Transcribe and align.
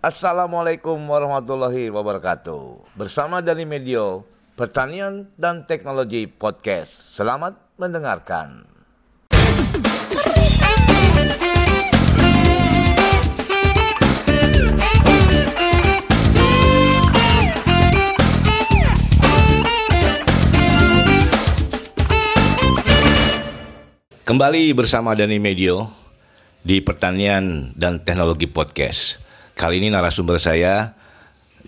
Assalamualaikum 0.00 0.96
warahmatullahi 0.96 1.92
wabarakatuh. 1.92 2.96
Bersama 2.96 3.44
dari 3.44 3.68
Medio, 3.68 4.24
Pertanian 4.56 5.28
dan 5.36 5.68
Teknologi 5.68 6.24
Podcast. 6.24 7.12
Selamat 7.12 7.60
mendengarkan. 7.76 8.64
Kembali 24.24 24.72
bersama 24.72 25.12
Dani 25.12 25.36
Medio 25.36 25.92
di 26.64 26.80
Pertanian 26.80 27.76
dan 27.76 28.00
Teknologi 28.00 28.48
Podcast. 28.48 29.29
Kali 29.60 29.76
ini 29.76 29.92
narasumber 29.92 30.40
saya 30.40 30.96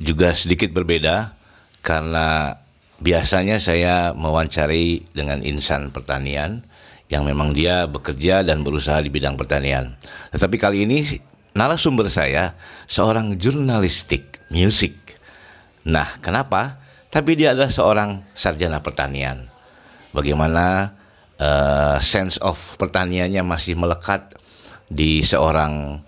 juga 0.01 0.33
sedikit 0.33 0.73
berbeda 0.73 1.37
karena 1.85 2.57
biasanya 3.05 3.61
saya 3.61 4.17
mewawancari 4.17 5.05
dengan 5.13 5.45
insan 5.45 5.93
pertanian 5.93 6.65
yang 7.13 7.29
memang 7.29 7.53
dia 7.53 7.85
bekerja 7.85 8.41
dan 8.49 8.65
berusaha 8.65 8.97
di 9.05 9.13
bidang 9.13 9.37
pertanian. 9.37 9.93
Tetapi 10.33 10.57
kali 10.57 10.89
ini 10.89 11.05
narasumber 11.53 12.09
saya 12.09 12.57
seorang 12.89 13.37
jurnalistik 13.37 14.41
musik. 14.49 14.97
Nah, 15.85 16.17
kenapa? 16.25 16.81
Tapi 17.13 17.37
dia 17.37 17.53
adalah 17.53 17.69
seorang 17.69 18.25
sarjana 18.33 18.81
pertanian. 18.81 19.53
Bagaimana 20.17 20.97
uh, 21.37 22.01
sense 22.01 22.41
of 22.41 22.57
pertaniannya 22.81 23.45
masih 23.45 23.77
melekat 23.77 24.33
di 24.89 25.21
seorang 25.21 26.01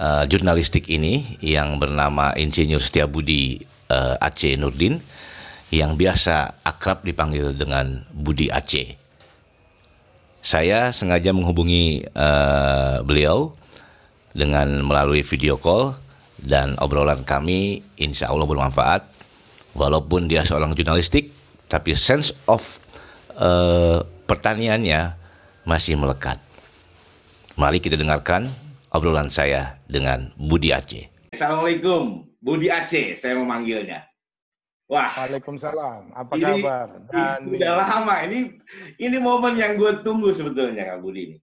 uh, 0.00 0.24
jurnalistik 0.24 0.88
ini 0.88 1.36
yang 1.44 1.76
bernama 1.76 2.32
Insinyur 2.32 2.80
Setiabudi 2.80 3.60
uh, 3.92 4.16
Aceh 4.16 4.56
Nurdin 4.56 4.96
yang 5.70 5.94
biasa 5.94 6.64
akrab 6.64 7.04
dipanggil 7.04 7.54
dengan 7.54 8.02
Budi 8.10 8.48
Aceh. 8.48 8.96
Saya 10.40 10.88
sengaja 10.90 11.36
menghubungi 11.36 12.08
uh, 12.16 13.04
beliau 13.04 13.52
dengan 14.32 14.80
melalui 14.80 15.20
video 15.20 15.60
call 15.60 15.94
dan 16.40 16.80
obrolan 16.80 17.22
kami 17.22 17.84
insya 18.00 18.32
Allah 18.32 18.48
bermanfaat. 18.48 19.04
Walaupun 19.70 20.26
dia 20.26 20.42
seorang 20.42 20.74
jurnalistik, 20.74 21.30
tapi 21.70 21.94
sense 21.94 22.34
of 22.50 22.82
uh, 23.38 24.02
pertaniannya 24.26 25.14
masih 25.62 25.94
melekat. 25.94 26.42
Mari 27.54 27.78
kita 27.78 27.94
dengarkan 27.94 28.50
obrolan 28.94 29.30
saya 29.30 29.78
dengan 29.90 30.30
Budi 30.36 30.74
Aceh. 30.74 31.34
Assalamualaikum, 31.34 32.26
Budi 32.42 32.68
Aceh 32.70 33.18
saya 33.18 33.38
memanggilnya. 33.38 34.06
Wah. 34.90 35.10
Waalaikumsalam. 35.14 36.10
Apa 36.18 36.32
ini, 36.34 36.66
kabar? 36.66 36.88
Dan 37.14 37.46
udah 37.46 37.72
lama. 37.78 38.14
Ini 38.26 38.38
ini 38.98 39.16
momen 39.22 39.54
yang 39.54 39.78
gue 39.78 40.02
tunggu 40.02 40.34
sebetulnya 40.34 40.82
Kak 40.82 40.98
Budi 40.98 41.20
ini. 41.30 41.38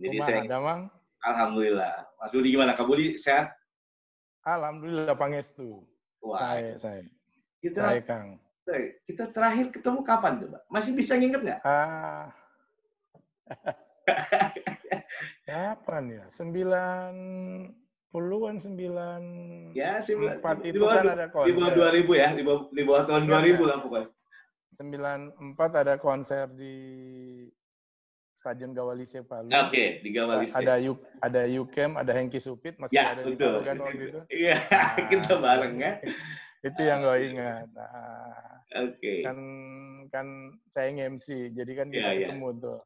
Jadi 0.00 0.16
Rumah 0.18 0.26
saya 0.26 0.38
ada, 0.42 0.58
Mang? 0.58 0.80
Alhamdulillah. 1.22 1.94
Mas 2.18 2.30
Budi 2.34 2.48
gimana? 2.50 2.74
Kak 2.74 2.90
Budi 2.90 3.14
sehat? 3.14 3.54
Alhamdulillah 4.42 5.14
Pangestu. 5.14 5.86
Wah. 6.18 6.42
Saya, 6.42 6.74
saya. 6.82 7.02
Kita, 7.62 7.80
saya 7.86 8.02
Kang 8.02 8.40
kita 9.06 9.24
terakhir 9.32 9.66
ketemu 9.74 10.00
kapan 10.06 10.32
coba? 10.46 10.58
Masih 10.70 10.92
bisa 10.94 11.18
nginget 11.18 11.42
nggak? 11.42 11.60
Ah. 11.66 12.30
kapan 15.50 16.04
ya? 16.14 16.24
Sembilan 16.30 17.12
puluhan 18.10 18.58
sembilan 18.58 19.22
ya 19.70 20.02
sembilan 20.02 20.42
empat 20.42 20.66
itu 20.66 20.82
kan 20.82 21.14
ada 21.14 21.30
konser 21.30 21.46
di 21.46 21.54
bawah 21.54 21.72
dua 21.78 21.88
ribu 21.94 22.12
ya 22.18 22.34
di 22.34 22.42
bawah, 22.42 22.66
di 22.74 22.82
bawah 22.82 23.02
tahun 23.06 23.22
iya, 23.22 23.30
dua 23.30 23.40
ribu 23.46 23.62
lah 23.70 23.78
pokoknya 23.78 24.08
sembilan 24.74 25.18
empat 25.38 25.70
ada 25.78 25.94
konser 25.94 26.50
di 26.58 26.74
Stadion 28.40 28.72
Gawalise 28.72 29.20
Palu. 29.20 29.52
Oke, 29.52 29.68
okay, 29.68 29.88
di 30.00 30.16
Gawalise. 30.16 30.56
Ada 30.56 30.80
Yuk, 30.80 31.04
ada 31.20 31.44
Yukem, 31.44 32.00
ada 32.00 32.16
Hengki 32.16 32.40
Supit 32.40 32.72
masih 32.80 32.96
ya, 32.96 33.12
ada 33.12 33.28
betul. 33.28 33.36
di 33.36 33.44
Palu 33.44 33.60
kan 33.60 33.76
waktu 33.84 34.04
itu. 34.08 34.20
Iya, 34.32 34.56
nah, 34.72 34.90
kita 34.96 35.32
bareng 35.36 35.74
ya. 35.76 35.92
itu 36.72 36.80
yang 36.80 37.04
gue 37.04 37.16
ingat. 37.28 37.68
Nah, 37.76 38.64
Oke. 38.80 38.96
Okay. 38.96 39.18
Kan 39.28 39.38
kan 40.08 40.26
saya 40.72 40.88
nge-MC, 40.96 41.52
jadi 41.52 41.72
kan 41.76 41.92
kita 41.92 42.00
yeah, 42.00 42.16
iya. 42.16 42.26
ketemu 42.32 42.48
yeah. 42.48 42.62
tuh. 42.64 42.80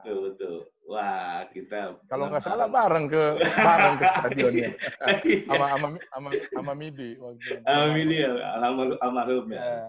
Betul 0.00 0.16
betul. 0.30 0.54
Wah 0.84 1.46
kita. 1.54 1.96
Kalau 2.10 2.28
nggak 2.28 2.44
salah 2.44 2.68
bareng 2.68 3.06
ke 3.08 3.24
bareng 3.40 3.94
ke 3.96 4.04
stadionnya. 4.10 4.70
sama 5.48 5.66
sama 5.70 5.86
sama 6.12 6.28
sama 6.52 6.72
Midi 6.76 7.16
waktu. 7.16 7.62
Sama 7.62 7.86
Midi 7.94 8.16
ya, 8.20 8.32
almarhum 8.58 8.98
almarhum 9.00 9.46
ya. 9.52 9.60
Yeah. 9.60 9.88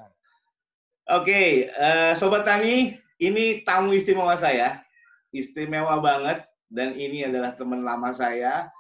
Oke, 1.05 1.29
okay, 1.29 1.49
uh, 1.77 1.85
eh, 1.85 2.11
sobat 2.17 2.49
tani, 2.49 2.97
ini 3.21 3.61
tamu 3.61 3.93
istimewa 3.93 4.33
saya, 4.41 4.81
istimewa 5.29 6.01
banget 6.01 6.41
dan 6.73 6.97
ini 6.97 7.29
adalah 7.29 7.53
teman 7.53 7.85
lama 7.85 8.09
saya 8.09 8.73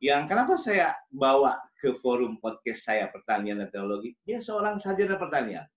yang 0.00 0.24
kenapa 0.24 0.56
saya 0.56 0.96
bawa 1.12 1.60
ke 1.76 1.92
forum 2.00 2.40
podcast 2.40 2.88
saya 2.88 3.12
pertanian 3.12 3.60
dan 3.60 3.68
teknologi. 3.68 4.16
Dia 4.24 4.40
seorang 4.40 4.80
sarjana 4.80 5.20
pertanian 5.20 5.68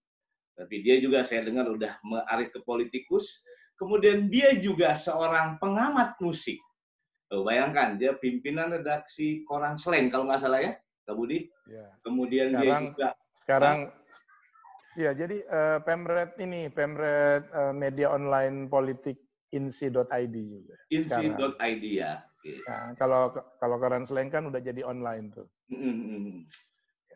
tapi 0.59 0.83
dia 0.83 0.99
juga 0.99 1.23
saya 1.23 1.47
dengar 1.47 1.71
udah 1.71 1.95
mengarah 2.03 2.51
ke 2.51 2.59
politikus. 2.67 3.39
Kemudian 3.79 4.27
dia 4.27 4.59
juga 4.59 4.99
seorang 4.99 5.55
pengamat 5.63 6.19
musik. 6.19 6.59
Oh, 7.31 7.47
bayangkan 7.47 7.95
dia 7.95 8.17
pimpinan 8.19 8.75
redaksi 8.75 9.47
koran 9.47 9.79
Slang 9.79 10.11
kalau 10.11 10.27
nggak 10.27 10.41
salah 10.43 10.59
ya, 10.59 10.73
Kak 11.07 11.15
Budi. 11.15 11.47
Ya. 11.71 11.87
Kemudian 12.03 12.51
sekarang, 12.51 12.83
dia 12.83 12.89
juga 12.91 13.09
sekarang 13.39 13.77
ya 14.99 15.11
jadi 15.15 15.37
uh, 15.47 15.79
Pemret 15.85 16.35
ini 16.43 16.67
Pemret 16.67 17.47
uh, 17.55 17.71
media 17.71 18.11
online 18.11 18.67
politik 18.67 19.21
insi.id 19.55 20.35
juga. 20.35 20.75
Insi.id 20.91 21.83
ya. 21.87 22.19
Okay. 22.39 22.59
Nah, 22.67 22.95
kalau 22.99 23.31
kalau 23.61 23.75
koran 23.79 24.03
Slang 24.03 24.27
kan 24.27 24.47
udah 24.47 24.59
jadi 24.59 24.83
online 24.83 25.31
tuh. 25.31 25.47
Mm 25.71 25.79
-hmm. 25.79 26.33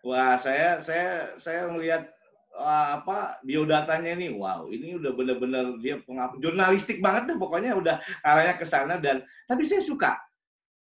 Wah, 0.04 0.36
saya 0.36 0.84
saya 0.84 1.36
saya 1.40 1.72
melihat 1.72 2.12
apa 2.62 3.42
biodatanya 3.42 4.14
ini 4.14 4.30
wow 4.30 4.70
ini 4.70 4.94
udah 5.02 5.10
bener-bener 5.18 5.74
dia 5.82 5.98
pengap 6.06 6.38
jurnalistik 6.38 7.02
banget 7.02 7.34
deh 7.34 7.38
pokoknya 7.42 7.74
udah 7.74 7.98
arahnya 8.22 8.56
ke 8.62 8.66
sana. 8.70 9.02
Dan 9.02 9.26
tapi 9.50 9.66
saya 9.66 9.82
suka 9.82 10.22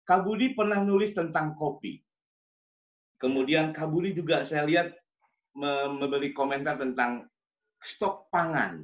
Kabudi 0.08 0.56
pernah 0.56 0.80
nulis 0.80 1.12
tentang 1.12 1.52
kopi. 1.52 2.00
Kemudian 3.20 3.76
Kabudi 3.76 4.16
juga 4.16 4.48
saya 4.48 4.64
lihat 4.64 4.96
memberi 5.52 6.32
komentar 6.32 6.80
tentang 6.80 7.28
stok 7.84 8.32
pangan. 8.32 8.80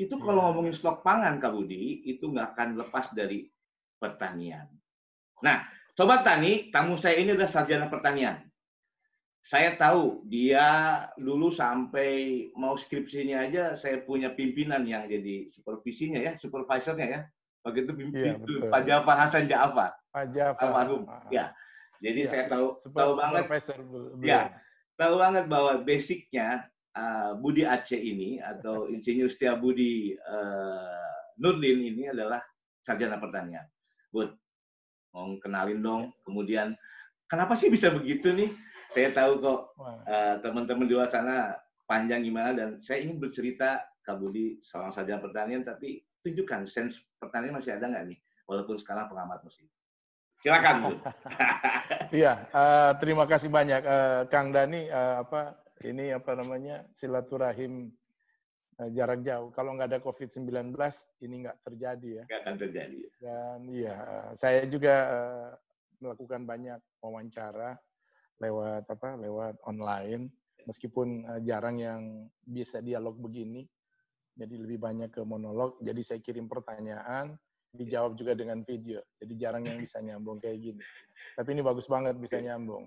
Itu 0.00 0.16
kalau 0.16 0.40
ya. 0.40 0.44
ngomongin 0.48 0.72
stok 0.72 1.04
pangan 1.04 1.36
Kabudi 1.36 2.08
itu 2.08 2.32
nggak 2.32 2.56
akan 2.56 2.68
lepas 2.80 3.12
dari 3.12 3.44
pertanian. 4.00 4.64
Nah 5.44 5.68
sobat 5.92 6.24
tani 6.24 6.72
tamu 6.72 6.96
saya 6.96 7.20
ini 7.20 7.36
adalah 7.36 7.48
sarjana 7.48 7.92
pertanian 7.92 8.45
saya 9.46 9.78
tahu 9.78 10.26
dia 10.26 10.66
dulu 11.14 11.54
sampai 11.54 12.50
mau 12.58 12.74
skripsinya 12.74 13.46
aja 13.46 13.78
saya 13.78 14.02
punya 14.02 14.34
pimpinan 14.34 14.82
yang 14.82 15.06
jadi 15.06 15.46
supervisinya 15.54 16.18
ya, 16.18 16.34
supervisornya 16.34 17.06
ya. 17.06 17.20
Begitu 17.62 17.94
pimpinan 17.94 18.42
iya, 18.42 18.66
Pak 18.66 18.82
Jafar 18.82 19.16
Hasan 19.22 19.46
Ja'far. 19.46 19.94
Pak 20.10 20.34
Jafar. 20.34 20.66
Almarhum. 20.66 21.06
Ya. 21.30 21.54
Jadi 22.02 22.26
ya, 22.26 22.28
saya 22.28 22.44
tahu 22.50 22.74
Super, 22.74 22.98
tahu 23.06 23.12
banget. 23.22 23.44
Ya, 24.18 24.42
tahu 24.98 25.14
banget 25.22 25.44
bahwa 25.46 25.78
basicnya 25.86 26.66
uh, 26.98 27.38
Budi 27.38 27.62
Aceh 27.62 27.98
ini 27.98 28.42
atau 28.42 28.84
Insinyur 28.92 29.30
Setia 29.30 29.54
Budi 29.54 30.18
uh, 30.26 31.14
Nurdin 31.38 31.86
ini 31.86 32.10
adalah 32.10 32.42
sarjana 32.82 33.22
pertanian. 33.22 33.62
Bud, 34.10 34.34
mau 35.14 35.38
kenalin 35.38 35.78
dong. 35.78 36.02
Kemudian 36.26 36.74
kenapa 37.30 37.54
sih 37.54 37.70
bisa 37.70 37.94
begitu 37.94 38.34
nih? 38.34 38.50
Saya 38.90 39.08
tahu 39.12 39.32
kok 39.42 39.60
uh, 39.80 40.34
teman-teman 40.42 40.86
di 40.86 40.94
luar 40.94 41.10
sana 41.10 41.54
panjang 41.86 42.26
gimana 42.26 42.54
dan 42.54 42.68
saya 42.82 43.02
ingin 43.02 43.22
bercerita 43.22 43.82
Kak 44.02 44.18
Budi 44.22 44.62
seorang 44.62 44.94
saja 44.94 45.18
pertanian 45.18 45.66
tapi 45.66 46.02
tunjukkan 46.22 46.66
sense 46.66 46.98
pertanian 47.18 47.54
masih 47.54 47.74
ada 47.74 47.90
nggak 47.90 48.04
nih 48.14 48.18
walaupun 48.46 48.78
sekarang 48.78 49.10
pengamat 49.10 49.42
musik. 49.42 49.66
Silakan 50.42 50.74
Bu. 50.82 50.90
Iya, 52.14 52.46
uh, 52.54 52.94
terima 53.02 53.26
kasih 53.26 53.50
banyak 53.50 53.82
uh, 53.82 54.22
Kang 54.30 54.54
Dani 54.54 54.86
uh, 54.86 55.26
apa 55.26 55.58
ini 55.82 56.14
apa 56.14 56.38
namanya 56.38 56.86
silaturahim 56.94 57.90
uh, 58.78 58.90
jarak 58.94 59.26
jauh. 59.26 59.50
Kalau 59.50 59.74
nggak 59.74 59.90
ada 59.90 59.98
COVID-19 59.98 60.70
ini 61.26 61.34
nggak 61.42 61.58
terjadi 61.66 62.22
ya. 62.22 62.24
Nggak 62.30 62.40
akan 62.46 62.56
terjadi. 62.62 63.00
Dan 63.18 63.58
iya, 63.74 63.96
saya 64.38 64.62
juga 64.70 64.94
uh, 65.10 65.50
melakukan 65.98 66.46
banyak 66.46 66.78
wawancara 67.02 67.74
lewat 68.42 68.84
apa 68.90 69.16
lewat 69.16 69.56
online 69.64 70.28
meskipun 70.66 71.24
uh, 71.24 71.40
jarang 71.40 71.78
yang 71.80 72.02
bisa 72.42 72.82
dialog 72.82 73.16
begini. 73.16 73.64
Jadi 74.36 74.54
lebih 74.60 74.76
banyak 74.76 75.08
ke 75.08 75.24
monolog. 75.24 75.80
Jadi 75.80 76.04
saya 76.04 76.20
kirim 76.20 76.44
pertanyaan 76.44 77.32
dijawab 77.72 78.20
juga 78.20 78.36
dengan 78.36 78.60
video. 78.68 79.00
Jadi 79.16 79.32
jarang 79.40 79.64
yang 79.64 79.80
bisa 79.80 79.96
nyambung 80.04 80.36
kayak 80.36 80.60
gini. 80.60 80.82
Tapi 81.32 81.48
ini 81.56 81.62
bagus 81.64 81.88
banget 81.88 82.20
bisa 82.20 82.36
nyambung. 82.36 82.84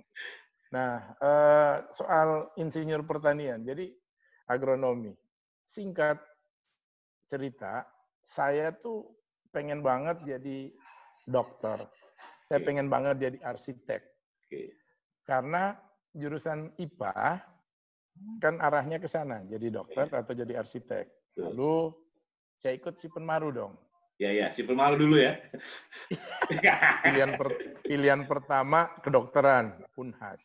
Nah, 0.69 1.18
uh, 1.18 1.75
soal 1.90 2.54
insinyur 2.62 3.02
pertanian, 3.02 3.66
jadi 3.66 3.90
agronomi. 4.45 5.18
Singkat 5.66 6.22
cerita, 7.25 7.86
saya 8.22 8.69
tuh 8.78 9.10
pengen 9.50 9.81
banget 9.81 10.22
jadi 10.25 10.69
dokter. 11.25 11.90
Saya 12.45 12.62
pengen 12.62 12.90
banget 12.90 13.18
jadi 13.18 13.38
arsitek. 13.42 14.02
Karena 15.30 15.78
jurusan 16.18 16.74
IPA 16.81 17.38
kan 18.42 18.58
arahnya 18.58 18.98
ke 18.98 19.06
sana, 19.06 19.46
jadi 19.46 19.70
dokter 19.70 20.10
atau 20.10 20.34
jadi 20.34 20.58
arsitek. 20.58 21.38
Lalu 21.38 21.94
saya 22.58 22.74
ikut 22.81 22.98
si 22.98 23.14
Penmaru 23.14 23.54
dong. 23.54 23.74
Ya 24.18 24.34
ya, 24.34 24.50
si 24.52 24.66
Penmaru 24.66 24.98
dulu 24.98 25.22
ya. 25.22 25.38
pilihan 27.06 27.38
per, 27.38 27.48
pilihan 27.86 28.22
pertama 28.26 28.90
kedokteran, 29.06 29.86
Unhas. 29.96 30.42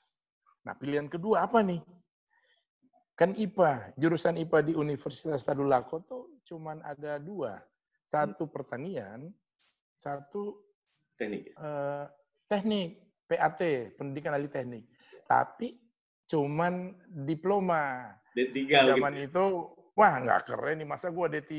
Nah, 0.69 0.77
pilihan 0.77 1.09
kedua 1.09 1.49
apa 1.49 1.65
nih? 1.65 1.81
Kan 3.17 3.33
IPA, 3.35 3.97
jurusan 3.97 4.37
IPA 4.37 4.59
di 4.69 4.73
Universitas 4.77 5.43
Tadulako 5.49 5.97
tuh 6.05 6.23
cuman 6.45 6.85
ada 6.85 7.17
dua. 7.17 7.57
Satu 8.05 8.47
pertanian, 8.53 9.33
satu 9.97 10.61
teknik. 11.17 11.57
Uh, 11.57 12.05
teknik, 12.53 13.01
PAT, 13.29 13.61
pendidikan 13.97 14.37
ahli 14.37 14.49
teknik. 14.49 14.85
Tapi 15.25 15.81
cuman 16.29 16.93
diploma. 17.25 18.13
D3 18.35 18.91
Zaman 18.91 19.15
gitu. 19.15 19.27
itu, 19.31 19.45
wah 19.95 20.15
nggak 20.19 20.51
keren 20.51 20.83
nih, 20.83 20.89
masa 20.89 21.15
gua 21.15 21.31
D3. 21.31 21.55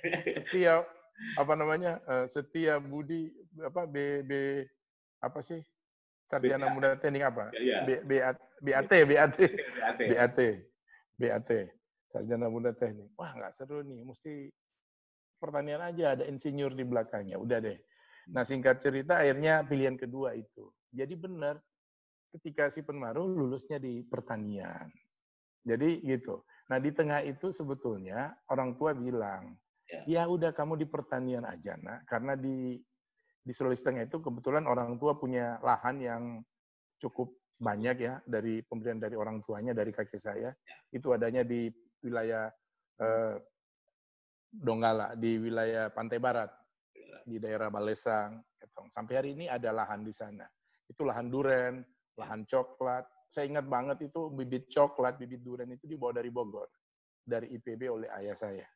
Setiap 0.36 0.86
apa 1.36 1.52
namanya? 1.58 1.98
Uh, 2.06 2.26
setia 2.30 2.78
Budi 2.78 3.28
apa 3.60 3.84
B, 3.84 4.22
B 4.24 4.32
apa 5.20 5.42
sih? 5.42 5.60
Sarjana 6.30 6.70
Muda 6.70 6.94
Teknik 6.94 7.26
apa? 7.26 7.50
Ya, 7.58 7.60
ya. 7.60 7.78
B, 7.82 8.06
BAT, 8.06 8.38
BAT, 8.62 8.92
BAT, 9.02 9.36
BAT, 9.98 10.38
BAT, 11.18 11.50
Sarjana 12.06 12.46
Muda 12.46 12.70
Teknik. 12.70 13.10
Wah 13.18 13.34
nggak 13.34 13.50
seru 13.50 13.82
nih, 13.82 14.06
mesti 14.06 14.46
pertanian 15.42 15.82
aja 15.82 16.14
ada 16.14 16.24
insinyur 16.30 16.70
di 16.78 16.86
belakangnya. 16.86 17.34
Udah 17.34 17.58
deh. 17.58 17.74
Nah 18.30 18.46
singkat 18.46 18.78
cerita 18.78 19.18
akhirnya 19.18 19.66
pilihan 19.66 19.98
kedua 19.98 20.38
itu. 20.38 20.70
Jadi 20.90 21.14
benar 21.14 21.58
ketika 22.34 22.70
si 22.70 22.82
Penmaru 22.82 23.26
lulusnya 23.26 23.78
di 23.78 24.02
pertanian. 24.06 24.90
Jadi 25.66 26.02
gitu. 26.06 26.42
Nah 26.70 26.78
di 26.78 26.90
tengah 26.94 27.20
itu 27.26 27.50
sebetulnya 27.50 28.32
orang 28.48 28.78
tua 28.78 28.94
bilang, 28.94 29.54
ya, 29.90 30.02
ya 30.06 30.22
udah 30.30 30.54
kamu 30.54 30.78
di 30.78 30.86
pertanian 30.86 31.44
aja 31.44 31.74
nak, 31.78 32.06
karena 32.06 32.38
di 32.38 32.78
di 33.40 33.52
Sulawesi 33.56 33.82
Tengah 33.82 34.04
itu 34.06 34.20
kebetulan 34.20 34.68
orang 34.68 35.00
tua 35.00 35.16
punya 35.16 35.58
lahan 35.64 35.96
yang 35.98 36.22
cukup 37.00 37.32
banyak 37.60 37.96
ya 38.04 38.14
dari 38.24 38.64
pemberian 38.64 39.00
dari 39.00 39.16
orang 39.16 39.44
tuanya 39.44 39.76
dari 39.76 39.92
kakek 39.92 40.20
saya 40.20 40.48
ya. 40.48 40.52
itu 40.96 41.12
adanya 41.12 41.44
di 41.44 41.68
wilayah 42.00 42.48
eh, 43.00 43.36
Donggala 44.50 45.14
di 45.14 45.38
wilayah 45.38 45.94
Pantai 45.94 46.18
Barat 46.18 46.50
di 47.22 47.38
daerah 47.38 47.70
Balesang. 47.70 48.42
Gitu. 48.58 48.82
Sampai 48.90 49.14
hari 49.22 49.30
ini 49.38 49.46
ada 49.46 49.70
lahan 49.70 50.02
di 50.02 50.10
sana. 50.10 50.42
Itu 50.90 51.06
lahan 51.06 51.30
duren, 51.30 51.86
lahan 52.18 52.42
coklat. 52.50 53.06
Saya 53.30 53.46
ingat 53.46 53.70
banget 53.70 54.10
itu 54.10 54.26
bibit 54.34 54.66
coklat, 54.66 55.14
bibit 55.22 55.46
duren 55.46 55.70
itu 55.70 55.86
dibawa 55.86 56.18
dari 56.18 56.34
Bogor, 56.34 56.66
dari 57.22 57.54
IPB 57.54 57.86
oleh 57.86 58.08
ayah 58.18 58.34
saya. 58.34 58.66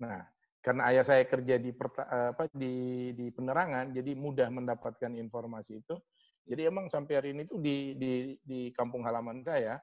Nah, 0.00 0.24
karena 0.64 0.88
ayah 0.88 1.04
saya 1.04 1.28
kerja 1.28 1.60
di 1.60 1.76
apa 1.76 2.48
di 2.56 3.12
di 3.12 3.28
penerangan, 3.28 3.92
jadi 3.92 4.16
mudah 4.16 4.48
mendapatkan 4.48 5.12
informasi 5.12 5.84
itu. 5.84 6.00
Jadi 6.48 6.66
emang 6.66 6.88
sampai 6.88 7.12
hari 7.20 7.28
ini 7.36 7.44
tuh 7.44 7.60
di 7.60 7.94
di 8.00 8.34
di 8.40 8.72
kampung 8.72 9.04
halaman 9.04 9.44
saya 9.44 9.76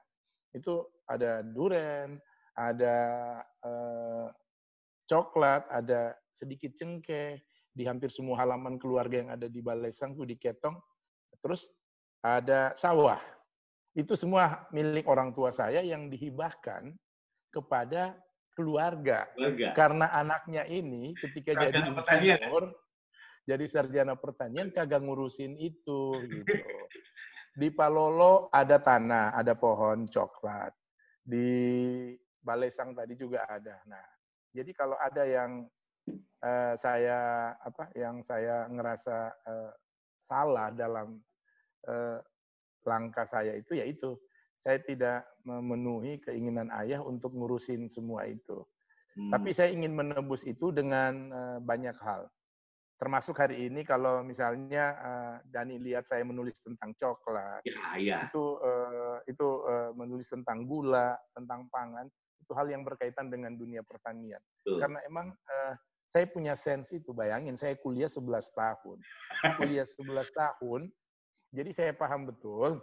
itu 0.50 0.82
ada 1.06 1.46
duren, 1.46 2.18
ada 2.58 2.96
eh, 3.62 4.28
coklat, 5.06 5.70
ada 5.70 6.18
sedikit 6.34 6.74
cengkeh, 6.74 7.38
di 7.70 7.86
hampir 7.86 8.10
semua 8.10 8.42
halaman 8.42 8.76
keluarga 8.76 9.22
yang 9.22 9.30
ada 9.30 9.46
di 9.46 9.62
Balai 9.62 9.94
Sangku 9.94 10.26
di 10.26 10.34
Ketong. 10.34 10.74
Terus 11.40 11.68
ada 12.20 12.76
sawah. 12.76 13.20
Itu 13.96 14.14
semua 14.14 14.68
milik 14.70 15.08
orang 15.10 15.34
tua 15.34 15.50
saya 15.50 15.82
yang 15.82 16.12
dihibahkan 16.12 16.94
kepada 17.50 18.14
keluarga. 18.54 19.26
keluarga. 19.34 19.68
Karena 19.74 20.06
anaknya 20.14 20.62
ini 20.68 21.16
ketika 21.18 21.56
sarjana 21.56 21.72
jadi 21.72 21.90
insinyur, 21.96 22.64
jadi 23.48 23.64
sarjana 23.66 24.14
pertanian 24.14 24.70
kagak 24.70 25.02
ngurusin 25.02 25.58
itu 25.58 26.14
gitu. 26.28 26.54
Di 27.50 27.68
Palolo 27.74 28.46
ada 28.54 28.78
tanah, 28.78 29.34
ada 29.34 29.58
pohon 29.58 30.06
coklat. 30.06 30.70
Di 31.20 31.48
Balai 32.40 32.70
Sang 32.70 32.94
tadi 32.94 33.18
juga 33.18 33.44
ada. 33.44 33.82
Nah, 33.90 34.06
jadi 34.54 34.70
kalau 34.72 34.96
ada 34.96 35.26
yang 35.26 35.66
uh, 36.40 36.74
saya 36.78 37.52
apa 37.58 37.90
yang 37.98 38.22
saya 38.22 38.70
ngerasa 38.70 39.16
uh, 39.44 39.72
salah 40.22 40.70
dalam 40.72 41.18
uh, 41.88 42.18
langkah 42.88 43.28
saya 43.28 43.56
itu 43.56 43.76
ya 43.76 43.84
itu 43.84 44.16
saya 44.60 44.76
tidak 44.84 45.24
memenuhi 45.48 46.20
keinginan 46.20 46.68
ayah 46.84 47.00
untuk 47.00 47.32
ngurusin 47.32 47.88
semua 47.88 48.28
itu. 48.28 48.60
Hmm. 49.16 49.32
Tapi 49.32 49.50
saya 49.56 49.72
ingin 49.72 49.96
menebus 49.96 50.44
itu 50.44 50.68
dengan 50.70 51.32
uh, 51.32 51.58
banyak 51.64 51.96
hal. 52.04 52.28
Termasuk 53.00 53.40
hari 53.40 53.72
ini 53.72 53.80
kalau 53.80 54.20
misalnya 54.20 54.92
uh, 55.00 55.36
Dani 55.48 55.80
lihat 55.80 56.04
saya 56.04 56.20
menulis 56.20 56.60
tentang 56.60 56.92
coklat, 57.00 57.64
ya, 57.64 57.96
ya. 57.96 58.18
itu 58.28 58.60
uh, 58.60 59.24
itu 59.24 59.48
uh, 59.64 59.96
menulis 59.96 60.28
tentang 60.28 60.68
gula, 60.68 61.16
tentang 61.32 61.64
pangan, 61.72 62.04
itu 62.44 62.52
hal 62.52 62.68
yang 62.68 62.84
berkaitan 62.84 63.32
dengan 63.32 63.56
dunia 63.56 63.80
pertanian. 63.80 64.44
Betul. 64.60 64.84
Karena 64.84 65.00
emang 65.08 65.32
uh, 65.32 65.74
saya 66.10 66.28
punya 66.28 66.52
sensi 66.52 67.00
itu, 67.00 67.16
bayangin 67.16 67.56
saya 67.56 67.72
kuliah 67.80 68.10
11 68.10 68.52
tahun. 68.52 68.98
Kuliah 69.56 69.86
11 69.88 70.26
tahun, 70.36 70.92
jadi 71.50 71.70
saya 71.74 71.92
paham 71.92 72.30
betul 72.30 72.78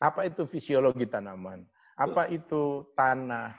apa 0.00 0.24
itu 0.24 0.48
fisiologi 0.48 1.04
tanaman, 1.04 1.60
apa 1.92 2.24
itu 2.32 2.88
tanah, 2.96 3.52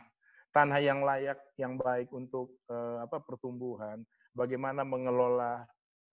tanah 0.49 0.79
yang 0.81 1.05
layak, 1.05 1.38
yang 1.53 1.77
baik 1.77 2.09
untuk 2.09 2.57
uh, 2.65 3.05
apa 3.05 3.21
pertumbuhan, 3.21 4.01
bagaimana 4.33 4.81
mengelola 4.81 5.61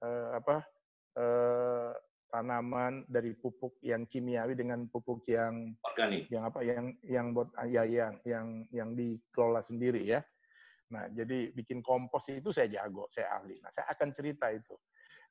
uh, 0.04 0.28
apa 0.36 0.68
uh, 1.16 1.96
tanaman 2.28 3.08
dari 3.08 3.32
pupuk 3.32 3.80
yang 3.80 4.04
kimiawi 4.04 4.52
dengan 4.52 4.84
pupuk 4.92 5.24
yang 5.32 5.72
organik. 5.80 6.28
Yang 6.28 6.42
apa 6.44 6.60
yang 6.60 6.84
yang 7.08 7.26
buat 7.32 7.48
ya 7.64 7.88
yang 7.88 8.20
yang 8.28 8.46
yang 8.68 8.92
dikelola 8.92 9.64
sendiri 9.64 10.04
ya. 10.04 10.20
Nah 10.92 11.08
jadi 11.08 11.56
bikin 11.56 11.80
kompos 11.80 12.28
itu 12.28 12.52
saya 12.52 12.68
jago 12.68 13.08
saya 13.08 13.40
ahli. 13.40 13.56
Nah 13.64 13.72
saya 13.72 13.88
akan 13.96 14.12
cerita 14.12 14.52
itu. 14.52 14.76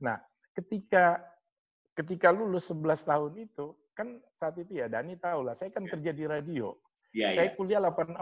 Nah 0.01 0.17
ketika 0.57 1.21
ketika 1.97 2.29
lulus 2.29 2.69
11 2.69 3.09
tahun 3.09 3.33
itu 3.41 3.73
kan 3.97 4.21
saat 4.29 4.55
itu 4.61 4.77
ya 4.77 4.85
Dani 4.85 5.17
tahu 5.17 5.49
lah 5.49 5.57
saya 5.57 5.73
kan 5.73 5.89
ya. 5.89 5.97
kerja 5.97 6.11
di 6.13 6.23
radio 6.29 6.77
ya, 7.17 7.33
saya 7.33 7.49
ya. 7.49 7.55
kuliah 7.57 7.81
84 7.81 8.13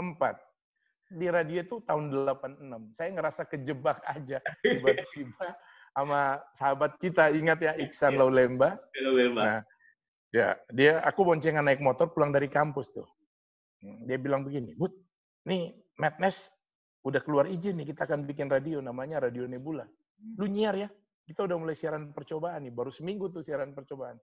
di 1.20 1.28
radio 1.28 1.60
itu 1.62 1.76
tahun 1.84 2.16
86 2.16 2.96
saya 2.96 3.10
ngerasa 3.12 3.42
kejebak 3.52 4.00
aja 4.16 4.40
tiba-tiba 4.64 5.48
sama 5.96 6.44
sahabat 6.52 7.00
kita 7.00 7.32
ingat 7.32 7.64
ya 7.64 7.72
Iksan 7.80 8.20
yeah. 8.20 8.20
Laulemba. 8.20 8.70
Laulemba. 9.00 9.42
Nah, 9.42 9.60
ya 10.36 10.60
dia 10.76 11.00
aku 11.08 11.24
boncengan 11.24 11.64
naik 11.64 11.80
motor 11.80 12.12
pulang 12.12 12.36
dari 12.36 12.52
kampus 12.52 12.92
tuh. 12.92 13.08
Hmm, 13.80 14.04
dia 14.04 14.20
bilang 14.20 14.44
begini, 14.44 14.76
Bud, 14.76 14.92
nih 15.48 15.72
Madness 15.96 16.52
udah 17.08 17.24
keluar 17.24 17.48
izin 17.48 17.80
nih 17.80 17.96
kita 17.96 18.04
akan 18.12 18.28
bikin 18.28 18.52
radio 18.52 18.84
namanya 18.84 19.24
Radio 19.24 19.48
Nebula. 19.48 19.88
Hmm. 19.88 20.36
Lu 20.36 20.46
nyiar 20.52 20.76
ya, 20.76 20.90
kita 21.26 21.46
udah 21.46 21.58
mulai 21.58 21.74
siaran 21.74 22.14
percobaan 22.14 22.64
nih, 22.66 22.74
baru 22.74 22.94
seminggu 22.94 23.34
tuh 23.34 23.42
siaran 23.42 23.74
percobaan. 23.74 24.18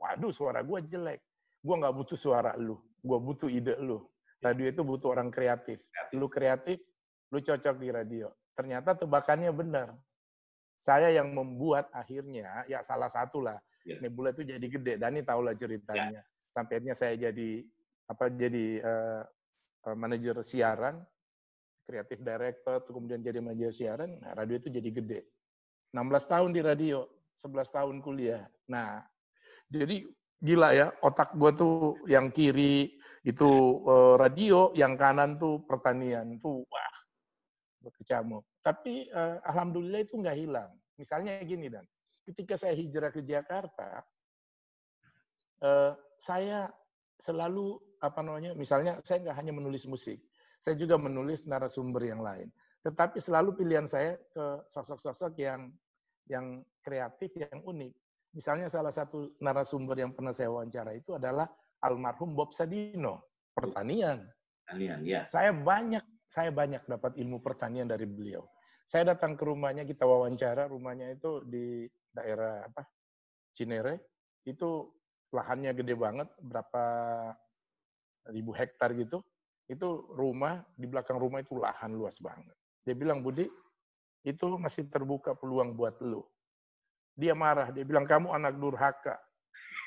Waduh, 0.00 0.32
suara 0.32 0.64
gue 0.64 0.80
jelek. 0.84 1.20
Gue 1.60 1.74
nggak 1.76 1.92
butuh 1.92 2.16
suara 2.16 2.56
lu, 2.56 2.80
gue 3.04 3.18
butuh 3.20 3.52
ide 3.52 3.76
lu. 3.76 4.00
Radio 4.40 4.64
itu 4.72 4.80
butuh 4.80 5.12
orang 5.12 5.28
kreatif. 5.28 5.84
Lu 6.16 6.32
kreatif, 6.32 6.80
lu 7.28 7.44
cocok 7.44 7.76
di 7.76 7.92
radio. 7.92 8.32
Ternyata 8.56 8.96
tebakannya 8.96 9.52
benar 9.52 9.92
saya 10.80 11.12
yang 11.12 11.36
membuat 11.36 11.92
akhirnya 11.92 12.64
ya 12.64 12.80
salah 12.80 13.12
satu 13.12 13.44
lah 13.44 13.60
yeah. 13.84 13.98
Nebula 14.00 14.32
itu 14.32 14.44
jadi 14.44 14.66
gede. 14.66 14.92
Dani 15.00 15.20
tahu 15.24 15.40
lah 15.44 15.54
ceritanya. 15.56 16.20
Yeah. 16.20 16.24
Sampai 16.50 16.80
akhirnya 16.80 16.96
saya 16.96 17.14
jadi 17.16 17.50
apa 18.10 18.24
jadi 18.32 18.66
uh, 18.82 19.22
manajer 19.94 20.34
siaran, 20.42 20.98
kreatif 21.86 22.18
director, 22.20 22.82
kemudian 22.90 23.22
jadi 23.22 23.38
manajer 23.38 23.70
siaran. 23.70 24.18
Nah, 24.18 24.34
radio 24.34 24.58
itu 24.58 24.68
jadi 24.68 24.90
gede. 24.90 25.20
16 25.90 26.32
tahun 26.32 26.50
di 26.54 26.60
radio, 26.62 27.06
11 27.42 27.76
tahun 27.76 27.96
kuliah. 28.04 28.46
Nah, 28.70 29.02
jadi 29.66 30.06
gila 30.38 30.68
ya, 30.72 30.86
otak 31.02 31.34
gua 31.34 31.50
tuh 31.50 31.98
yang 32.06 32.30
kiri 32.30 32.94
itu 33.26 33.50
uh, 33.84 34.14
radio, 34.16 34.70
yang 34.72 34.94
kanan 34.96 35.36
tuh 35.36 35.60
pertanian. 35.66 36.38
Tuh 36.38 36.62
wah, 36.66 36.96
berkecamuk. 37.82 38.46
Tapi 38.60 39.10
uh, 39.10 39.42
alhamdulillah 39.44 40.00
itu 40.04 40.20
nggak 40.20 40.38
hilang. 40.38 40.70
Misalnya 41.00 41.40
gini 41.42 41.72
dan, 41.72 41.84
ketika 42.28 42.60
saya 42.60 42.76
hijrah 42.76 43.08
ke 43.08 43.24
Jakarta, 43.24 44.04
uh, 45.64 45.92
saya 46.20 46.68
selalu 47.20 47.80
apa 48.00 48.20
namanya, 48.24 48.52
misalnya 48.56 49.00
saya 49.04 49.24
nggak 49.24 49.36
hanya 49.36 49.52
menulis 49.52 49.84
musik, 49.84 50.20
saya 50.60 50.76
juga 50.76 50.96
menulis 51.00 51.44
narasumber 51.48 52.04
yang 52.04 52.20
lain. 52.20 52.48
Tetapi 52.80 53.20
selalu 53.20 53.60
pilihan 53.60 53.84
saya 53.84 54.16
ke 54.32 54.44
sosok-sosok 54.72 55.36
yang 55.36 55.68
yang 56.30 56.64
kreatif, 56.80 57.34
yang 57.36 57.60
unik. 57.60 57.92
Misalnya 58.32 58.70
salah 58.70 58.94
satu 58.94 59.34
narasumber 59.42 59.98
yang 59.98 60.14
pernah 60.14 60.30
saya 60.30 60.48
wawancara 60.48 60.94
itu 60.94 61.18
adalah 61.18 61.50
almarhum 61.82 62.32
Bob 62.32 62.54
Sadino, 62.54 63.26
pertanian. 63.52 64.24
Pertanian, 64.64 64.98
ya. 65.02 65.26
Saya 65.26 65.50
banyak 65.50 66.04
saya 66.30 66.54
banyak 66.54 66.86
dapat 66.86 67.18
ilmu 67.18 67.42
pertanian 67.42 67.90
dari 67.90 68.06
beliau. 68.06 68.46
Saya 68.86 69.14
datang 69.14 69.34
ke 69.34 69.42
rumahnya, 69.42 69.82
kita 69.82 70.06
wawancara, 70.06 70.70
rumahnya 70.70 71.10
itu 71.10 71.42
di 71.42 71.90
daerah 72.14 72.66
apa? 72.70 72.86
Cinere. 73.50 73.98
Itu 74.46 74.94
lahannya 75.34 75.74
gede 75.74 75.94
banget, 75.98 76.30
berapa 76.38 76.84
ribu 78.30 78.54
hektar 78.54 78.94
gitu. 78.94 79.22
Itu 79.66 80.10
rumah, 80.14 80.62
di 80.78 80.86
belakang 80.86 81.18
rumah 81.18 81.42
itu 81.42 81.58
lahan 81.58 81.94
luas 81.94 82.18
banget. 82.22 82.54
Dia 82.84 82.94
bilang, 82.96 83.20
Budi, 83.20 83.46
itu 84.24 84.46
masih 84.60 84.88
terbuka 84.88 85.36
peluang 85.36 85.76
buat 85.76 85.96
lu. 86.00 86.24
Dia 87.16 87.36
marah, 87.36 87.68
dia 87.72 87.84
bilang, 87.84 88.08
kamu 88.08 88.32
anak 88.32 88.56
durhaka. 88.56 89.16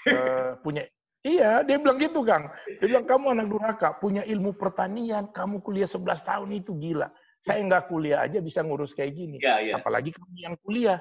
uh, 0.10 0.58
punya 0.66 0.86
Iya, 1.24 1.64
dia 1.64 1.80
bilang 1.80 1.96
gitu, 2.04 2.20
Kang. 2.28 2.52
Dia 2.84 2.88
bilang, 2.92 3.08
kamu 3.08 3.26
anak 3.40 3.48
durhaka, 3.48 3.96
punya 3.96 4.28
ilmu 4.28 4.60
pertanian, 4.60 5.32
kamu 5.32 5.64
kuliah 5.64 5.88
11 5.88 6.20
tahun 6.20 6.50
itu 6.52 6.76
gila. 6.76 7.08
Saya 7.40 7.64
nggak 7.64 7.88
kuliah 7.88 8.28
aja 8.28 8.44
bisa 8.44 8.60
ngurus 8.60 8.92
kayak 8.92 9.16
gini. 9.16 9.38
Ya, 9.40 9.64
ya. 9.64 9.80
Apalagi 9.80 10.12
kamu 10.12 10.36
yang 10.36 10.56
kuliah. 10.60 11.00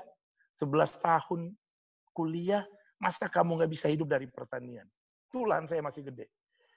11 0.63 0.95
tahun 1.03 1.51
kuliah, 2.15 2.63
masa 3.03 3.27
kamu 3.27 3.59
nggak 3.59 3.73
bisa 3.75 3.91
hidup 3.91 4.15
dari 4.15 4.31
pertanian? 4.31 4.87
Tulan 5.27 5.67
saya 5.67 5.83
masih 5.83 6.07
gede. 6.07 6.31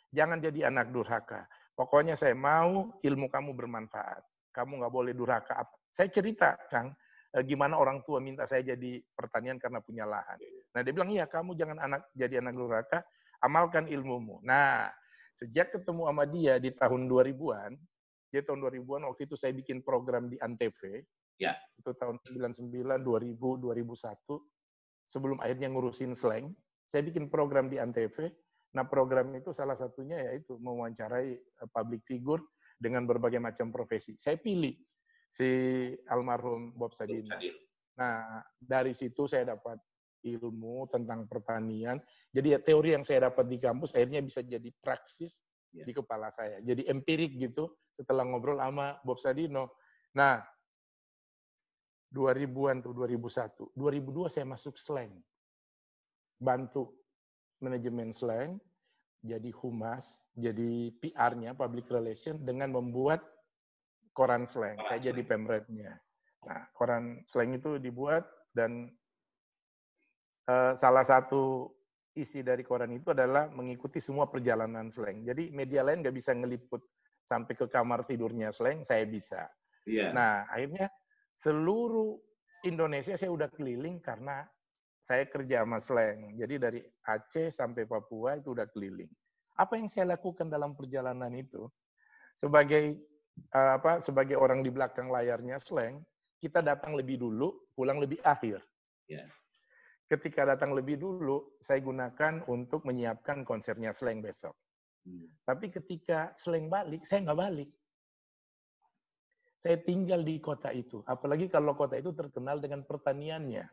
Jangan 0.09 0.41
jadi 0.41 0.73
anak 0.73 0.89
durhaka. 0.89 1.45
Pokoknya 1.77 2.17
saya 2.17 2.33
mau 2.33 2.97
ilmu 2.97 3.29
kamu 3.29 3.53
bermanfaat. 3.53 4.25
Kamu 4.55 4.79
nggak 4.79 4.93
boleh 4.95 5.11
durhaka. 5.11 5.67
Saya 5.91 6.07
cerita, 6.07 6.55
Kang, 6.71 6.95
eh, 7.35 7.43
gimana 7.43 7.75
orang 7.75 7.99
tua 8.07 8.23
minta 8.23 8.47
saya 8.47 8.63
jadi 8.63 9.03
pertanian 9.11 9.59
karena 9.59 9.83
punya 9.83 10.07
lahan. 10.07 10.39
Nah 10.71 10.79
dia 10.79 10.91
bilang, 10.95 11.11
iya 11.11 11.27
kamu 11.27 11.59
jangan 11.59 11.83
anak 11.83 12.07
jadi 12.15 12.39
anak 12.39 12.55
durhaka, 12.55 13.03
amalkan 13.43 13.91
ilmumu. 13.91 14.39
Nah, 14.47 14.87
sejak 15.35 15.75
ketemu 15.75 16.07
sama 16.07 16.23
dia 16.23 16.55
di 16.55 16.71
tahun 16.71 17.11
2000-an, 17.11 17.75
dia 18.31 18.41
tahun 18.47 18.59
2000-an 18.63 19.03
waktu 19.11 19.27
itu 19.27 19.35
saya 19.35 19.51
bikin 19.51 19.83
program 19.83 20.31
di 20.31 20.39
Antv. 20.39 21.03
Ya. 21.35 21.59
Itu 21.75 21.91
tahun 21.99 22.23
99, 22.23 23.03
2000, 23.03 23.35
2001. 23.59 24.39
Sebelum 25.05 25.37
akhirnya 25.43 25.69
ngurusin 25.69 26.15
slang, 26.15 26.55
saya 26.87 27.03
bikin 27.03 27.27
program 27.27 27.67
di 27.67 27.77
Antv. 27.77 28.31
Nah, 28.75 28.83
program 28.87 29.31
itu 29.35 29.55
salah 29.55 29.75
satunya 29.75 30.19
yaitu 30.31 30.59
mewawancarai 30.59 31.31
eh, 31.35 31.69
public 31.71 32.03
figure 32.07 32.43
dengan 32.75 33.07
berbagai 33.07 33.39
macam 33.39 33.71
profesi. 33.71 34.15
Saya 34.19 34.35
pilih 34.39 34.75
si 35.31 35.47
almarhum 36.11 36.75
Bob 36.75 36.91
Sadino. 36.93 37.35
Nah, 37.95 38.43
dari 38.59 38.91
situ 38.91 39.25
saya 39.25 39.55
dapat 39.55 39.79
ilmu 40.25 40.89
tentang 40.89 41.29
pertanian. 41.29 42.01
Jadi 42.33 42.57
ya 42.57 42.59
teori 42.59 42.97
yang 42.97 43.05
saya 43.05 43.31
dapat 43.31 43.45
di 43.47 43.57
kampus 43.61 43.93
akhirnya 43.93 44.19
bisa 44.25 44.41
jadi 44.41 44.67
praksis 44.81 45.39
ya. 45.71 45.85
di 45.85 45.93
kepala 45.93 46.33
saya. 46.33 46.59
Jadi 46.65 46.89
empirik 46.89 47.37
gitu 47.37 47.71
setelah 47.93 48.25
ngobrol 48.27 48.59
sama 48.59 48.99
Bob 49.05 49.21
Sadino. 49.21 49.79
Nah, 50.17 50.41
2000-an 52.11 52.79
tuh 52.83 52.93
2001. 52.95 53.75
2002 53.75 54.33
saya 54.33 54.45
masuk 54.47 54.75
slang. 54.79 55.13
Bantu 56.39 56.91
manajemen 57.63 58.11
slang, 58.11 58.59
jadi 59.25 59.49
humas, 59.65 60.21
jadi 60.37 60.93
PR-nya, 61.01 61.57
public 61.57 61.89
relation, 61.89 62.37
dengan 62.45 62.71
membuat 62.71 63.25
koran 64.13 64.45
slang. 64.45 64.77
Saya 64.85 65.11
jadi 65.11 65.25
pemretnya. 65.25 65.97
Nah, 66.45 66.69
koran 66.77 67.25
slang 67.25 67.57
itu 67.57 67.81
dibuat 67.81 68.23
dan 68.53 68.93
Eh, 70.45 70.73
salah 70.77 71.01
satu 71.01 71.73
isi 72.13 72.45
dari 72.45 72.61
koran 72.61 72.93
itu 72.93 73.09
adalah 73.09 73.49
mengikuti 73.49 73.97
semua 73.97 74.29
perjalanan 74.29 74.93
slang. 74.93 75.25
Jadi 75.25 75.49
media 75.49 75.81
lain 75.81 76.05
nggak 76.05 76.13
bisa 76.13 76.37
ngeliput 76.37 76.85
sampai 77.25 77.57
ke 77.57 77.65
kamar 77.65 78.05
tidurnya 78.05 78.53
slang, 78.53 78.85
saya 78.85 79.09
bisa. 79.09 79.49
Yeah. 79.89 80.13
Nah, 80.13 80.45
akhirnya 80.53 80.93
seluruh 81.33 82.21
Indonesia 82.61 83.17
saya 83.17 83.33
udah 83.33 83.49
keliling 83.49 83.97
karena 84.05 84.45
saya 85.05 85.29
kerja 85.29 85.61
sama 85.61 85.77
slang. 85.77 86.33
Jadi 86.33 86.55
dari 86.57 86.79
Aceh 87.05 87.53
sampai 87.53 87.85
Papua 87.85 88.41
itu 88.41 88.57
udah 88.57 88.65
keliling. 88.73 89.09
Apa 89.55 89.77
yang 89.77 89.85
saya 89.85 90.17
lakukan 90.17 90.49
dalam 90.49 90.73
perjalanan 90.73 91.29
itu? 91.37 91.69
Sebagai 92.33 92.97
uh, 93.53 93.77
apa? 93.77 94.01
Sebagai 94.01 94.35
orang 94.35 94.65
di 94.65 94.73
belakang 94.73 95.13
layarnya 95.13 95.61
slang, 95.61 96.01
kita 96.41 96.65
datang 96.65 96.97
lebih 96.97 97.21
dulu, 97.21 97.53
pulang 97.77 98.01
lebih 98.01 98.17
akhir. 98.25 98.59
Yeah 99.05 99.29
ketika 100.05 100.45
datang 100.45 100.77
lebih 100.77 101.01
dulu, 101.01 101.57
saya 101.57 101.81
gunakan 101.81 102.45
untuk 102.45 102.85
menyiapkan 102.85 103.41
konsernya 103.41 103.91
Slang 103.93 104.21
besok. 104.21 104.53
Hmm. 105.05 105.29
Tapi 105.45 105.73
ketika 105.73 106.33
Slang 106.37 106.69
balik, 106.69 107.05
saya 107.05 107.25
nggak 107.25 107.39
balik. 107.39 107.69
Saya 109.57 109.81
tinggal 109.81 110.21
di 110.21 110.37
kota 110.37 110.69
itu. 110.69 111.01
Apalagi 111.09 111.49
kalau 111.49 111.73
kota 111.73 111.97
itu 111.97 112.13
terkenal 112.13 112.61
dengan 112.61 112.85
pertaniannya. 112.85 113.65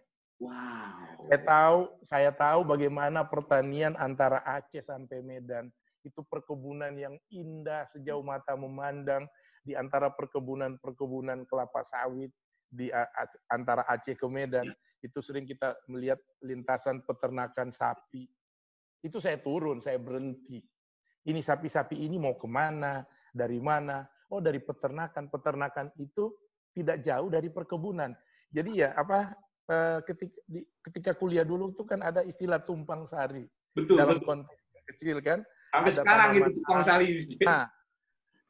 Wow. 0.42 1.22
Saya 1.22 1.40
tahu, 1.46 1.78
saya 2.02 2.30
tahu 2.34 2.66
bagaimana 2.66 3.22
pertanian 3.22 3.94
antara 3.94 4.42
Aceh 4.42 4.82
sampai 4.82 5.22
Medan 5.22 5.70
itu 6.02 6.18
perkebunan 6.26 6.90
yang 6.98 7.14
indah 7.30 7.86
sejauh 7.86 8.26
mata 8.26 8.58
memandang 8.58 9.30
di 9.62 9.78
antara 9.78 10.10
perkebunan-perkebunan 10.10 11.46
kelapa 11.46 11.86
sawit 11.86 12.34
di 12.66 12.90
antara 13.46 13.86
Aceh 13.86 14.18
ke 14.18 14.26
Medan 14.26 14.74
itu 14.98 15.18
sering 15.22 15.46
kita 15.46 15.78
melihat 15.86 16.18
lintasan 16.42 17.06
peternakan 17.06 17.70
sapi. 17.70 18.26
Itu 18.98 19.22
saya 19.22 19.38
turun, 19.38 19.78
saya 19.78 20.02
berhenti. 20.02 20.58
Ini 21.22 21.38
sapi-sapi 21.38 22.02
ini 22.02 22.18
mau 22.18 22.34
ke 22.34 22.50
mana, 22.50 23.06
dari 23.30 23.62
mana? 23.62 24.02
Oh 24.26 24.42
dari 24.42 24.58
peternakan. 24.58 25.30
Peternakan 25.30 25.94
itu 26.02 26.34
tidak 26.74 26.98
jauh 26.98 27.30
dari 27.30 27.46
perkebunan. 27.46 28.10
Jadi 28.50 28.82
ya 28.82 28.90
apa 28.98 29.30
eh, 29.68 29.98
ketika, 30.06 30.38
ketika 30.90 31.12
kuliah 31.14 31.46
dulu 31.46 31.70
itu 31.70 31.82
kan 31.86 32.02
ada 32.02 32.24
istilah 32.26 32.58
tumpang 32.62 33.06
sari. 33.06 33.46
Betul, 33.72 33.96
dalam 34.00 34.18
betul. 34.20 34.28
konteks 34.28 34.62
kecil 34.94 35.16
kan. 35.22 35.40
Sampai 35.72 35.92
sekarang 35.94 36.30
itu 36.36 36.50
tumpang 36.60 36.82
sari. 36.84 37.06
Nah, 37.44 37.64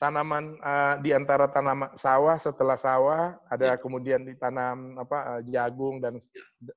tanaman 0.03 0.59
uh, 0.59 0.99
di 0.99 1.15
antara 1.15 1.47
tanaman 1.47 1.95
sawah 1.95 2.35
setelah 2.35 2.75
sawah 2.75 3.39
ada 3.47 3.79
ya. 3.79 3.79
kemudian 3.79 4.27
ditanam 4.27 4.99
apa 4.99 5.39
uh, 5.39 5.41
jagung 5.47 6.03
dan 6.03 6.19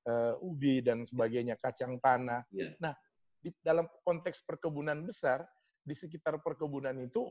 uh, 0.05 0.37
ubi 0.45 0.85
dan 0.85 1.01
sebagainya 1.09 1.57
kacang 1.57 1.97
tanah. 1.97 2.45
Ya. 2.53 2.77
Nah 2.77 2.93
di 3.41 3.49
dalam 3.65 3.89
konteks 4.05 4.45
perkebunan 4.45 5.01
besar 5.01 5.41
di 5.81 5.97
sekitar 5.97 6.37
perkebunan 6.37 6.93
itu 7.01 7.25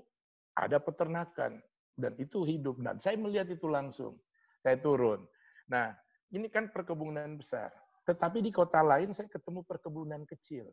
ada 0.59 0.83
peternakan 0.83 1.63
dan 1.95 2.13
itu 2.19 2.43
hidup 2.43 2.83
dan 2.83 2.99
saya 2.99 3.15
melihat 3.15 3.47
itu 3.55 3.71
langsung 3.71 4.19
saya 4.59 4.75
turun. 4.83 5.23
Nah 5.71 5.95
ini 6.33 6.49
kan 6.49 6.73
perkebunan 6.73 7.37
besar 7.37 7.75
tetapi 8.05 8.45
di 8.45 8.53
kota 8.53 8.85
lain 8.85 9.17
saya 9.17 9.33
ketemu 9.33 9.65
perkebunan 9.65 10.29
kecil, 10.29 10.69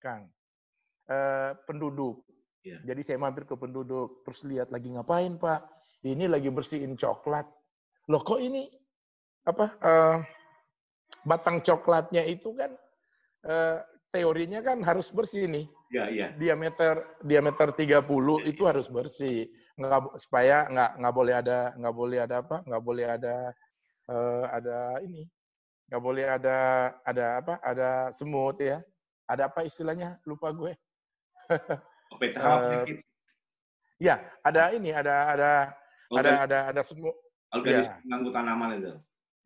Kang. 0.00 0.32
Uh, 1.10 1.52
penduduk 1.68 2.24
Yeah. 2.60 2.80
Jadi 2.84 3.00
saya 3.00 3.16
mampir 3.16 3.48
ke 3.48 3.56
penduduk, 3.56 4.20
terus 4.20 4.44
lihat 4.44 4.68
lagi 4.68 4.92
ngapain 4.92 5.40
Pak? 5.40 5.64
Ini 6.04 6.28
lagi 6.28 6.52
bersihin 6.52 6.92
coklat. 6.92 7.48
Loh 8.12 8.20
kok 8.20 8.36
ini 8.36 8.68
apa 9.48 9.66
uh, 9.80 10.16
batang 11.24 11.64
coklatnya 11.64 12.20
itu 12.28 12.52
kan 12.52 12.76
uh, 13.48 13.80
teorinya 14.12 14.60
kan 14.60 14.84
harus 14.84 15.08
bersih 15.08 15.48
nih. 15.48 15.66
Iya, 15.88 16.04
iya. 16.12 16.26
Diameter 16.36 17.16
diameter 17.24 17.72
30 17.72 17.88
ya, 17.88 17.96
itu 18.44 18.62
ya. 18.64 18.68
harus 18.76 18.86
bersih. 18.92 19.48
Nggak 19.80 20.20
supaya 20.20 20.68
nggak 20.68 20.90
nggak 21.00 21.14
boleh 21.16 21.34
ada 21.40 21.58
nggak 21.80 21.96
boleh 21.96 22.18
ada 22.20 22.36
apa? 22.44 22.56
nggak 22.60 22.82
boleh 22.84 23.06
ada 23.08 23.36
uh, 24.10 24.44
ada 24.50 24.98
ini. 25.06 25.24
nggak 25.90 26.02
boleh 26.02 26.26
ada 26.26 26.56
ada 27.02 27.24
apa? 27.42 27.54
Ada 27.62 28.14
semut 28.14 28.58
ya. 28.62 28.82
Ada 29.26 29.50
apa 29.50 29.66
istilahnya? 29.66 30.18
Lupa 30.26 30.50
gue. 30.54 30.74
uh, 31.50 32.86
Ya, 34.00 34.16
ada 34.40 34.72
ini, 34.72 34.96
ada 34.96 35.28
ada 35.28 35.50
oh, 36.08 36.16
ada 36.16 36.32
ada 36.48 36.58
ada 36.72 36.80
semua 36.80 37.12
organisme 37.52 37.92
ya. 37.92 38.00
mengganggu 38.00 38.30
tanaman 38.32 38.68
itu. 38.80 38.92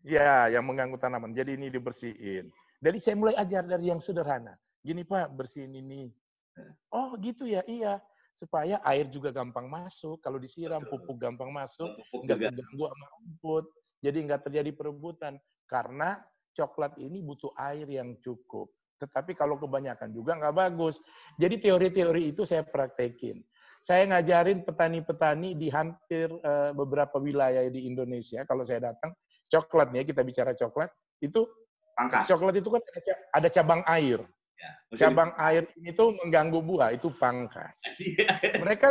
Ya, 0.07 0.47
yang 0.47 0.63
mengganggu 0.63 0.95
tanaman. 0.95 1.35
Jadi 1.35 1.59
ini 1.59 1.75
dibersihin. 1.75 2.55
Jadi 2.79 2.99
saya 3.03 3.19
mulai 3.19 3.35
ajar 3.35 3.67
dari 3.67 3.91
yang 3.91 3.99
sederhana. 3.99 4.55
Gini 4.87 5.03
Pak, 5.03 5.35
bersihin 5.35 5.75
ini. 5.75 6.15
Ya. 6.55 6.71
Oh 6.95 7.19
gitu 7.19 7.51
ya, 7.51 7.67
iya. 7.67 7.99
Supaya 8.31 8.79
air 8.87 9.11
juga 9.11 9.35
gampang 9.35 9.67
masuk. 9.67 10.23
Kalau 10.23 10.39
disiram, 10.39 10.87
pupuk 10.87 11.19
gampang 11.19 11.51
masuk. 11.51 11.91
Nggak 12.23 12.55
terganggu 12.55 12.85
sama 12.95 13.07
rumput. 13.19 13.65
Jadi 14.05 14.29
nggak 14.29 14.53
terjadi 14.53 14.71
perebutan. 14.77 15.41
Karena 15.65 16.21
coklat 16.53 17.01
ini 17.01 17.25
butuh 17.25 17.57
air 17.57 17.89
yang 17.89 18.21
cukup. 18.21 18.69
Tetapi 19.01 19.33
kalau 19.33 19.57
kebanyakan 19.57 20.13
juga 20.13 20.37
nggak 20.37 20.55
bagus. 20.55 21.01
Jadi 21.41 21.57
teori-teori 21.59 22.31
itu 22.37 22.45
saya 22.45 22.63
praktekin. 22.63 23.41
Saya 23.85 24.09
ngajarin 24.09 24.65
petani-petani 24.65 25.57
di 25.57 25.69
hampir 25.69 26.33
uh, 26.33 26.73
beberapa 26.73 27.21
wilayah 27.21 27.69
di 27.69 27.85
Indonesia. 27.85 28.41
Kalau 28.49 28.65
saya 28.65 28.93
datang, 28.93 29.13
coklat 29.53 29.93
nih, 29.93 30.09
kita 30.09 30.25
bicara 30.25 30.57
coklat, 30.57 30.89
itu 31.21 31.45
Pangkas. 31.93 32.25
coklat 32.27 32.55
itu 32.57 32.69
kan 32.73 32.81
ada, 32.81 33.13
ada 33.37 33.49
cabang 33.53 33.83
air. 33.85 34.25
Ya, 34.57 34.73
cabang 35.05 35.37
air 35.37 35.69
ini 35.77 35.93
tuh 35.93 36.17
mengganggu 36.17 36.65
buah, 36.65 36.97
itu 36.97 37.13
pangkas. 37.21 37.85
Mereka 38.65 38.89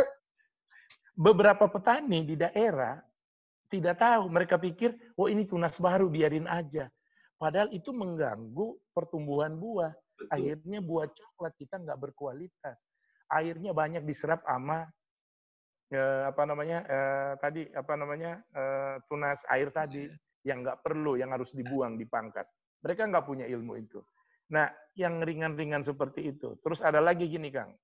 beberapa 1.18 1.66
petani 1.66 2.22
di 2.22 2.38
daerah 2.38 2.94
tidak 3.74 3.98
tahu, 3.98 4.30
mereka 4.30 4.54
pikir, 4.54 4.94
oh 5.18 5.26
ini 5.26 5.42
tunas 5.42 5.74
baru, 5.82 6.06
biarin 6.06 6.46
aja. 6.46 6.86
Padahal 7.34 7.74
itu 7.74 7.90
mengganggu 7.90 8.78
pertumbuhan 8.94 9.58
buah. 9.58 9.90
Betul. 10.14 10.30
Akhirnya 10.30 10.78
buah 10.78 11.10
coklat 11.10 11.52
kita 11.58 11.82
nggak 11.82 11.98
berkualitas. 11.98 12.78
Airnya 13.26 13.74
banyak 13.74 14.06
diserap 14.06 14.46
sama 14.46 14.86
eh, 15.90 16.22
apa 16.22 16.42
namanya 16.46 16.78
eh, 16.86 17.32
tadi 17.42 17.66
apa 17.74 17.94
namanya 17.98 18.38
eh, 18.54 18.94
tunas 19.10 19.42
air 19.50 19.74
tadi 19.74 20.06
iya. 20.06 20.54
yang 20.54 20.62
nggak 20.62 20.86
perlu, 20.86 21.18
yang 21.18 21.34
harus 21.34 21.50
dibuang, 21.50 21.98
dipangkas. 21.98 22.54
Mereka 22.86 23.10
nggak 23.10 23.26
punya 23.26 23.50
ilmu 23.50 23.74
itu. 23.74 23.98
Nah, 24.54 24.70
yang 24.94 25.18
ringan-ringan 25.24 25.82
seperti 25.82 26.30
itu. 26.30 26.54
Terus 26.62 26.84
ada 26.84 27.02
lagi 27.02 27.26
gini, 27.26 27.50
Kang. 27.50 27.74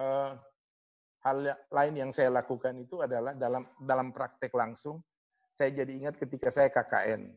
Eh, 0.00 0.32
hal 1.26 1.38
ya, 1.42 1.54
lain 1.74 1.94
yang 2.06 2.10
saya 2.14 2.30
lakukan 2.30 2.78
itu 2.78 3.02
adalah 3.02 3.34
dalam 3.34 3.66
dalam 3.82 4.14
praktek 4.14 4.54
langsung 4.54 5.02
saya 5.50 5.72
jadi 5.72 5.92
ingat 5.98 6.14
ketika 6.20 6.52
saya 6.52 6.68
KKN. 6.70 7.32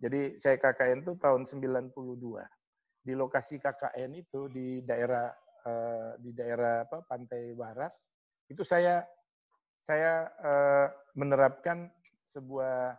Jadi 0.00 0.38
saya 0.38 0.56
KKN 0.56 1.02
itu 1.04 1.12
tahun 1.18 1.42
92. 1.44 1.92
Di 3.02 3.12
lokasi 3.18 3.58
KKN 3.58 4.10
itu 4.14 4.46
di 4.48 4.80
daerah 4.86 5.28
uh, 5.66 6.14
di 6.22 6.30
daerah 6.32 6.86
apa 6.86 7.02
pantai 7.02 7.50
barat 7.52 7.90
itu 8.46 8.62
saya 8.62 9.02
saya 9.82 10.30
uh, 10.38 10.86
menerapkan 11.18 11.90
sebuah 12.30 12.94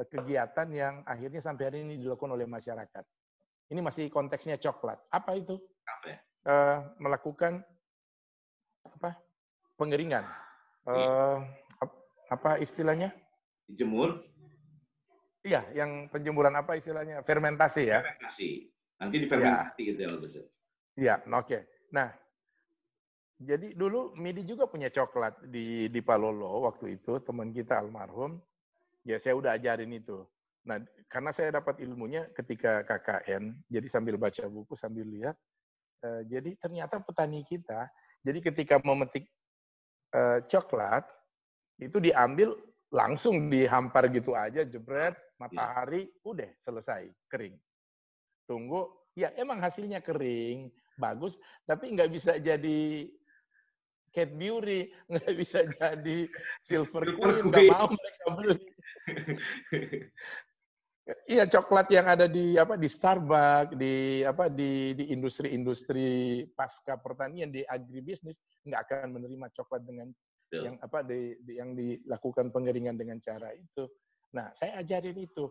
uh, 0.00 0.06
kegiatan 0.08 0.68
yang 0.72 0.94
akhirnya 1.04 1.44
sampai 1.44 1.68
hari 1.68 1.78
ini 1.84 2.00
dilakukan 2.00 2.32
oleh 2.32 2.48
masyarakat. 2.48 3.04
Ini 3.68 3.80
masih 3.80 4.08
konteksnya 4.08 4.56
coklat. 4.56 5.00
Apa 5.12 5.36
itu? 5.36 5.56
Apa 5.84 6.06
ya? 6.08 6.18
Melakukan 7.00 7.64
apa? 8.84 9.16
Pengeringan. 9.82 10.22
Uh, 10.86 11.42
apa 12.30 12.62
istilahnya? 12.62 13.10
Jemur. 13.66 14.22
Iya, 15.42 15.66
yang 15.74 16.06
penjemuran 16.06 16.54
apa 16.54 16.78
istilahnya? 16.78 17.26
Fermentasi 17.26 17.90
ya. 17.90 17.98
Fermentasi. 17.98 18.50
Nanti 19.02 19.16
difermentasi 19.18 19.80
ya. 19.82 19.88
gitu 19.90 20.00
ya, 20.00 20.10
Iya, 20.92 21.14
oke. 21.26 21.46
Okay. 21.50 21.60
Nah, 21.90 22.14
jadi 23.42 23.74
dulu 23.74 24.14
Midi 24.14 24.46
juga 24.46 24.70
punya 24.70 24.86
coklat 24.86 25.50
di 25.50 25.90
di 25.90 25.98
Palolo 25.98 26.62
waktu 26.62 26.94
itu 27.02 27.18
teman 27.26 27.50
kita 27.50 27.82
almarhum. 27.82 28.38
Ya 29.02 29.18
saya 29.18 29.34
udah 29.34 29.58
ajarin 29.58 29.90
itu. 29.90 30.22
Nah, 30.62 30.78
karena 31.10 31.34
saya 31.34 31.50
dapat 31.50 31.82
ilmunya 31.82 32.30
ketika 32.38 32.86
KKN, 32.86 33.66
jadi 33.66 33.86
sambil 33.90 34.14
baca 34.14 34.46
buku 34.46 34.78
sambil 34.78 35.10
lihat. 35.10 35.34
Uh, 36.06 36.22
jadi 36.30 36.54
ternyata 36.54 37.02
petani 37.02 37.42
kita, 37.42 37.90
jadi 38.22 38.38
ketika 38.38 38.78
memetik 38.78 39.26
uh, 40.14 40.38
coklat 40.46 41.04
itu 41.80 41.98
diambil 41.98 42.54
langsung 42.92 43.48
dihampar 43.48 44.12
gitu 44.12 44.36
aja 44.36 44.62
jebret 44.68 45.16
iya. 45.16 45.36
matahari 45.40 46.06
ya. 46.06 46.28
udah 46.28 46.50
selesai 46.60 47.08
kering 47.32 47.56
tunggu 48.44 48.92
ya 49.16 49.32
emang 49.40 49.58
hasilnya 49.58 50.04
kering 50.04 50.68
bagus 51.00 51.40
tapi 51.64 51.88
nggak 51.96 52.12
bisa 52.12 52.36
jadi 52.36 53.08
cat 54.12 54.28
beauty 54.36 54.92
nggak 55.12 55.32
bisa 55.40 55.64
jadi 55.80 56.28
silver 56.60 57.04
queen 57.16 57.48
nggak 57.48 57.72
mau 57.72 57.88
mereka 57.88 58.26
beli 58.36 58.58
Iya 61.02 61.50
coklat 61.50 61.90
yang 61.90 62.06
ada 62.06 62.30
di 62.30 62.54
apa 62.54 62.78
di 62.78 62.86
Starbucks 62.86 63.74
di 63.74 64.22
apa 64.22 64.46
di 64.46 64.94
di 64.94 65.10
industri-industri 65.10 66.46
pasca 66.54 66.94
pertanian 66.94 67.50
di 67.50 67.66
agribisnis 67.66 68.38
nggak 68.62 68.80
akan 68.86 69.18
menerima 69.18 69.50
coklat 69.50 69.82
dengan 69.82 70.14
yeah. 70.54 70.70
yang 70.70 70.76
apa 70.78 71.02
di, 71.02 71.34
di 71.42 71.58
yang 71.58 71.74
dilakukan 71.74 72.54
pengeringan 72.54 72.94
dengan 72.94 73.18
cara 73.18 73.50
itu. 73.50 73.90
Nah 74.30 74.54
saya 74.54 74.78
ajarin 74.78 75.18
itu. 75.18 75.50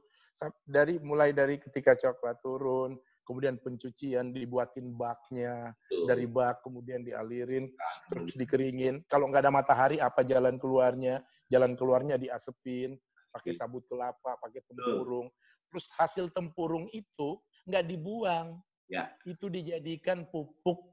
Dari 0.63 1.03
mulai 1.03 1.35
dari 1.35 1.59
ketika 1.59 1.99
coklat 1.99 2.39
turun 2.39 2.95
kemudian 3.27 3.59
pencucian 3.59 4.31
dibuatin 4.31 4.95
baknya 4.95 5.75
dari 6.07 6.31
bak 6.31 6.63
kemudian 6.63 7.03
dialirin 7.03 7.67
terus 8.07 8.39
dikeringin. 8.39 9.03
Kalau 9.11 9.27
nggak 9.27 9.43
ada 9.43 9.51
matahari 9.51 9.99
apa 9.99 10.23
jalan 10.23 10.55
keluarnya? 10.55 11.19
Jalan 11.51 11.75
keluarnya 11.75 12.15
diasepin 12.15 12.95
pakai 13.31 13.55
sabut 13.55 13.83
kelapa, 13.87 14.37
pakai 14.37 14.61
tempurung. 14.67 15.31
Terus 15.71 15.87
hasil 15.95 16.29
tempurung 16.35 16.91
itu 16.91 17.39
nggak 17.65 17.85
dibuang, 17.87 18.59
ya. 18.91 19.07
itu 19.23 19.47
dijadikan 19.47 20.27
pupuk 20.27 20.91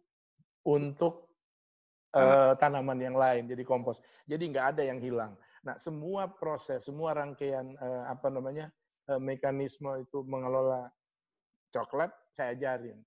untuk 0.62 1.29
uh, 2.14 2.55
tanaman 2.57 2.98
yang 3.03 3.16
lain, 3.18 3.51
jadi 3.51 3.66
kompos. 3.66 3.98
Jadi 4.24 4.55
nggak 4.55 4.79
ada 4.79 4.83
yang 4.87 5.03
hilang. 5.03 5.35
Nah, 5.66 5.74
semua 5.77 6.31
proses, 6.31 6.87
semua 6.87 7.12
rangkaian 7.12 7.74
uh, 7.83 8.07
apa 8.09 8.31
namanya 8.31 8.70
uh, 9.11 9.18
mekanisme 9.18 9.90
itu 9.98 10.22
mengelola 10.24 10.88
coklat 11.74 12.14
saya 12.31 12.55
ajarin. 12.55 13.03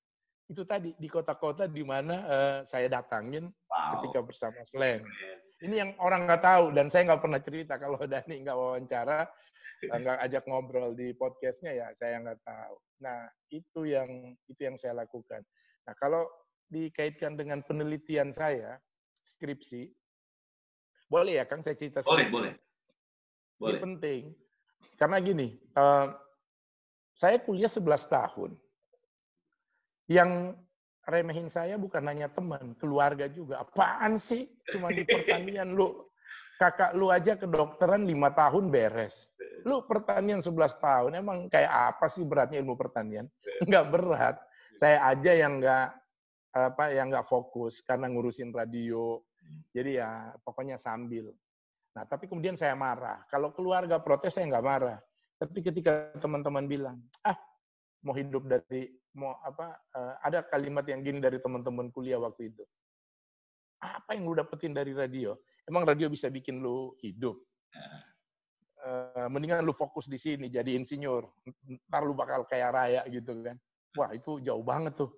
Itu 0.51 0.67
tadi 0.67 0.91
di 0.99 1.07
kota-kota 1.07 1.65
di 1.71 1.81
mana 1.81 2.15
uh, 2.27 2.57
saya 2.67 2.91
datangin 2.91 3.47
wow. 3.71 4.03
ketika 4.03 4.19
bersama 4.19 4.59
Slang. 4.67 5.07
Ini 5.61 5.75
yang 5.77 5.91
orang 6.01 6.25
nggak 6.25 6.41
tahu 6.41 6.65
dan 6.73 6.89
saya 6.89 7.05
nggak 7.11 7.21
pernah 7.21 7.41
cerita 7.41 7.77
kalau 7.77 8.01
Dani 8.11 8.35
nggak 8.41 8.57
wawancara, 8.57 9.29
eh, 9.85 9.97
nggak 9.97 10.17
ajak 10.25 10.43
ngobrol 10.49 10.97
di 10.97 11.13
podcastnya 11.13 11.71
ya 11.77 11.87
saya 11.93 12.17
nggak 12.21 12.41
tahu. 12.41 12.75
Nah 13.05 13.29
itu 13.53 13.81
yang 13.85 14.33
itu 14.49 14.61
yang 14.61 14.75
saya 14.75 14.97
lakukan. 14.97 15.45
Nah 15.85 15.93
kalau 16.01 16.25
dikaitkan 16.71 17.37
dengan 17.37 17.61
penelitian 17.61 18.33
saya 18.33 18.81
skripsi, 19.21 19.85
boleh 21.05 21.37
ya 21.37 21.45
Kang 21.45 21.61
saya 21.61 21.77
cerita? 21.77 22.01
Boleh 22.01 22.27
boleh. 22.31 22.53
boleh. 23.61 23.77
Ini 23.77 23.83
penting 23.83 24.23
karena 25.01 25.17
gini, 25.17 25.57
uh, 25.73 26.13
saya 27.17 27.41
kuliah 27.41 27.65
11 27.65 28.05
tahun. 28.05 28.53
Yang 30.05 30.61
remehin 31.11 31.51
saya 31.51 31.75
bukan 31.75 32.07
hanya 32.07 32.31
teman, 32.31 32.73
keluarga 32.79 33.27
juga. 33.27 33.59
Apaan 33.59 34.15
sih? 34.15 34.47
Cuma 34.71 34.89
di 34.89 35.03
pertanian 35.03 35.75
lu. 35.75 36.07
Kakak 36.55 36.95
lu 36.95 37.11
aja 37.11 37.35
kedokteran 37.35 38.07
lima 38.07 38.31
tahun 38.31 38.71
beres. 38.71 39.27
Lu 39.65 39.85
pertanian 39.85 40.41
11 40.41 40.77
tahun, 40.77 41.11
emang 41.17 41.49
kayak 41.49 41.69
apa 41.69 42.05
sih 42.09 42.25
beratnya 42.25 42.61
ilmu 42.61 42.77
pertanian? 42.77 43.29
Enggak 43.61 43.89
berat. 43.93 44.35
Saya 44.77 45.03
aja 45.05 45.33
yang 45.35 45.59
enggak 45.59 45.93
apa 46.53 46.83
yang 46.93 47.09
enggak 47.11 47.27
fokus 47.27 47.81
karena 47.81 48.09
ngurusin 48.09 48.53
radio. 48.53 49.19
Jadi 49.73 49.99
ya 49.99 50.33
pokoknya 50.41 50.77
sambil. 50.77 51.33
Nah, 51.91 52.07
tapi 52.07 52.29
kemudian 52.29 52.55
saya 52.55 52.77
marah. 52.77 53.25
Kalau 53.27 53.51
keluarga 53.51 53.99
protes 53.99 54.37
saya 54.37 54.47
enggak 54.47 54.65
marah. 54.65 54.99
Tapi 55.41 55.65
ketika 55.65 56.13
teman-teman 56.21 56.69
bilang, 56.69 56.97
ah 57.25 57.37
mau 58.05 58.13
hidup 58.13 58.45
dari 58.45 59.00
mau 59.17 59.35
apa 59.43 59.75
uh, 59.95 60.15
ada 60.23 60.43
kalimat 60.47 60.87
yang 60.87 61.03
gini 61.03 61.19
dari 61.19 61.37
teman-teman 61.41 61.91
kuliah 61.91 62.19
waktu 62.19 62.53
itu. 62.53 62.63
Apa 63.81 64.13
yang 64.13 64.29
lu 64.29 64.37
dapetin 64.37 64.77
dari 64.77 64.93
radio? 64.93 65.33
Emang 65.65 65.83
radio 65.83 66.05
bisa 66.07 66.29
bikin 66.29 66.61
lu 66.61 66.93
hidup? 67.01 67.35
Uh, 68.81 69.29
mendingan 69.29 69.65
lu 69.65 69.73
fokus 69.73 70.05
di 70.05 70.17
sini 70.17 70.49
jadi 70.49 70.77
insinyur. 70.77 71.25
Ntar 71.89 72.01
lu 72.05 72.13
bakal 72.13 72.45
kaya 72.45 72.69
raya 72.69 73.01
gitu 73.09 73.41
kan. 73.41 73.57
Wah, 73.97 74.13
itu 74.13 74.39
jauh 74.45 74.63
banget 74.63 74.95
tuh. 74.95 75.11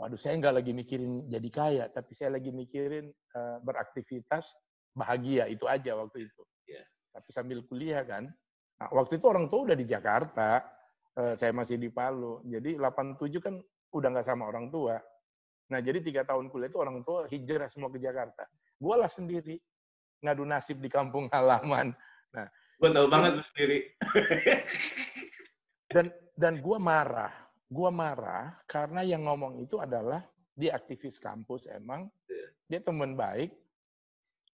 Waduh, 0.00 0.16
saya 0.16 0.40
nggak 0.40 0.64
lagi 0.64 0.72
mikirin 0.72 1.28
jadi 1.28 1.48
kaya, 1.52 1.84
tapi 1.92 2.16
saya 2.16 2.40
lagi 2.40 2.48
mikirin 2.48 3.12
uh, 3.36 3.60
beraktivitas 3.60 4.48
bahagia 4.96 5.44
itu 5.46 5.68
aja 5.68 5.92
waktu 5.92 6.24
itu. 6.24 6.42
Yeah. 6.66 6.84
Tapi 7.12 7.28
sambil 7.30 7.60
kuliah 7.68 8.00
kan. 8.02 8.32
Nah, 8.80 8.88
waktu 8.96 9.20
itu 9.20 9.26
orang 9.28 9.52
tua 9.52 9.68
udah 9.68 9.76
di 9.76 9.84
Jakarta, 9.84 10.64
Eh, 11.20 11.34
saya 11.36 11.52
masih 11.52 11.76
di 11.76 11.92
Palu. 11.92 12.40
Jadi 12.48 12.80
87 12.80 13.44
kan 13.44 13.60
udah 13.92 14.08
nggak 14.08 14.24
sama 14.24 14.48
orang 14.48 14.72
tua. 14.72 14.96
Nah, 15.68 15.78
jadi 15.84 16.00
tiga 16.00 16.24
tahun 16.24 16.48
kuliah 16.48 16.72
itu 16.72 16.80
orang 16.80 17.04
tua 17.04 17.28
hijrah 17.28 17.68
semua 17.68 17.92
ke 17.92 18.00
Jakarta. 18.00 18.48
Gua 18.80 19.04
lah 19.04 19.10
sendiri 19.12 19.60
ngadu 20.24 20.48
nasib 20.48 20.80
di 20.80 20.88
kampung 20.88 21.28
halaman. 21.34 21.92
Nah, 22.32 22.46
gua 22.80 22.88
tahu 22.88 23.06
banget 23.12 23.30
lu 23.36 23.44
sendiri. 23.52 23.78
dan 25.92 26.06
dan 26.40 26.54
gua 26.64 26.80
marah. 26.80 27.34
Gua 27.68 27.92
marah 27.92 28.56
karena 28.64 29.04
yang 29.04 29.28
ngomong 29.28 29.60
itu 29.60 29.76
adalah 29.76 30.24
dia 30.56 30.72
aktivis 30.72 31.20
kampus 31.20 31.68
emang. 31.68 32.08
Iya. 32.32 32.46
Dia 32.66 32.80
teman 32.80 33.12
baik. 33.12 33.52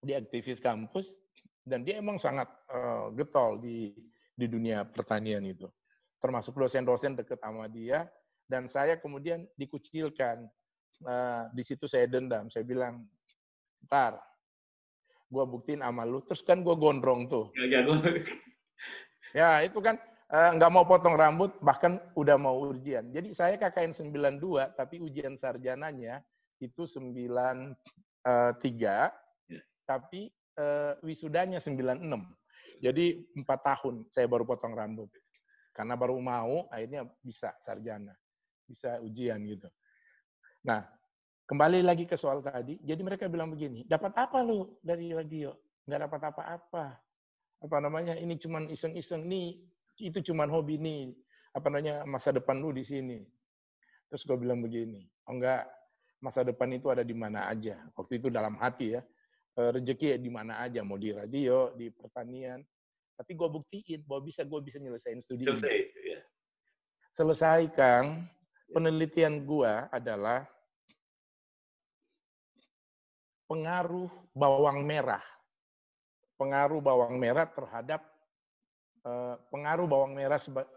Dia 0.02 0.18
aktivis 0.18 0.58
kampus 0.58 1.14
dan 1.62 1.86
dia 1.86 2.02
emang 2.02 2.18
sangat 2.18 2.50
uh, 2.74 3.14
getol 3.14 3.62
di 3.62 3.94
di 4.36 4.46
dunia 4.50 4.84
pertanian 4.84 5.40
itu 5.48 5.64
termasuk 6.26 6.58
dosen-dosen 6.58 7.14
deket 7.14 7.38
sama 7.38 7.70
dia, 7.70 8.10
Dan 8.46 8.70
saya 8.70 8.98
kemudian 8.98 9.46
dikucilkan. 9.58 10.46
Uh, 11.02 11.50
di 11.52 11.60
situ 11.66 11.90
saya 11.90 12.06
dendam. 12.06 12.46
Saya 12.46 12.62
bilang, 12.62 13.02
ntar, 13.84 14.16
gue 15.26 15.44
buktiin 15.44 15.82
sama 15.82 16.06
lu. 16.06 16.22
Terus 16.22 16.46
kan 16.46 16.62
gue 16.62 16.74
gondrong 16.78 17.26
tuh. 17.26 17.50
Ya, 17.58 17.66
ya, 17.66 17.80
ya 19.34 19.50
itu 19.66 19.82
kan 19.82 19.98
uh, 20.30 20.50
nggak 20.54 20.72
mau 20.72 20.86
potong 20.86 21.18
rambut, 21.18 21.58
bahkan 21.58 21.98
udah 22.14 22.38
mau 22.38 22.70
ujian. 22.70 23.10
Jadi 23.10 23.34
saya 23.34 23.58
KKN 23.58 23.92
92, 24.38 24.78
tapi 24.78 25.02
ujian 25.02 25.34
sarjananya 25.34 26.22
itu 26.62 26.86
93, 26.86 27.34
uh, 28.24 28.54
ya. 28.78 29.10
tapi 29.84 30.30
uh, 30.56 30.94
wisudanya 31.02 31.58
96. 31.58 31.98
Jadi 32.80 33.26
empat 33.36 33.60
tahun 33.64 34.06
saya 34.12 34.30
baru 34.30 34.44
potong 34.44 34.76
rambut. 34.76 35.08
Karena 35.76 35.92
baru 35.92 36.16
mau, 36.16 36.64
akhirnya 36.72 37.04
bisa 37.20 37.52
sarjana. 37.60 38.16
Bisa 38.64 38.96
ujian 39.04 39.36
gitu. 39.44 39.68
Nah, 40.64 40.88
kembali 41.44 41.84
lagi 41.84 42.08
ke 42.08 42.16
soal 42.16 42.40
tadi. 42.40 42.80
Jadi 42.80 43.00
mereka 43.04 43.28
bilang 43.28 43.52
begini, 43.52 43.84
dapat 43.84 44.16
apa 44.16 44.40
lu 44.40 44.80
dari 44.80 45.12
radio? 45.12 45.52
Nggak 45.84 46.00
dapat 46.08 46.20
apa-apa. 46.32 46.86
Apa 47.60 47.76
namanya, 47.84 48.16
ini 48.16 48.40
cuman 48.40 48.72
iseng-iseng. 48.72 49.28
Nih, 49.28 49.60
itu 50.00 50.32
cuman 50.32 50.48
hobi 50.48 50.80
nih. 50.80 51.12
Apa 51.52 51.68
namanya, 51.68 52.08
masa 52.08 52.32
depan 52.32 52.56
lu 52.56 52.72
di 52.72 52.80
sini. 52.80 53.20
Terus 54.08 54.24
gue 54.24 54.38
bilang 54.38 54.64
begini, 54.64 55.02
oh 55.28 55.34
enggak, 55.34 55.66
masa 56.22 56.46
depan 56.46 56.72
itu 56.72 56.88
ada 56.88 57.04
di 57.04 57.12
mana 57.12 57.50
aja. 57.50 57.74
Waktu 57.98 58.22
itu 58.22 58.30
dalam 58.30 58.54
hati 58.54 58.96
ya 58.96 59.02
Eh, 59.56 59.70
rezeki 59.72 60.20
di 60.20 60.28
mana 60.28 60.60
aja, 60.60 60.84
mau 60.84 61.00
di 61.00 61.16
radio, 61.16 61.72
di 61.72 61.88
pertanian. 61.88 62.60
Tapi 63.16 63.32
gue 63.32 63.48
buktiin 63.48 64.00
bahwa 64.04 64.22
bisa 64.28 64.44
gue 64.44 64.60
bisa 64.60 64.76
nyelesain 64.76 65.18
studi 65.24 65.48
Selesai, 65.48 65.72
ini. 65.72 66.12
Ya. 66.12 66.20
Selesai, 67.16 67.60
Kang. 67.72 68.28
Penelitian 68.66 69.46
gue 69.46 69.72
adalah 69.88 70.44
pengaruh 73.48 74.10
bawang 74.36 74.84
merah. 74.84 75.22
Pengaruh 76.36 76.82
bawang 76.84 77.16
merah 77.16 77.48
terhadap 77.48 78.04
uh, 79.06 79.40
pengaruh 79.48 79.88
bawang 79.88 80.12
merah 80.12 80.36
seba, 80.36 80.68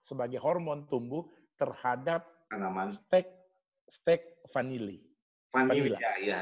sebagai 0.00 0.40
hormon 0.40 0.88
tumbuh 0.88 1.28
terhadap 1.60 2.24
tanaman 2.48 2.88
stek 2.88 3.28
stek 3.84 4.40
vanili. 4.48 5.04
Vanila, 5.52 5.98
ya, 6.00 6.12
ya 6.22 6.40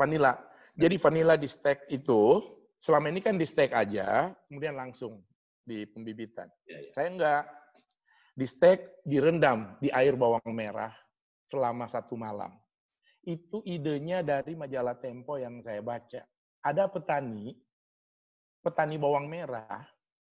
vanilla. 0.00 0.32
Jadi 0.80 0.96
vanilla 0.96 1.36
di 1.36 1.44
stek 1.44 1.84
itu 1.92 2.40
selama 2.80 3.12
ini 3.12 3.20
kan 3.20 3.36
di 3.36 3.44
stek 3.44 3.76
aja, 3.76 4.32
kemudian 4.48 4.74
langsung 4.74 5.20
di 5.62 5.84
pembibitan. 5.84 6.48
Ya, 6.64 6.80
ya. 6.80 6.90
Saya 6.96 7.08
enggak 7.12 7.42
di 8.32 8.46
stek 8.48 9.04
direndam 9.04 9.76
di 9.84 9.92
air 9.92 10.16
bawang 10.16 10.50
merah 10.50 10.90
selama 11.44 11.84
satu 11.86 12.16
malam. 12.16 12.56
Itu 13.20 13.60
idenya 13.68 14.24
dari 14.24 14.56
majalah 14.56 14.96
Tempo 14.96 15.36
yang 15.36 15.60
saya 15.60 15.84
baca. 15.84 16.24
Ada 16.64 16.88
petani, 16.88 17.52
petani 18.64 18.96
bawang 18.96 19.28
merah, 19.28 19.84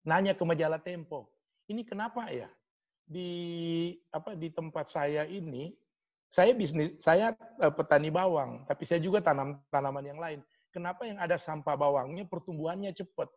nanya 0.09 0.33
ke 0.33 0.41
majalah 0.41 0.81
Tempo, 0.81 1.29
ini 1.69 1.85
kenapa 1.85 2.33
ya 2.33 2.49
di 3.05 3.93
apa 4.09 4.33
di 4.33 4.49
tempat 4.53 4.89
saya 4.89 5.25
ini 5.25 5.73
saya 6.29 6.53
bisnis, 6.53 6.93
saya 7.01 7.33
uh, 7.57 7.73
petani 7.73 8.13
bawang, 8.13 8.65
tapi 8.69 8.85
saya 8.85 9.01
juga 9.01 9.17
tanam 9.17 9.57
tanaman 9.73 10.05
yang 10.05 10.21
lain. 10.21 10.39
Kenapa 10.69 11.05
yang 11.05 11.17
ada 11.17 11.35
sampah 11.35 11.73
bawangnya 11.73 12.29
pertumbuhannya 12.29 12.93
cepat, 12.93 13.29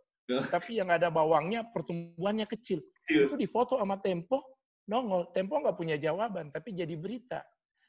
tapi 0.53 0.77
yang 0.77 0.93
ada 0.93 1.09
bawangnya 1.09 1.65
pertumbuhannya 1.73 2.45
kecil? 2.45 2.85
Itu 3.09 3.35
difoto 3.41 3.81
sama 3.81 3.97
Tempo, 4.05 4.61
nongol. 4.89 5.33
Tempo 5.33 5.57
nggak 5.61 5.77
punya 5.77 5.97
jawaban, 5.97 6.53
tapi 6.53 6.77
jadi 6.77 6.93
berita. 6.93 7.41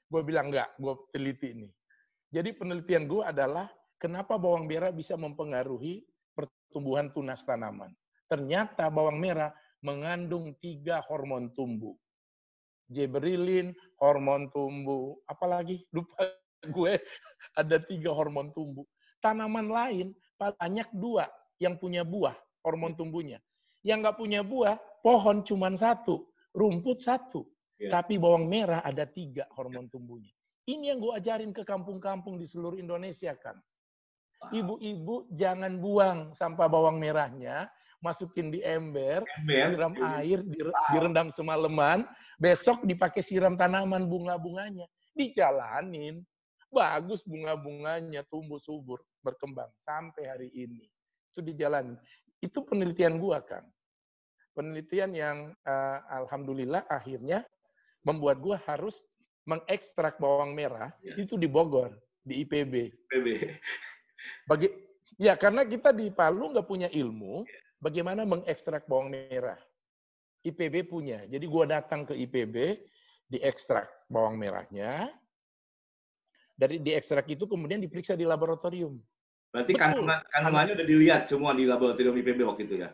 Gue 0.07 0.23
bilang 0.23 0.47
nggak, 0.51 0.79
gue 0.79 0.93
teliti 1.11 1.51
ini. 1.51 1.67
Jadi 2.31 2.55
penelitian 2.55 3.05
gue 3.05 3.21
adalah 3.21 3.67
kenapa 3.99 4.39
bawang 4.39 4.65
merah 4.65 4.89
bisa 4.89 5.19
mempengaruhi 5.19 6.01
pertumbuhan 6.33 7.11
tunas 7.11 7.43
tanaman. 7.43 7.91
Ternyata 8.31 8.87
bawang 8.89 9.19
merah 9.19 9.53
mengandung 9.83 10.55
tiga 10.63 11.03
hormon 11.05 11.51
tumbuh 11.51 11.93
Jebrilin, 12.91 13.71
hormon 13.97 14.51
tumbuh, 14.51 15.15
apalagi 15.25 15.87
lupa 15.95 16.29
gue 16.75 16.99
ada 17.57 17.77
tiga 17.81 18.11
hormon 18.11 18.51
tumbuh. 18.51 18.85
Tanaman 19.23 19.71
lain 19.71 20.11
banyak 20.35 20.91
dua 20.91 21.31
yang 21.55 21.79
punya 21.79 22.03
buah, 22.03 22.35
hormon 22.59 22.91
tumbuhnya. 22.91 23.39
Yang 23.79 23.97
nggak 24.03 24.17
punya 24.19 24.41
buah, 24.43 24.75
pohon 24.99 25.47
cuma 25.47 25.71
satu, 25.71 26.27
rumput 26.51 26.99
satu. 26.99 27.47
Yeah. 27.79 27.95
Tapi 27.95 28.19
bawang 28.19 28.51
merah 28.51 28.83
ada 28.83 29.07
tiga 29.07 29.47
hormon 29.55 29.87
tumbuhnya. 29.87 30.35
Ini 30.67 30.95
yang 30.95 30.99
gue 31.03 31.11
ajarin 31.15 31.51
ke 31.51 31.63
kampung-kampung 31.67 32.39
di 32.39 32.47
seluruh 32.47 32.79
Indonesia 32.79 33.35
kan. 33.35 33.59
Ibu-ibu 34.51 35.31
jangan 35.31 35.79
buang 35.79 36.35
sampah 36.35 36.67
bawang 36.67 36.99
merahnya, 36.99 37.71
masukin 38.03 38.51
di 38.51 38.59
ember, 38.59 39.23
ember. 39.39 39.71
siram 39.71 39.95
air, 40.19 40.39
direndam 40.91 41.31
semalaman, 41.31 42.03
besok 42.35 42.83
dipakai 42.83 43.23
siram 43.23 43.55
tanaman 43.55 44.03
bunga-bunganya. 44.03 44.83
Dijalanin, 45.15 46.19
bagus 46.67 47.23
bunga-bunganya, 47.23 48.27
tumbuh 48.27 48.59
subur, 48.59 48.99
berkembang 49.23 49.71
sampai 49.81 50.23
hari 50.27 50.49
ini. 50.53 50.85
Itu 51.31 51.41
dijalanin. 51.41 51.97
Itu 52.43 52.61
penelitian 52.61 53.17
gua, 53.17 53.41
kan. 53.41 53.63
Penelitian 54.53 55.15
yang 55.15 55.37
uh, 55.65 55.99
alhamdulillah 56.21 56.85
akhirnya 56.91 57.41
membuat 58.05 58.37
gua 58.43 58.61
harus 58.69 59.07
mengekstrak 59.49 60.21
bawang 60.21 60.53
merah 60.53 60.93
ya. 61.01 61.17
itu 61.17 61.35
di 61.39 61.49
Bogor, 61.49 61.95
di 62.21 62.45
IPB. 62.45 62.93
IPB. 63.09 63.27
Bagi 64.47 64.69
ya 65.17 65.33
karena 65.35 65.65
kita 65.65 65.89
di 65.91 66.13
Palu 66.13 66.53
nggak 66.53 66.67
punya 66.69 66.87
ilmu, 66.91 67.43
ya 67.43 67.63
bagaimana 67.83 68.23
mengekstrak 68.23 68.87
bawang 68.87 69.11
merah. 69.11 69.59
IPB 70.43 70.87
punya. 70.87 71.23
Jadi 71.27 71.45
gua 71.47 71.67
datang 71.67 72.03
ke 72.07 72.15
IPB, 72.15 72.79
diekstrak 73.31 73.87
bawang 74.07 74.39
merahnya. 74.39 75.11
Dari 76.53 76.79
diekstrak 76.79 77.27
itu 77.31 77.47
kemudian 77.47 77.79
diperiksa 77.83 78.15
di 78.15 78.27
laboratorium. 78.27 78.99
Berarti 79.53 79.77
kandungan, 79.77 80.17
kandungannya 80.33 80.73
udah 80.81 80.87
dilihat 80.89 81.21
semua 81.29 81.53
di 81.53 81.69
laboratorium 81.69 82.17
IPB 82.17 82.41
waktu 82.41 82.65
itu 82.65 82.75
ya? 82.81 82.89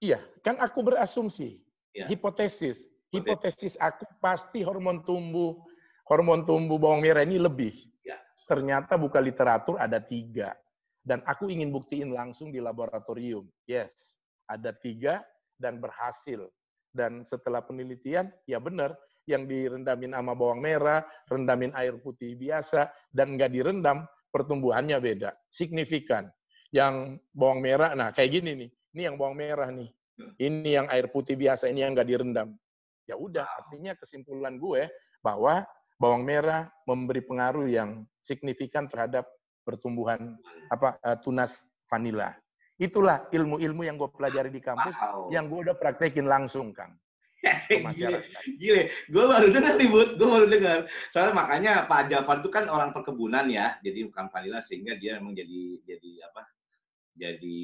Iya, 0.00 0.18
kan 0.40 0.56
aku 0.56 0.80
berasumsi, 0.80 1.60
ya. 1.92 2.08
hipotesis. 2.08 2.88
Hipotesis 3.12 3.76
aku 3.76 4.08
pasti 4.22 4.64
hormon 4.64 5.04
tumbuh, 5.04 5.60
hormon 6.08 6.48
tumbuh 6.48 6.80
bawang 6.80 7.04
merah 7.04 7.20
ini 7.20 7.36
lebih. 7.36 7.74
Ya. 8.00 8.16
Ternyata 8.48 8.96
buka 8.96 9.20
literatur 9.20 9.76
ada 9.76 10.00
tiga. 10.00 10.56
Dan 11.04 11.20
aku 11.28 11.52
ingin 11.52 11.68
buktiin 11.68 12.16
langsung 12.16 12.48
di 12.48 12.64
laboratorium. 12.64 13.44
Yes, 13.68 14.16
ada 14.48 14.72
tiga 14.72 15.20
dan 15.60 15.84
berhasil. 15.84 16.48
Dan 16.96 17.28
setelah 17.28 17.60
penelitian, 17.60 18.32
ya 18.48 18.56
benar, 18.56 18.96
yang 19.28 19.44
direndamin 19.44 20.16
sama 20.16 20.32
bawang 20.32 20.64
merah, 20.64 21.04
rendamin 21.28 21.76
air 21.76 22.00
putih 22.00 22.34
biasa, 22.40 22.88
dan 23.12 23.36
nggak 23.36 23.52
direndam, 23.52 24.08
pertumbuhannya 24.30 24.96
beda. 24.98 25.34
Signifikan. 25.50 26.30
Yang 26.70 27.18
bawang 27.34 27.60
merah, 27.60 27.98
nah 27.98 28.14
kayak 28.14 28.30
gini 28.40 28.50
nih, 28.54 28.70
ini 28.94 29.02
yang 29.02 29.18
bawang 29.18 29.34
merah 29.34 29.68
nih. 29.74 29.90
Ini 30.38 30.70
yang 30.82 30.86
air 30.86 31.10
putih 31.10 31.34
biasa, 31.34 31.66
ini 31.66 31.82
yang 31.82 31.98
nggak 31.98 32.06
direndam. 32.06 32.54
Ya 33.10 33.18
udah, 33.18 33.42
artinya 33.58 33.98
kesimpulan 33.98 34.54
gue 34.60 34.86
bahwa 35.18 35.66
bawang 35.98 36.22
merah 36.22 36.70
memberi 36.86 37.26
pengaruh 37.26 37.66
yang 37.66 38.06
signifikan 38.22 38.86
terhadap 38.86 39.26
pertumbuhan 39.66 40.38
apa 40.70 40.96
uh, 41.02 41.18
tunas 41.18 41.66
vanila. 41.90 42.32
Itulah 42.80 43.28
ilmu-ilmu 43.28 43.84
yang 43.84 44.00
gue 44.00 44.08
pelajari 44.08 44.48
di 44.48 44.62
kampus, 44.62 44.96
wow. 44.96 45.28
yang 45.28 45.52
gue 45.52 45.68
udah 45.68 45.76
praktekin 45.76 46.24
langsung, 46.24 46.72
Kang. 46.72 46.96
Gile, 47.96 48.20
gile. 48.60 48.82
Gue 49.08 49.24
baru 49.24 49.48
dengar 49.48 49.80
nih, 49.80 49.88
Bud. 49.88 50.20
Gue 50.20 50.28
baru 50.28 50.46
dengar. 50.46 50.78
Soalnya 51.08 51.34
makanya 51.34 51.72
Pak 51.88 52.12
Jafar 52.12 52.44
itu 52.44 52.50
kan 52.52 52.68
orang 52.68 52.92
perkebunan 52.92 53.48
ya, 53.48 53.80
jadi 53.80 54.08
bukan 54.08 54.28
vanila 54.28 54.60
sehingga 54.60 54.96
dia 55.00 55.16
memang 55.16 55.32
jadi 55.36 55.60
jadi 55.88 56.10
apa? 56.28 56.42
Jadi 57.16 57.60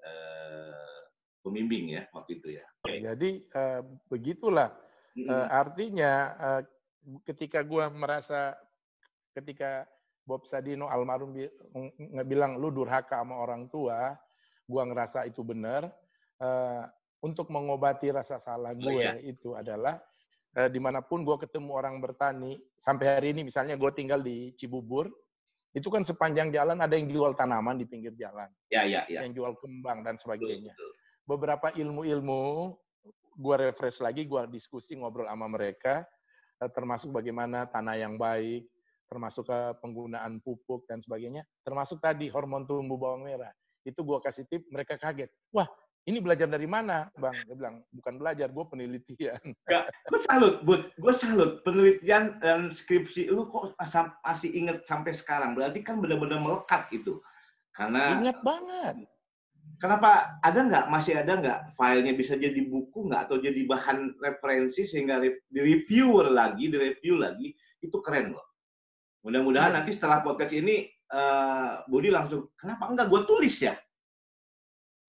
uh, 0.00 1.00
pembimbing 1.44 2.00
ya 2.00 2.02
waktu 2.12 2.40
itu 2.40 2.58
ya. 2.60 2.64
Okay. 2.84 3.04
Jadi 3.04 3.30
uh, 3.52 3.80
begitulah. 4.08 4.72
Mm 5.10 5.26
-hmm. 5.26 5.32
uh, 5.32 5.48
artinya 5.50 6.12
uh, 6.38 6.62
ketika 7.26 7.66
gue 7.66 7.84
merasa 7.90 8.54
ketika 9.34 9.88
Bob 10.30 10.46
Sadino 10.46 10.86
almarhum 10.86 11.34
bilang 12.22 12.60
lu 12.62 12.70
durhaka 12.70 13.18
sama 13.18 13.34
orang 13.40 13.66
tua, 13.66 14.14
gua 14.70 14.86
ngerasa 14.86 15.26
itu 15.26 15.42
benar. 15.42 15.90
Uh, 16.38 16.86
untuk 17.20 17.52
mengobati 17.52 18.12
rasa 18.12 18.40
salah 18.40 18.72
gue 18.72 18.88
oh, 18.88 19.00
iya. 19.00 19.16
itu 19.20 19.52
adalah 19.56 20.00
uh, 20.56 20.68
di 20.68 20.80
mana 20.80 21.04
pun 21.04 21.24
gue 21.24 21.36
ketemu 21.40 21.70
orang 21.72 22.00
bertani 22.00 22.56
sampai 22.80 23.20
hari 23.20 23.36
ini 23.36 23.48
misalnya 23.48 23.76
gue 23.76 23.90
tinggal 23.92 24.20
di 24.20 24.56
Cibubur 24.56 25.08
itu 25.70 25.86
kan 25.86 26.02
sepanjang 26.02 26.50
jalan 26.50 26.80
ada 26.82 26.98
yang 26.98 27.06
jual 27.06 27.32
tanaman 27.38 27.78
di 27.78 27.86
pinggir 27.86 28.16
jalan 28.18 28.50
ya, 28.72 28.82
ya, 28.82 29.06
ya. 29.06 29.22
yang 29.22 29.36
jual 29.36 29.54
kembang 29.60 30.02
dan 30.02 30.18
sebagainya 30.18 30.74
betul, 30.74 30.90
betul. 30.90 31.26
beberapa 31.28 31.68
ilmu-ilmu 31.76 32.74
gue 33.40 33.56
refresh 33.56 34.04
lagi, 34.04 34.28
gue 34.28 34.40
diskusi 34.52 34.94
ngobrol 35.00 35.26
sama 35.26 35.48
mereka, 35.48 36.04
eh, 36.60 36.70
termasuk 36.70 37.14
bagaimana 37.14 37.64
tanah 37.64 37.96
yang 37.96 38.20
baik, 38.20 38.68
termasuk 39.08 39.48
ke 39.48 39.60
penggunaan 39.80 40.38
pupuk 40.44 40.84
dan 40.86 41.00
sebagainya, 41.00 41.42
termasuk 41.64 41.98
tadi 42.04 42.28
hormon 42.28 42.68
tumbuh 42.68 43.00
bawang 43.00 43.24
merah. 43.26 43.50
Itu 43.82 44.04
gue 44.04 44.20
kasih 44.20 44.44
tip, 44.46 44.68
mereka 44.68 45.00
kaget. 45.00 45.32
Wah, 45.56 45.66
ini 46.08 46.18
belajar 46.18 46.48
dari 46.48 46.64
mana, 46.64 47.12
Bang? 47.20 47.36
Dia 47.44 47.54
bilang, 47.56 47.84
bukan 47.92 48.14
belajar, 48.16 48.48
gue 48.48 48.64
penelitian. 48.64 49.40
Gak, 49.68 49.84
gue 50.08 50.20
salut, 50.24 50.64
Bud. 50.64 50.88
Gue 50.96 51.12
salut. 51.12 51.60
Penelitian 51.60 52.40
dan 52.40 52.72
skripsi 52.72 53.28
lu 53.28 53.44
kok 53.52 53.76
masih 54.24 54.50
inget 54.56 54.88
sampai 54.88 55.12
sekarang. 55.12 55.52
Berarti 55.52 55.84
kan 55.84 56.00
benar-benar 56.00 56.40
melekat 56.40 56.88
itu. 56.90 57.20
Karena... 57.76 58.16
Ingat 58.16 58.40
banget. 58.40 58.94
Kenapa 59.80 60.36
ada 60.44 60.60
nggak 60.60 60.86
masih 60.92 61.24
ada 61.24 61.40
nggak 61.40 61.60
filenya 61.72 62.12
bisa 62.12 62.36
jadi 62.36 62.68
buku 62.68 63.08
nggak 63.08 63.28
atau 63.28 63.40
jadi 63.40 63.64
bahan 63.64 64.12
referensi 64.20 64.84
sehingga 64.84 65.24
di 65.24 65.60
reviewer 65.60 66.28
lagi, 66.28 66.68
di 66.68 66.76
review 66.76 67.16
lagi 67.16 67.56
itu 67.80 67.96
keren 68.04 68.36
loh. 68.36 68.44
Mudah-mudahan 69.24 69.72
ya. 69.72 69.76
nanti 69.80 69.96
setelah 69.96 70.20
podcast 70.20 70.52
ini 70.52 70.84
uh, 71.12 71.80
Budi 71.88 72.12
langsung 72.12 72.52
kenapa 72.60 72.92
enggak 72.92 73.08
gue 73.08 73.20
tulis 73.24 73.56
ya? 73.56 73.72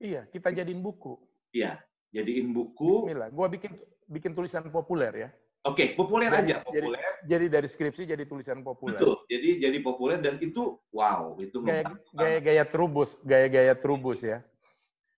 Iya, 0.02 0.22
kita 0.34 0.50
jadiin 0.50 0.82
buku. 0.82 1.14
Iya, 1.54 1.78
jadiin 2.10 2.50
buku. 2.58 3.06
Bismillah, 3.06 3.30
gua 3.30 3.48
bikin 3.48 3.78
bikin 4.10 4.34
tulisan 4.34 4.66
populer 4.74 5.14
ya. 5.14 5.30
Oke, 5.62 5.78
okay, 5.78 5.88
populer 5.94 6.34
jadi, 6.34 6.42
aja, 6.42 6.56
populer. 6.66 6.98
Jadi, 6.98 7.30
jadi 7.30 7.46
dari 7.54 7.68
skripsi 7.70 8.10
jadi 8.10 8.26
tulisan 8.26 8.66
populer. 8.66 8.98
Betul. 8.98 9.22
Jadi 9.30 9.62
jadi 9.62 9.78
populer 9.86 10.18
dan 10.18 10.42
itu 10.42 10.82
wow, 10.90 11.38
itu 11.38 11.62
gaya, 11.62 11.86
gaya-gaya 12.18 12.66
terubus, 12.66 13.22
gaya-gaya 13.22 13.78
terubus 13.78 14.26
ya. 14.26 14.42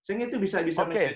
Sehingga 0.03 0.27
itu 0.27 0.43
bisa 0.43 0.59
bisa 0.59 0.83
okay. 0.83 1.15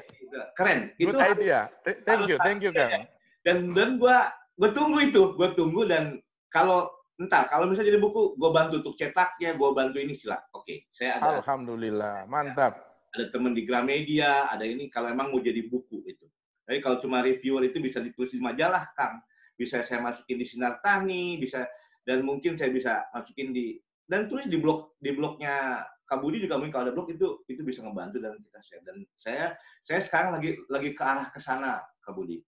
keren. 0.55 0.95
Good 0.95 1.11
itu 1.11 1.19
idea. 1.19 1.67
Thank 2.07 2.31
you, 2.31 2.39
thank 2.39 2.63
you, 2.63 2.71
Kang. 2.71 3.03
Dan 3.43 3.75
dan 3.75 3.99
gua 3.99 4.31
gua 4.55 4.71
tunggu 4.71 5.11
itu, 5.11 5.35
gua 5.35 5.51
tunggu 5.59 5.83
dan 5.83 6.23
kalau 6.47 6.87
entar 7.19 7.51
kalau 7.51 7.67
misalnya 7.67 7.91
jadi 7.91 7.99
buku, 7.99 8.37
gue 8.37 8.49
bantu 8.53 8.79
untuk 8.79 8.93
cetaknya, 8.95 9.57
gue 9.57 9.69
bantu 9.73 9.97
ini 9.97 10.13
sila. 10.13 10.37
Oke, 10.53 10.85
saya 10.93 11.17
ada. 11.17 11.41
Alhamdulillah, 11.41 12.29
mantap 12.29 12.86
ada 13.15 13.31
teman 13.31 13.55
di 13.55 13.63
Gramedia, 13.63 14.51
ada 14.51 14.67
ini 14.67 14.91
kalau 14.91 15.11
emang 15.11 15.31
mau 15.31 15.39
jadi 15.39 15.63
buku 15.67 16.03
itu. 16.07 16.25
Tapi 16.67 16.83
kalau 16.83 16.99
cuma 16.99 17.23
reviewer 17.23 17.63
itu 17.63 17.79
bisa 17.79 18.03
ditulis 18.03 18.31
di 18.35 18.43
majalah, 18.43 18.91
Kang. 18.93 19.23
Bisa 19.55 19.81
saya 19.81 20.03
masukin 20.03 20.37
di 20.37 20.45
Sinar 20.45 20.83
Tani, 20.83 21.39
bisa 21.39 21.65
dan 22.07 22.23
mungkin 22.23 22.55
saya 22.55 22.71
bisa 22.71 23.03
masukin 23.11 23.51
di 23.51 23.75
dan 24.07 24.31
tulis 24.31 24.47
di 24.47 24.55
blog 24.55 24.95
di 25.03 25.11
blognya 25.11 25.83
Kabudi 26.07 26.39
juga 26.39 26.55
mungkin 26.55 26.71
kalau 26.71 26.87
ada 26.87 26.95
blog 26.95 27.11
itu 27.11 27.43
itu 27.51 27.59
bisa 27.67 27.83
ngebantu 27.83 28.23
dan 28.23 28.39
kita 28.39 28.59
share 28.63 28.83
dan 28.87 29.03
saya 29.19 29.59
saya 29.83 29.99
sekarang 29.99 30.39
lagi 30.39 30.55
lagi 30.71 30.95
ke 30.95 31.03
arah 31.03 31.27
ke 31.27 31.39
sana 31.43 31.83
Kabudi. 31.99 32.39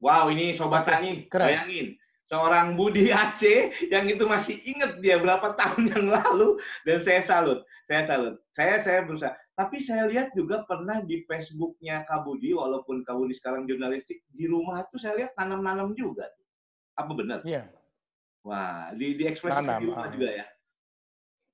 Wow 0.00 0.32
ini 0.32 0.56
sobat 0.56 0.88
Tani 0.88 1.28
bayangin 1.28 2.00
seorang 2.24 2.72
Budi 2.78 3.12
Aceh 3.22 3.92
yang 3.92 4.08
itu 4.08 4.24
masih 4.24 4.56
ingat 4.64 5.04
dia 5.04 5.20
berapa 5.20 5.52
tahun 5.52 5.92
yang 5.92 6.06
lalu 6.08 6.56
dan 6.88 7.04
saya 7.04 7.20
salut 7.28 7.60
saya 7.84 8.08
salut 8.08 8.40
saya 8.56 8.80
saya 8.80 9.04
berusaha 9.04 9.36
tapi 9.62 9.78
saya 9.78 10.10
lihat 10.10 10.34
juga 10.34 10.66
pernah 10.66 10.98
di 11.06 11.22
Facebooknya 11.22 12.02
Kabudi 12.10 12.50
walaupun 12.50 13.06
Kabudi 13.06 13.38
sekarang 13.38 13.70
jurnalistik 13.70 14.18
di 14.34 14.50
rumah 14.50 14.82
itu 14.82 14.98
saya 14.98 15.22
lihat 15.22 15.38
tanam-nanam 15.38 15.94
juga 15.94 16.26
apa 16.98 17.12
benar? 17.14 17.46
Iya. 17.46 17.70
Wah 18.42 18.90
di 18.98 19.14
di 19.14 19.22
ekspresi 19.30 19.62
di 19.62 19.86
rumah 19.86 20.10
uh, 20.10 20.10
juga 20.10 20.28
ya? 20.34 20.46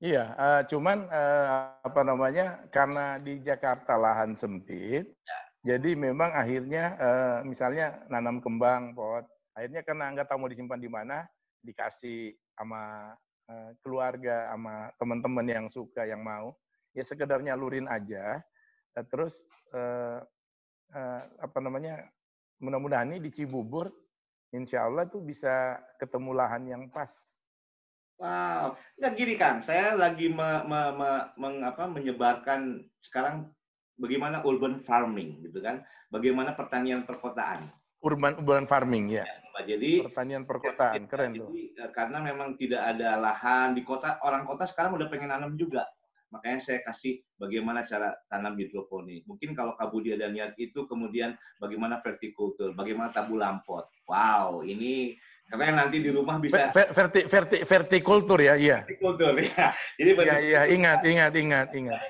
Iya 0.00 0.24
uh, 0.40 0.62
cuman 0.64 0.98
uh, 1.12 1.46
apa 1.84 2.00
namanya 2.00 2.64
karena 2.72 3.20
di 3.20 3.44
Jakarta 3.44 4.00
lahan 4.00 4.32
sempit 4.32 5.04
ya. 5.04 5.40
jadi 5.76 5.90
memang 5.92 6.32
akhirnya 6.32 6.96
uh, 6.96 7.38
misalnya 7.44 8.00
nanam 8.08 8.40
kembang 8.40 8.96
pot 8.96 9.28
akhirnya 9.52 9.82
karena 9.84 10.14
nggak 10.14 10.30
tahu 10.30 10.38
mau 10.46 10.48
disimpan 10.48 10.80
di 10.80 10.86
mana 10.86 11.26
dikasih 11.66 12.30
sama 12.54 13.12
uh, 13.50 13.70
keluarga 13.82 14.54
sama 14.54 14.94
teman-teman 14.96 15.46
yang 15.50 15.66
suka 15.66 16.06
yang 16.06 16.22
mau 16.22 16.54
ya 16.92 17.04
sekedar 17.04 17.40
nyalurin 17.40 17.88
aja 17.88 18.40
uh, 18.96 19.04
terus 19.08 19.44
uh, 19.74 20.20
uh, 20.92 21.20
apa 21.40 21.58
namanya 21.58 22.04
mudah-mudahan 22.58 23.14
ini 23.14 23.22
di 23.22 23.30
Cibubur 23.32 23.92
insya 24.52 24.88
Allah 24.88 25.04
tuh 25.06 25.22
bisa 25.22 25.78
ketemu 26.00 26.30
lahan 26.36 26.64
yang 26.68 26.84
pas 26.88 27.10
Wow, 28.18 28.74
nggak 28.98 29.14
gini 29.14 29.38
kan? 29.38 29.62
Saya 29.62 29.94
lagi 29.94 30.26
me, 30.26 30.66
me, 30.66 30.90
me, 30.90 31.10
meng, 31.38 31.62
apa, 31.62 31.86
menyebarkan 31.86 32.82
sekarang 32.98 33.46
bagaimana 33.94 34.42
urban 34.42 34.82
farming, 34.82 35.38
gitu 35.46 35.62
kan? 35.62 35.86
Bagaimana 36.10 36.58
pertanian 36.58 37.06
perkotaan 37.06 37.70
urban 38.02 38.38
urban 38.38 38.66
farming 38.66 39.10
ya. 39.10 39.26
ya 39.26 39.62
jadi 39.74 40.06
pertanian 40.06 40.46
perkotaan 40.46 41.02
ya, 41.06 41.10
keren 41.10 41.30
tuh. 41.34 41.50
E, 41.50 41.84
karena 41.90 42.18
memang 42.22 42.54
tidak 42.54 42.82
ada 42.94 43.18
lahan 43.18 43.74
di 43.74 43.82
kota, 43.82 44.22
orang 44.22 44.46
kota 44.46 44.70
sekarang 44.70 44.94
udah 44.94 45.10
pengen 45.10 45.34
nanam 45.34 45.58
juga. 45.58 45.82
Makanya 46.28 46.60
saya 46.60 46.80
kasih 46.84 47.24
bagaimana 47.40 47.88
cara 47.88 48.12
tanam 48.28 48.56
hidroponik. 48.60 49.24
Mungkin 49.24 49.56
kalau 49.56 49.72
Kabudi 49.80 50.12
ada 50.12 50.28
niat 50.28 50.52
itu, 50.60 50.84
kemudian 50.84 51.32
bagaimana 51.56 52.04
vertikultur, 52.04 52.76
bagaimana 52.76 53.08
tabu 53.12 53.40
lampot. 53.40 53.88
Wow, 54.04 54.64
ini 54.64 55.16
Katanya 55.48 55.88
nanti 55.88 56.04
di 56.04 56.12
rumah 56.12 56.36
bisa 56.36 56.68
verti 56.68 57.24
verti 57.24 57.64
vertikultur 57.64 58.36
ya, 58.36 58.52
iya. 58.60 58.84
Vertikultur 58.84 59.32
ya. 59.40 59.72
Jadi 59.96 60.10
Iya, 60.20 60.36
iya, 60.44 60.62
ingat, 60.68 61.00
ingat, 61.08 61.32
ingat, 61.32 61.68
ingat. 61.72 62.00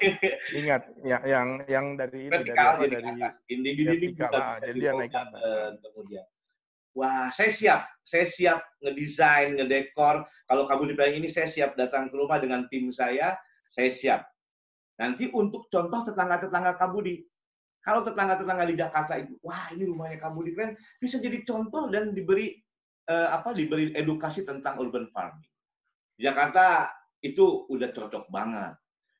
ingat 0.58 0.82
ya, 1.06 1.22
yang 1.22 1.62
yang 1.70 1.94
dari 1.94 2.26
ini 2.26 2.34
vertikal 2.34 2.82
dari 2.82 2.98
dari 2.98 3.06
ini 3.14 3.22
ini 3.54 3.68
ini 3.78 4.10
jadi 4.10 4.74
dia 4.74 4.90
naik 4.90 5.14
kemudian. 5.86 6.26
Wah, 6.98 7.30
saya 7.30 7.54
siap. 7.54 7.80
Saya 8.02 8.26
siap 8.26 8.58
ngedesain, 8.82 9.54
ngedekor. 9.54 10.26
Kalau 10.50 10.66
kamu 10.66 10.90
dibilang 10.90 11.14
ini, 11.22 11.30
saya 11.30 11.46
siap 11.46 11.78
datang 11.78 12.10
ke 12.10 12.18
rumah 12.18 12.42
dengan 12.42 12.66
tim 12.66 12.90
saya. 12.90 13.38
Saya 13.68 13.90
siap. 13.92 14.20
Nanti 14.98 15.30
untuk 15.30 15.70
contoh 15.70 16.00
tetangga-tetangga 16.08 16.74
Kabudi, 16.74 17.22
kalau 17.78 18.02
tetangga-tetangga 18.02 18.64
di 18.66 18.74
Jakarta 18.74 19.14
itu, 19.16 19.38
wah 19.40 19.70
ini 19.70 19.86
rumahnya 19.86 20.18
Kabudi 20.18 20.52
keren, 20.52 20.74
bisa 20.98 21.22
jadi 21.22 21.40
contoh 21.46 21.86
dan 21.88 22.10
diberi 22.12 22.58
eh, 23.08 23.28
apa 23.30 23.54
diberi 23.54 23.94
edukasi 23.94 24.42
tentang 24.42 24.82
urban 24.82 25.06
farming. 25.14 25.48
Jakarta 26.18 26.90
itu 27.22 27.70
udah 27.70 27.94
cocok 27.94 28.26
banget. 28.28 28.74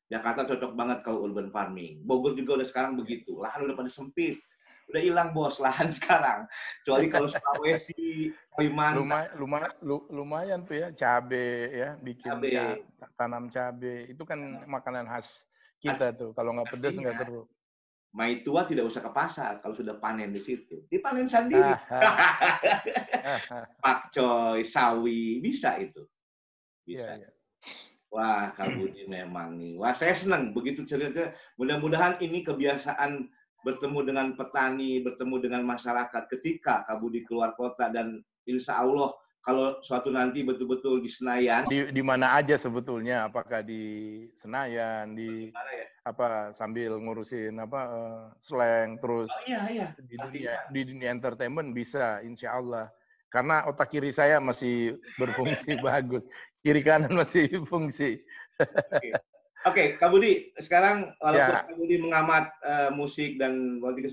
Jakarta 0.09 0.43
cocok 0.43 0.73
banget 0.75 0.99
kalau 1.05 1.23
urban 1.23 1.47
farming. 1.53 2.03
Bogor 2.03 2.35
juga 2.35 2.59
udah 2.59 2.67
sekarang 2.67 2.99
begitu. 2.99 3.39
Lahan 3.39 3.69
udah 3.69 3.75
pada 3.77 3.91
sempit. 3.93 4.41
Udah 4.89 5.01
hilang 5.05 5.29
bos 5.31 5.61
lahan 5.61 5.93
sekarang. 5.97 6.49
Kecuali 6.81 7.05
kalau 7.13 7.29
Sulawesi, 7.29 8.33
Kalimantan. 8.57 9.05
Lumayan, 9.05 9.29
lumayan, 9.37 9.71
lumayan 10.09 10.59
tuh 10.65 10.81
ya 10.81 10.89
cabe 10.97 11.69
ya 11.69 11.89
bikin 12.01 12.25
cabe. 12.25 12.83
tanam 13.13 13.47
cabe. 13.53 14.09
Itu 14.09 14.25
kan 14.25 14.65
makanan 14.65 15.05
khas 15.05 15.45
kita 15.77 16.17
tuh. 16.17 16.33
Kalau 16.33 16.57
nggak 16.57 16.73
pedas 16.73 16.97
nggak 16.97 17.15
seru. 17.21 17.45
Mai 18.09 18.41
tua 18.41 18.65
tidak 18.65 18.89
usah 18.89 19.05
ke 19.05 19.11
pasar 19.13 19.61
kalau 19.61 19.77
sudah 19.77 20.01
panen 20.01 20.33
di 20.33 20.41
situ. 20.41 20.81
Dipanen 20.89 21.29
sendiri. 21.29 21.69
Pakcoy, 23.85 24.65
sawi, 24.65 25.37
bisa 25.37 25.77
itu. 25.77 26.01
Bisa. 26.89 27.21
Ya, 27.21 27.29
ya. 27.29 27.31
Wah, 28.09 28.49
Kak 28.57 28.73
Budi 28.73 29.05
memang 29.05 29.53
nih. 29.61 29.77
Wah, 29.77 29.93
saya 29.93 30.17
senang 30.17 30.49
begitu 30.57 30.81
cerita. 30.89 31.37
Mudah-mudahan 31.61 32.17
ini 32.17 32.41
kebiasaan 32.41 33.29
bertemu 33.65 33.99
dengan 34.07 34.27
petani, 34.35 35.03
bertemu 35.03 35.35
dengan 35.43 35.61
masyarakat 35.67 36.23
ketika 36.37 36.87
Kak 36.87 36.97
Budi 37.03 37.27
keluar 37.27 37.53
kota 37.59 37.91
dan 37.91 38.23
insya 38.47 38.79
Allah 38.79 39.11
kalau 39.39 39.79
suatu 39.81 40.11
nanti 40.11 40.43
betul-betul 40.43 40.99
di 40.99 41.09
Senayan. 41.09 41.63
Di, 41.71 41.89
di 41.95 42.03
mana 42.03 42.35
aja 42.35 42.59
sebetulnya? 42.59 43.31
Apakah 43.31 43.63
di 43.63 43.81
Senayan, 44.35 45.15
di 45.15 45.47
ya? 45.49 45.85
apa 46.03 46.51
sambil 46.51 46.99
ngurusin 46.99 47.55
apa 47.61 47.81
uh, 47.87 48.23
slang 48.41 48.97
terus 48.97 49.29
oh, 49.29 49.41
iya, 49.45 49.61
iya. 49.69 49.87
di 50.01 50.15
dunia 50.17 50.53
di 50.73 50.81
dunia 50.83 51.09
entertainment 51.13 51.71
bisa, 51.71 52.19
insya 52.21 52.59
Allah. 52.59 52.91
Karena 53.29 53.63
otak 53.69 53.93
kiri 53.93 54.09
saya 54.09 54.41
masih 54.41 54.97
berfungsi 55.15 55.77
bagus, 55.85 56.25
kiri 56.65 56.81
kanan 56.83 57.13
masih 57.13 57.47
fungsi. 57.63 58.19
Oke, 59.67 59.75
okay. 59.75 59.87
Kak 59.99 60.15
Budi, 60.15 60.55
sekarang 60.55 61.11
walaupun 61.19 61.51
ya. 61.51 61.67
Kak 61.67 61.75
Budi 61.75 61.95
mengamat 61.99 62.47
uh, 62.63 62.89
musik 62.95 63.35
dan 63.35 63.83
politik 63.83 64.07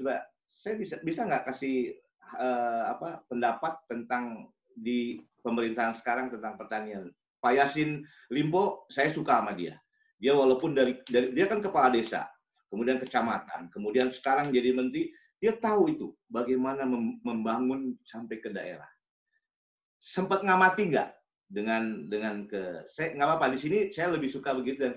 saya 0.50 0.74
bisa 0.74 0.98
bisa 1.06 1.22
nggak 1.22 1.46
kasih 1.46 1.94
uh, 2.34 2.90
apa 2.90 3.22
pendapat 3.30 3.78
tentang 3.86 4.50
di 4.74 5.22
pemerintahan 5.46 5.94
sekarang 6.02 6.34
tentang 6.34 6.58
pertanian. 6.58 7.14
Pak 7.38 7.52
Yasin 7.54 8.02
Limpo, 8.34 8.90
saya 8.90 9.14
suka 9.14 9.38
sama 9.38 9.54
dia. 9.54 9.78
Dia 10.18 10.34
walaupun 10.34 10.74
dari, 10.74 10.98
dari 11.06 11.30
dia 11.30 11.46
kan 11.46 11.62
kepala 11.62 11.94
desa, 11.94 12.26
kemudian 12.66 12.98
kecamatan, 12.98 13.70
kemudian 13.70 14.10
sekarang 14.10 14.50
jadi 14.50 14.74
menteri, 14.74 15.14
dia 15.38 15.54
tahu 15.54 15.94
itu 15.94 16.10
bagaimana 16.26 16.82
membangun 17.22 17.94
sampai 18.02 18.42
ke 18.42 18.50
daerah. 18.50 18.88
Sempat 20.02 20.42
ngamati 20.42 20.90
nggak 20.90 21.10
dengan 21.46 22.10
dengan 22.10 22.42
ke 22.50 22.82
saya 22.90 23.14
nggak 23.14 23.28
apa-apa 23.30 23.54
di 23.54 23.58
sini 23.62 23.78
saya 23.94 24.10
lebih 24.18 24.26
suka 24.26 24.50
begitu 24.50 24.90
dan 24.90 24.94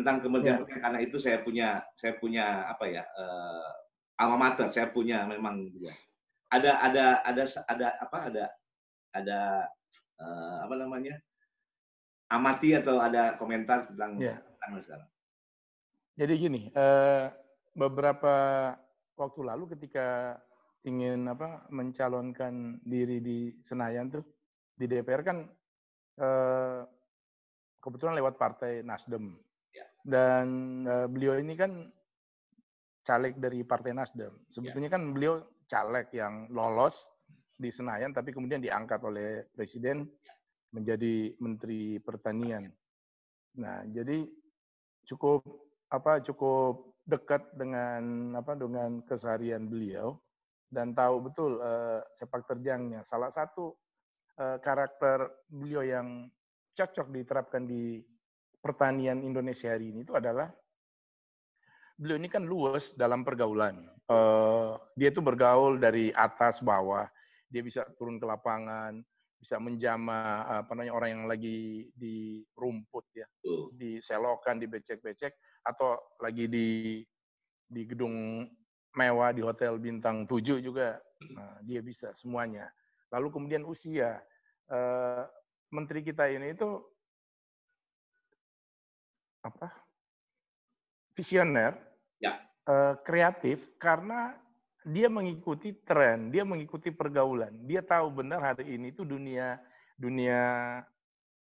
tentang 0.00 0.20
kementerian 0.20 0.64
ya. 0.68 0.78
karena 0.80 0.98
itu 1.00 1.16
saya 1.16 1.40
punya 1.40 1.80
saya 1.96 2.16
punya 2.20 2.68
apa 2.68 2.84
ya 2.88 3.04
uh, 3.04 3.68
alma 4.20 4.36
mater 4.36 4.68
saya 4.72 4.92
punya 4.92 5.24
memang 5.24 5.68
juga 5.72 5.92
ada 6.52 6.78
ada 6.84 7.04
ada 7.24 7.44
ada 7.66 7.86
apa 8.00 8.18
ada 8.28 8.44
ada 9.16 9.40
uh, 10.20 10.56
apa 10.68 10.74
namanya 10.76 11.16
amati 12.30 12.74
atau 12.74 12.98
ada 12.98 13.38
komentar 13.38 13.86
tentang 13.90 14.18
ya. 14.18 14.38
tentang 14.42 14.82
sekarang. 14.82 15.10
Jadi 16.16 16.32
gini, 16.40 16.60
uh, 16.72 17.28
beberapa 17.76 18.34
waktu 19.14 19.40
lalu 19.44 19.76
ketika 19.76 20.40
ingin 20.86 21.28
apa 21.28 21.66
mencalonkan 21.70 22.80
diri 22.82 23.20
di 23.20 23.38
Senayan 23.60 24.08
tuh 24.08 24.24
di 24.76 24.86
DPR 24.88 25.22
kan 25.24 25.44
uh, 26.20 26.80
kebetulan 27.80 28.16
lewat 28.16 28.34
partai 28.40 28.80
Nasdem 28.80 29.36
ya. 29.36 29.45
Dan 30.06 30.46
uh, 30.86 31.10
beliau 31.10 31.34
ini 31.34 31.58
kan 31.58 31.90
caleg 33.02 33.34
dari 33.42 33.66
partai 33.66 33.90
Nasdem. 33.90 34.30
Sebetulnya 34.54 34.90
ya. 34.90 34.94
kan 34.94 35.02
beliau 35.10 35.34
caleg 35.66 36.06
yang 36.14 36.46
lolos 36.54 37.10
di 37.58 37.74
Senayan 37.74 38.14
tapi 38.14 38.30
kemudian 38.30 38.62
diangkat 38.62 39.02
oleh 39.02 39.50
presiden 39.50 40.06
menjadi 40.70 41.34
menteri 41.42 41.98
pertanian. 41.98 42.70
Nah, 43.58 43.82
jadi 43.90 44.26
cukup 45.10 45.42
apa 45.90 46.22
cukup 46.22 46.94
dekat 47.06 47.54
dengan 47.54 48.34
apa 48.34 48.58
dengan 48.58 49.02
keseharian 49.06 49.70
beliau 49.70 50.18
dan 50.70 50.94
tahu 50.94 51.30
betul 51.30 51.58
uh, 51.58 52.02
sepak 52.14 52.46
terjangnya. 52.46 53.02
Salah 53.06 53.30
satu 53.30 53.74
uh, 54.38 54.58
karakter 54.62 55.46
beliau 55.50 55.82
yang 55.82 56.30
cocok 56.76 57.10
diterapkan 57.14 57.64
di 57.64 58.02
pertanian 58.66 59.22
Indonesia 59.22 59.70
hari 59.70 59.94
ini 59.94 60.02
itu 60.02 60.18
adalah 60.18 60.50
beliau 61.94 62.18
ini 62.18 62.26
kan 62.26 62.42
luas 62.42 62.90
dalam 62.98 63.22
pergaulan. 63.22 63.86
Uh, 64.10 64.74
dia 64.98 65.14
itu 65.14 65.22
bergaul 65.22 65.78
dari 65.78 66.10
atas 66.10 66.58
bawah. 66.58 67.06
Dia 67.46 67.62
bisa 67.62 67.86
turun 67.94 68.18
ke 68.18 68.26
lapangan, 68.26 68.98
bisa 69.38 69.62
menjama 69.62 70.42
apa 70.42 70.74
namanya 70.74 70.98
orang 70.98 71.10
yang 71.14 71.24
lagi 71.30 71.86
di 71.94 72.42
rumput 72.58 73.06
ya, 73.14 73.26
di 73.70 74.02
selokan, 74.02 74.58
di 74.58 74.66
becek-becek 74.66 75.62
atau 75.62 76.18
lagi 76.18 76.50
di 76.50 77.00
di 77.66 77.82
gedung 77.86 78.46
mewah 78.96 79.30
di 79.30 79.42
hotel 79.42 79.78
bintang 79.78 80.24
7 80.24 80.58
juga 80.58 80.98
nah, 81.30 81.62
dia 81.62 81.78
bisa 81.86 82.10
semuanya. 82.18 82.66
Lalu 83.14 83.30
kemudian 83.30 83.62
usia 83.62 84.18
uh, 84.70 85.22
menteri 85.70 86.02
kita 86.02 86.26
ini 86.26 86.54
itu 86.54 86.82
apa? 89.46 89.86
visioner, 91.16 91.72
ya. 92.20 92.36
uh, 92.68 92.94
kreatif 93.00 93.72
karena 93.80 94.36
dia 94.86 95.08
mengikuti 95.08 95.72
tren, 95.82 96.28
dia 96.30 96.44
mengikuti 96.44 96.92
pergaulan. 96.92 97.50
Dia 97.64 97.82
tahu 97.82 98.22
benar 98.22 98.44
hari 98.44 98.76
ini 98.76 98.92
itu 98.92 99.02
dunia 99.02 99.58
dunia 99.96 100.78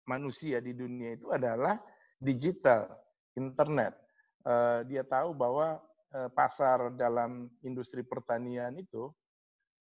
manusia 0.05 0.59
di 0.59 0.75
dunia 0.75 1.15
itu 1.15 1.31
adalah 1.31 1.79
digital, 2.19 2.91
internet. 3.33 3.95
Uh, 4.43 4.83
dia 4.85 5.07
tahu 5.07 5.33
bahwa 5.33 5.79
uh, 6.13 6.29
pasar 6.35 6.93
dalam 6.93 7.49
industri 7.63 8.03
pertanian 8.03 8.75
itu 8.75 9.09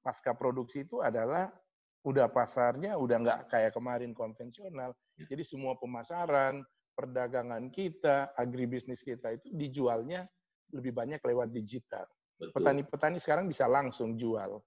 pasca 0.01 0.33
produksi 0.33 0.89
itu 0.89 1.05
adalah 1.05 1.53
udah 2.01 2.33
pasarnya 2.33 2.97
udah 2.97 3.17
nggak 3.21 3.41
kayak 3.53 3.73
kemarin 3.77 4.17
konvensional. 4.17 4.97
Ya. 5.21 5.29
Jadi 5.29 5.45
semua 5.45 5.77
pemasaran, 5.77 6.65
perdagangan 7.01 7.73
kita, 7.73 8.37
agribisnis 8.37 9.01
kita 9.01 9.33
itu 9.41 9.49
dijualnya 9.57 10.29
lebih 10.77 10.93
banyak 10.93 11.25
lewat 11.25 11.49
digital. 11.49 12.05
Petani-petani 12.37 13.17
sekarang 13.17 13.49
bisa 13.49 13.65
langsung 13.65 14.21
jual 14.21 14.61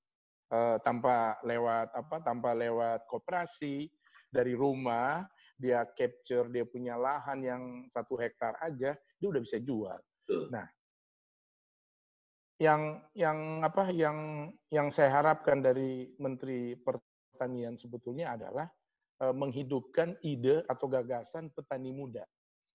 uh, 0.50 0.78
tanpa 0.82 1.38
lewat 1.46 1.94
apa 1.94 2.18
tanpa 2.26 2.58
lewat 2.58 3.06
koperasi 3.06 3.86
dari 4.34 4.58
rumah 4.58 5.22
dia 5.54 5.86
capture 5.94 6.50
dia 6.50 6.66
punya 6.66 6.98
lahan 6.98 7.40
yang 7.46 7.64
satu 7.94 8.18
hektar 8.18 8.58
aja 8.66 8.98
dia 8.98 9.28
udah 9.30 9.42
bisa 9.42 9.62
jual. 9.62 9.98
Betul. 10.26 10.50
Nah, 10.50 10.66
yang 12.58 13.02
yang 13.14 13.62
apa 13.62 13.94
yang 13.94 14.50
yang 14.74 14.90
saya 14.90 15.22
harapkan 15.22 15.62
dari 15.62 16.10
Menteri 16.18 16.74
Pertanian 16.82 17.78
sebetulnya 17.78 18.34
adalah 18.34 18.66
menghidupkan 19.22 20.18
ide 20.26 20.66
atau 20.66 20.90
gagasan 20.90 21.54
petani 21.54 21.94
muda. 21.94 22.26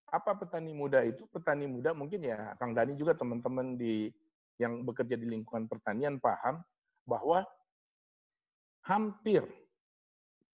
Apa 0.09 0.39
petani 0.39 0.73
muda 0.73 1.05
itu? 1.05 1.29
Petani 1.29 1.69
muda 1.69 1.93
mungkin 1.93 2.25
ya 2.25 2.57
Kang 2.57 2.73
Dani 2.73 2.97
juga 2.97 3.13
teman-teman 3.13 3.77
di 3.77 4.09
yang 4.59 4.83
bekerja 4.83 5.15
di 5.15 5.27
lingkungan 5.29 5.71
pertanian 5.71 6.19
paham 6.19 6.59
bahwa 7.07 7.47
hampir 8.83 9.47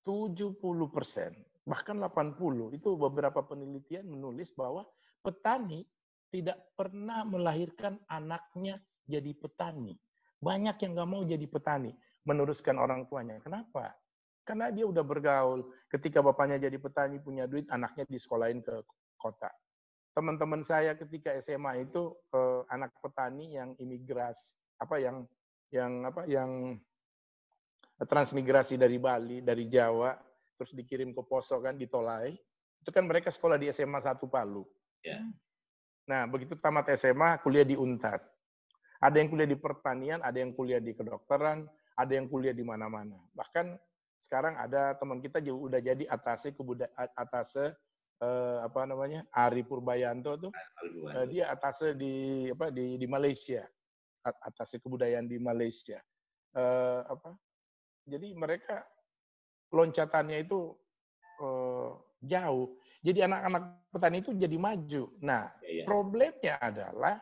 70 0.04 0.60
persen, 0.92 1.32
bahkan 1.64 1.96
80, 1.96 2.76
itu 2.76 2.92
beberapa 2.98 3.40
penelitian 3.40 4.04
menulis 4.04 4.52
bahwa 4.52 4.84
petani 5.24 5.88
tidak 6.28 6.60
pernah 6.76 7.24
melahirkan 7.24 7.96
anaknya 8.12 8.76
jadi 9.08 9.32
petani. 9.32 9.96
Banyak 10.44 10.76
yang 10.84 10.92
nggak 10.92 11.08
mau 11.08 11.24
jadi 11.24 11.46
petani, 11.48 11.96
meneruskan 12.28 12.76
orang 12.76 13.08
tuanya. 13.08 13.40
Kenapa? 13.40 13.96
Karena 14.44 14.68
dia 14.68 14.84
udah 14.84 15.00
bergaul. 15.00 15.64
Ketika 15.88 16.20
bapaknya 16.20 16.60
jadi 16.60 16.76
petani, 16.76 17.16
punya 17.18 17.48
duit, 17.48 17.64
anaknya 17.72 18.04
disekolahin 18.06 18.60
ke 18.60 18.84
kota 19.16 19.48
teman-teman 20.14 20.62
saya 20.62 20.94
ketika 20.94 21.34
SMA 21.42 21.90
itu 21.90 22.14
eh, 22.30 22.62
anak 22.70 22.94
petani 23.02 23.58
yang 23.58 23.74
imigras 23.82 24.54
apa 24.78 25.02
yang 25.02 25.26
yang 25.74 26.06
apa 26.06 26.22
yang 26.30 26.78
transmigrasi 27.98 28.78
dari 28.78 28.96
Bali 29.02 29.42
dari 29.42 29.66
Jawa 29.66 30.14
terus 30.54 30.70
dikirim 30.70 31.10
ke 31.10 31.22
Poso 31.26 31.58
kan 31.58 31.74
di 31.74 31.90
Tolai 31.90 32.30
itu 32.78 32.90
kan 32.94 33.10
mereka 33.10 33.34
sekolah 33.34 33.58
di 33.58 33.72
SMA 33.74 33.98
1 33.98 34.22
Palu. 34.30 34.62
Yeah. 35.02 35.24
Nah 36.06 36.30
begitu 36.30 36.54
tamat 36.54 36.94
SMA 36.94 37.42
kuliah 37.42 37.66
di 37.66 37.74
Untar. 37.74 38.22
Ada 39.02 39.20
yang 39.20 39.28
kuliah 39.34 39.48
di 39.50 39.58
pertanian, 39.58 40.20
ada 40.22 40.38
yang 40.38 40.54
kuliah 40.54 40.80
di 40.80 40.94
kedokteran, 40.94 41.66
ada 41.96 42.12
yang 42.12 42.30
kuliah 42.30 42.54
di 42.54 42.64
mana-mana. 42.64 43.18
Bahkan 43.34 43.76
sekarang 44.24 44.56
ada 44.56 44.96
teman 44.96 45.20
kita 45.20 45.44
juga 45.44 45.58
udah 45.68 45.80
jadi 45.84 46.04
atase 46.08 46.56
kebudayaan 46.56 47.12
atase 47.12 47.76
uh, 48.24 48.64
apa 48.64 48.88
namanya 48.88 49.28
Ari 49.28 49.60
Purbayanto 49.60 50.48
tuh. 50.48 50.52
Uh, 51.04 51.28
dia 51.28 51.52
atasnya 51.52 51.92
di 51.92 52.48
apa 52.48 52.72
di 52.72 52.96
di 52.96 53.04
Malaysia. 53.04 53.68
Atasnya 54.24 54.80
kebudayaan 54.80 55.28
di 55.28 55.36
Malaysia. 55.36 56.00
Uh, 56.56 57.04
apa 57.04 57.36
jadi 58.08 58.32
mereka 58.32 58.80
loncatannya 59.68 60.48
itu 60.48 60.72
uh, 61.44 61.92
jauh. 62.24 62.80
Jadi 63.04 63.20
anak-anak 63.20 63.92
petani 63.92 64.24
itu 64.24 64.32
jadi 64.32 64.56
maju. 64.56 65.12
Nah 65.20 65.52
ya, 65.60 65.82
ya. 65.82 65.84
problemnya 65.84 66.56
adalah 66.56 67.20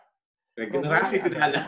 regenerasi 0.57 1.17
tidak 1.25 1.43
ada 1.53 1.63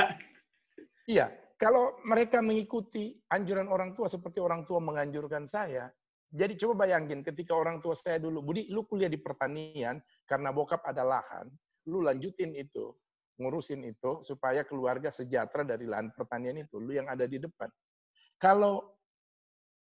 iya 1.08 1.26
kalau 1.56 1.98
mereka 2.02 2.42
mengikuti 2.42 3.14
anjuran 3.30 3.70
orang 3.70 3.94
tua 3.94 4.10
seperti 4.10 4.42
orang 4.42 4.66
tua 4.66 4.82
menganjurkan 4.82 5.46
saya 5.46 5.90
jadi 6.34 6.58
coba 6.58 6.84
bayangin 6.84 7.22
ketika 7.22 7.54
orang 7.54 7.78
tua 7.78 7.94
saya 7.94 8.18
dulu, 8.18 8.42
Budi, 8.42 8.66
lu 8.66 8.82
kuliah 8.82 9.06
di 9.06 9.22
pertanian 9.22 10.02
karena 10.26 10.50
bokap 10.50 10.82
ada 10.82 11.06
lahan, 11.06 11.46
lu 11.86 12.02
lanjutin 12.02 12.50
itu, 12.58 12.90
ngurusin 13.38 13.86
itu 13.86 14.18
supaya 14.26 14.66
keluarga 14.66 15.14
sejahtera 15.14 15.62
dari 15.62 15.86
lahan 15.86 16.10
pertanian 16.10 16.58
itu, 16.58 16.82
lu 16.82 16.90
yang 16.90 17.06
ada 17.06 17.30
di 17.30 17.38
depan. 17.38 17.70
Kalau 18.42 18.98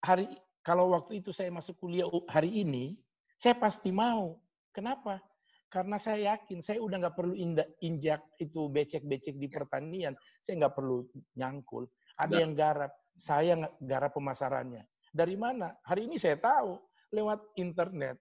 hari 0.07 0.31
kalau 0.63 0.95
waktu 0.95 1.19
itu 1.19 1.35
saya 1.35 1.51
masuk 1.51 1.83
kuliah 1.83 2.07
hari 2.31 2.63
ini, 2.63 2.95
saya 3.35 3.59
pasti 3.59 3.91
mau. 3.91 4.39
Kenapa? 4.71 5.19
Karena 5.67 5.99
saya 5.99 6.37
yakin 6.37 6.63
saya 6.63 6.79
udah 6.79 6.97
nggak 7.03 7.17
perlu 7.19 7.35
injak 7.83 8.23
itu 8.39 8.71
becek-becek 8.71 9.35
di 9.37 9.51
pertanian, 9.51 10.15
saya 10.41 10.67
nggak 10.67 10.75
perlu 10.79 11.03
nyangkul. 11.35 11.91
Ada 12.17 12.35
yang 12.41 12.55
garap, 12.57 12.95
saya 13.19 13.59
garap 13.83 14.15
pemasarannya 14.15 14.87
dari 15.17 15.33
mana? 15.41 15.73
Hari 15.89 16.13
ini 16.13 16.21
saya 16.21 16.37
tahu 16.37 16.77
lewat 17.17 17.57
internet. 17.57 18.21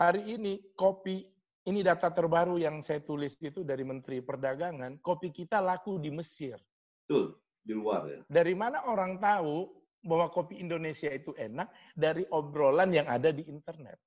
Hari 0.00 0.32
ini 0.32 0.72
kopi, 0.72 1.22
ini 1.68 1.84
data 1.84 2.08
terbaru 2.08 2.56
yang 2.56 2.80
saya 2.80 3.04
tulis 3.04 3.36
itu 3.38 3.60
dari 3.62 3.84
Menteri 3.84 4.24
Perdagangan, 4.24 4.98
kopi 5.04 5.28
kita 5.28 5.60
laku 5.60 6.00
di 6.00 6.08
Mesir. 6.08 6.56
Betul, 7.04 7.36
di 7.60 7.72
luar 7.76 8.08
ya. 8.08 8.20
Dari 8.26 8.56
mana 8.56 8.88
orang 8.88 9.20
tahu 9.20 9.68
bahwa 10.02 10.32
kopi 10.32 10.58
Indonesia 10.58 11.12
itu 11.12 11.36
enak? 11.36 11.68
Dari 11.94 12.24
obrolan 12.32 12.90
yang 12.90 13.06
ada 13.06 13.28
di 13.28 13.44
internet. 13.44 14.00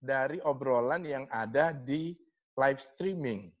Dari 0.00 0.40
obrolan 0.40 1.04
yang 1.04 1.28
ada 1.28 1.76
di 1.76 2.16
live 2.56 2.80
streaming. 2.80 3.52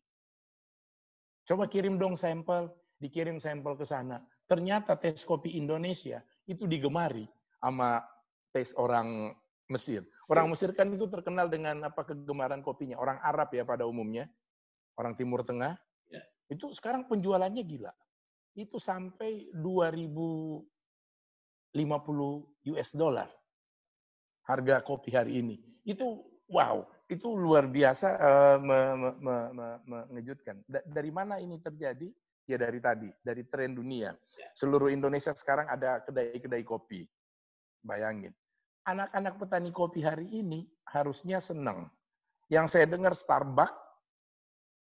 Coba 1.44 1.68
kirim 1.68 2.00
dong 2.00 2.16
sampel, 2.16 2.72
dikirim 3.00 3.40
sampel 3.40 3.76
ke 3.76 3.84
sana. 3.84 4.24
Ternyata 4.48 4.96
tes 4.96 5.22
kopi 5.22 5.56
Indonesia 5.56 6.24
itu 6.48 6.66
digemari 6.66 7.28
sama 7.60 8.02
tes 8.50 8.74
orang 8.74 9.36
Mesir. 9.70 10.02
Orang 10.26 10.50
Mesir 10.50 10.74
kan 10.74 10.90
itu 10.90 11.06
terkenal 11.06 11.46
dengan 11.46 11.86
apa 11.86 12.02
kegemaran 12.02 12.58
kopinya. 12.62 12.98
Orang 12.98 13.22
Arab 13.22 13.54
ya 13.54 13.62
pada 13.62 13.86
umumnya, 13.86 14.26
orang 14.98 15.14
Timur 15.14 15.46
Tengah. 15.46 15.78
Ya. 16.10 16.22
Itu 16.50 16.74
sekarang 16.74 17.06
penjualannya 17.06 17.62
gila. 17.62 17.94
itu 18.58 18.82
sampai 18.82 19.46
2050 19.54 20.66
US 22.74 22.90
dollar 22.98 23.30
harga 24.42 24.82
kopi 24.82 25.14
hari 25.14 25.38
ini. 25.38 25.62
Itu 25.86 26.29
wow, 26.50 26.84
itu 27.06 27.30
luar 27.32 27.70
biasa 27.70 28.08
uh, 28.18 28.56
me, 28.58 28.78
me, 28.98 29.10
me, 29.22 29.36
me, 29.54 29.98
mengejutkan. 30.10 30.58
Da, 30.66 30.82
dari 30.84 31.08
mana 31.14 31.38
ini 31.38 31.56
terjadi? 31.62 32.10
Ya 32.50 32.58
dari 32.58 32.82
tadi, 32.82 33.06
dari 33.22 33.46
tren 33.46 33.78
dunia. 33.78 34.10
Ya. 34.10 34.48
Seluruh 34.58 34.90
Indonesia 34.90 35.30
sekarang 35.30 35.70
ada 35.70 36.02
kedai-kedai 36.02 36.66
kopi. 36.66 37.06
Bayangin. 37.86 38.34
Anak-anak 38.90 39.38
petani 39.38 39.70
kopi 39.70 40.02
hari 40.02 40.26
ini 40.26 40.66
harusnya 40.90 41.38
senang. 41.38 41.86
Yang 42.50 42.74
saya 42.74 42.86
dengar 42.90 43.14
Starbucks 43.14 43.78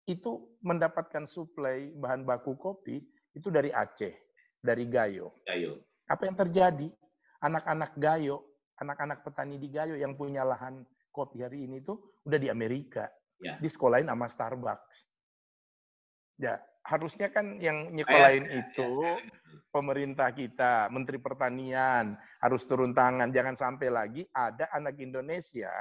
itu 0.07 0.47
mendapatkan 0.63 1.27
suplai 1.27 1.91
bahan 1.99 2.23
baku 2.23 2.55
kopi 2.55 3.03
itu 3.35 3.51
dari 3.51 3.75
Aceh, 3.75 4.15
dari 4.63 4.87
Gayo. 4.87 5.35
Gayo. 5.43 5.83
Apa 6.07 6.31
yang 6.31 6.39
terjadi? 6.39 6.87
Anak-anak 7.43 7.99
Gayo 7.99 8.49
anak-anak 8.79 9.21
petani 9.27 9.59
di 9.59 9.67
Gayo 9.69 9.99
yang 9.99 10.15
punya 10.15 10.47
lahan 10.47 10.81
kopi 11.19 11.43
hari 11.43 11.67
ini 11.67 11.83
tuh 11.83 11.99
udah 12.23 12.39
di 12.39 12.47
Amerika. 12.47 13.11
Ya. 13.43 13.59
Di 13.59 13.67
sekolahin 13.67 14.07
sama 14.07 14.31
Starbucks. 14.31 14.95
Ya, 16.39 16.63
harusnya 16.87 17.27
kan 17.27 17.59
yang 17.59 17.91
nyekolahin 17.91 18.47
ya, 18.47 18.63
itu 18.63 18.91
ya, 19.03 19.19
pemerintah 19.75 20.31
kita, 20.31 20.87
Menteri 20.87 21.19
Pertanian 21.19 22.15
harus 22.39 22.63
turun 22.63 22.95
tangan. 22.95 23.35
Jangan 23.35 23.59
sampai 23.59 23.87
lagi 23.91 24.23
ada 24.31 24.71
anak 24.71 24.95
Indonesia 25.03 25.71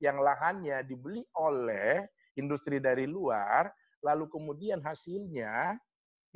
yang 0.00 0.20
lahannya 0.20 0.84
dibeli 0.88 1.20
oleh 1.36 2.04
industri 2.36 2.80
dari 2.80 3.04
luar, 3.04 3.68
lalu 4.04 4.28
kemudian 4.28 4.80
hasilnya 4.80 5.76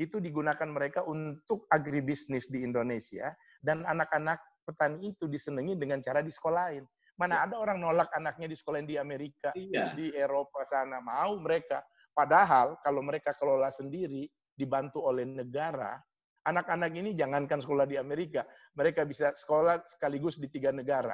itu 0.00 0.16
digunakan 0.16 0.68
mereka 0.68 1.04
untuk 1.04 1.68
agribisnis 1.68 2.48
di 2.48 2.64
Indonesia 2.64 3.36
dan 3.60 3.84
anak-anak 3.84 4.40
petani 4.64 5.12
itu 5.12 5.28
disenangi 5.28 5.76
dengan 5.76 6.00
cara 6.00 6.24
di 6.24 6.32
sekolahin. 6.32 6.84
Mana 7.20 7.44
ya. 7.44 7.52
ada 7.52 7.56
orang 7.60 7.76
nolak 7.84 8.08
anaknya 8.16 8.48
di 8.48 8.56
sekolah 8.56 8.80
di 8.80 8.96
Amerika, 8.96 9.52
iya. 9.52 9.92
di 9.92 10.08
Eropa 10.16 10.64
sana, 10.64 11.04
mau 11.04 11.36
mereka. 11.36 11.84
Padahal 12.16 12.80
kalau 12.80 13.04
mereka 13.04 13.36
kelola 13.36 13.68
sendiri, 13.68 14.24
dibantu 14.56 15.04
oleh 15.04 15.28
negara, 15.28 16.00
anak-anak 16.48 16.96
ini 16.96 17.12
jangankan 17.12 17.60
sekolah 17.60 17.84
di 17.84 18.00
Amerika, 18.00 18.48
mereka 18.72 19.04
bisa 19.04 19.36
sekolah 19.36 19.84
sekaligus 19.84 20.40
di 20.40 20.48
tiga 20.48 20.72
negara. 20.72 21.12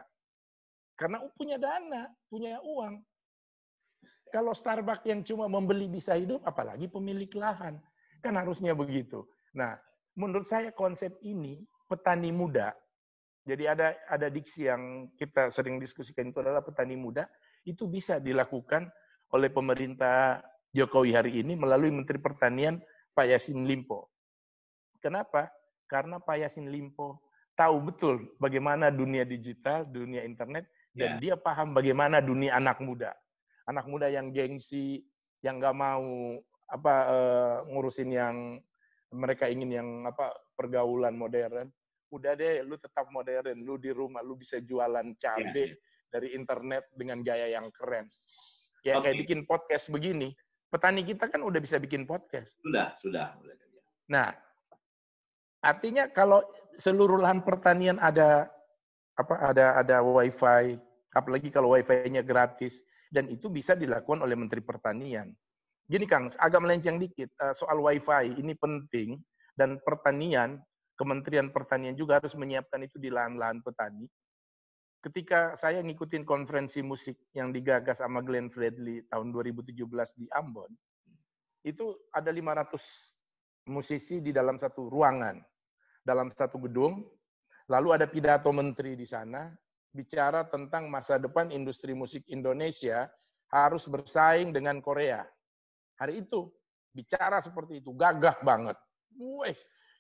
Karena 0.95 1.27
punya 1.35 1.59
dana, 1.59 2.07
punya 2.31 2.63
uang. 2.63 3.03
Kalau 4.31 4.55
Starbucks 4.55 5.07
yang 5.11 5.27
cuma 5.27 5.51
membeli 5.51 5.91
bisa 5.91 6.15
hidup, 6.15 6.43
apalagi 6.47 6.87
pemilik 6.87 7.31
lahan. 7.35 7.83
Kan 8.23 8.35
harusnya 8.39 8.79
begitu. 8.79 9.27
Nah, 9.55 9.75
menurut 10.15 10.47
saya 10.47 10.71
konsep 10.71 11.15
ini, 11.23 11.63
petani 11.87 12.31
muda, 12.31 12.75
jadi 13.47 13.78
ada 13.78 13.94
ada 14.11 14.26
diksi 14.26 14.66
yang 14.66 15.07
kita 15.14 15.55
sering 15.55 15.78
diskusikan 15.78 16.34
itu 16.34 16.42
adalah 16.42 16.66
petani 16.66 16.99
muda 16.99 17.30
itu 17.62 17.86
bisa 17.86 18.18
dilakukan 18.18 18.90
oleh 19.30 19.51
pemerintah 19.55 20.42
Jokowi 20.74 21.14
hari 21.14 21.32
ini 21.40 21.55
melalui 21.55 21.94
Menteri 21.94 22.18
Pertanian 22.18 22.82
Pak 23.14 23.26
Yasin 23.32 23.64
Limpo. 23.64 24.11
Kenapa? 24.99 25.49
Karena 25.86 26.18
Pak 26.18 26.42
Yasin 26.42 26.68
Limpo 26.68 27.22
tahu 27.57 27.88
betul 27.88 28.34
bagaimana 28.36 28.90
dunia 28.92 29.22
digital, 29.22 29.86
dunia 29.88 30.26
internet, 30.26 30.68
dan 30.92 31.16
yeah. 31.16 31.22
dia 31.22 31.34
paham 31.38 31.72
bagaimana 31.72 32.18
dunia 32.20 32.59
anak 32.59 32.82
muda. 32.82 33.14
Anak 33.66 33.86
muda 33.88 34.11
yang 34.11 34.34
gengsi, 34.34 35.07
yang 35.40 35.62
nggak 35.62 35.74
mau 35.74 36.05
apa 36.66 36.94
uh, 37.09 37.57
ngurusin 37.70 38.11
yang 38.11 38.59
mereka 39.14 39.47
ingin 39.47 39.70
yang 39.70 39.88
apa 40.03 40.34
pergaulan 40.59 41.14
modern 41.14 41.70
udah 42.11 42.33
deh 42.39 42.63
lu 42.63 42.79
tetap 42.79 43.11
modern, 43.11 43.63
lu 43.63 43.77
di 43.77 43.91
rumah 43.91 44.23
lu 44.23 44.39
bisa 44.39 44.63
jualan 44.63 45.17
cabe 45.19 45.55
ya, 45.55 45.75
ya. 45.75 45.77
dari 46.13 46.29
internet 46.35 46.87
dengan 46.95 47.21
gaya 47.23 47.51
yang 47.51 47.69
keren. 47.75 48.07
Ya 48.87 48.99
okay. 48.99 49.11
kayak 49.11 49.17
bikin 49.27 49.41
podcast 49.45 49.91
begini. 49.91 50.31
Petani 50.71 51.03
kita 51.03 51.31
kan 51.31 51.43
udah 51.43 51.59
bisa 51.59 51.79
bikin 51.79 52.07
podcast. 52.07 52.55
Sudah, 52.63 52.95
sudah. 53.03 53.35
Nah, 54.11 54.35
artinya 55.63 56.07
kalau 56.11 56.43
seluruh 56.79 57.19
lahan 57.19 57.43
pertanian 57.43 57.99
ada 57.99 58.51
apa 59.17 59.35
ada 59.41 59.67
ada 59.81 59.97
wifi, 60.05 60.77
apalagi 61.17 61.49
kalau 61.49 61.75
wifi-nya 61.75 62.21
gratis 62.23 62.85
dan 63.11 63.31
itu 63.33 63.49
bisa 63.49 63.73
dilakukan 63.73 64.23
oleh 64.23 64.37
Menteri 64.37 64.61
Pertanian. 64.61 65.33
Gini 65.87 66.05
Kang, 66.05 66.27
agak 66.43 66.61
melenceng 66.61 66.99
dikit 66.99 67.31
eh, 67.31 67.55
soal 67.55 67.79
wifi 67.79 68.35
ini 68.37 68.53
penting 68.59 69.23
dan 69.57 69.79
pertanian 69.83 70.61
Kementerian 70.97 71.53
Pertanian 71.53 71.92
juga 71.92 72.18
harus 72.18 72.32
menyiapkan 72.32 72.80
itu 72.80 72.97
di 72.97 73.12
lahan-lahan 73.12 73.61
petani. 73.61 74.09
Ketika 75.05 75.55
saya 75.55 75.84
ngikutin 75.84 76.24
konferensi 76.24 76.80
musik 76.82 77.20
yang 77.36 77.53
digagas 77.53 78.01
sama 78.03 78.24
Glenn 78.24 78.51
Fredly 78.51 79.05
tahun 79.12 79.30
2017 79.30 79.86
di 80.18 80.26
Ambon, 80.32 80.72
itu 81.62 81.94
ada 82.11 82.32
500 82.32 83.70
musisi 83.70 84.24
di 84.24 84.32
dalam 84.32 84.57
satu 84.57 84.88
ruangan, 84.88 85.38
dalam 86.03 86.32
satu 86.32 86.59
gedung, 86.64 87.07
lalu 87.70 87.88
ada 87.94 88.07
pidato 88.09 88.51
menteri 88.51 88.97
di 88.97 89.07
sana, 89.07 89.53
bicara 89.92 90.47
tentang 90.47 90.86
masa 90.86 91.18
depan 91.20 91.51
industri 91.51 91.92
musik 91.92 92.22
Indonesia 92.30 93.07
harus 93.51 93.86
bersaing 93.86 94.51
dengan 94.51 94.78
Korea. 94.82 95.22
Hari 95.99 96.26
itu 96.26 96.51
bicara 96.94 97.38
seperti 97.42 97.84
itu, 97.84 97.94
gagah 97.94 98.40
banget. 98.42 98.76
Wih, 99.16 99.57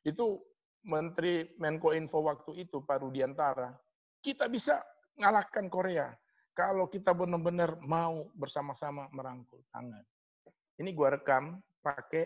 itu 0.06 0.40
Menteri 0.86 1.50
Menko 1.58 1.90
Info 1.90 2.22
waktu 2.22 2.62
itu, 2.62 2.80
Pak 2.86 3.02
Rudiantara, 3.02 3.74
kita 4.22 4.46
bisa 4.46 4.78
ngalahkan 5.18 5.66
Korea 5.66 6.14
kalau 6.56 6.88
kita 6.88 7.12
benar-benar 7.12 7.76
mau 7.82 8.30
bersama-sama 8.32 9.10
merangkul 9.12 9.60
tangan. 9.74 10.00
Ini 10.78 10.90
gue 10.94 11.08
rekam 11.12 11.60
pakai 11.82 12.24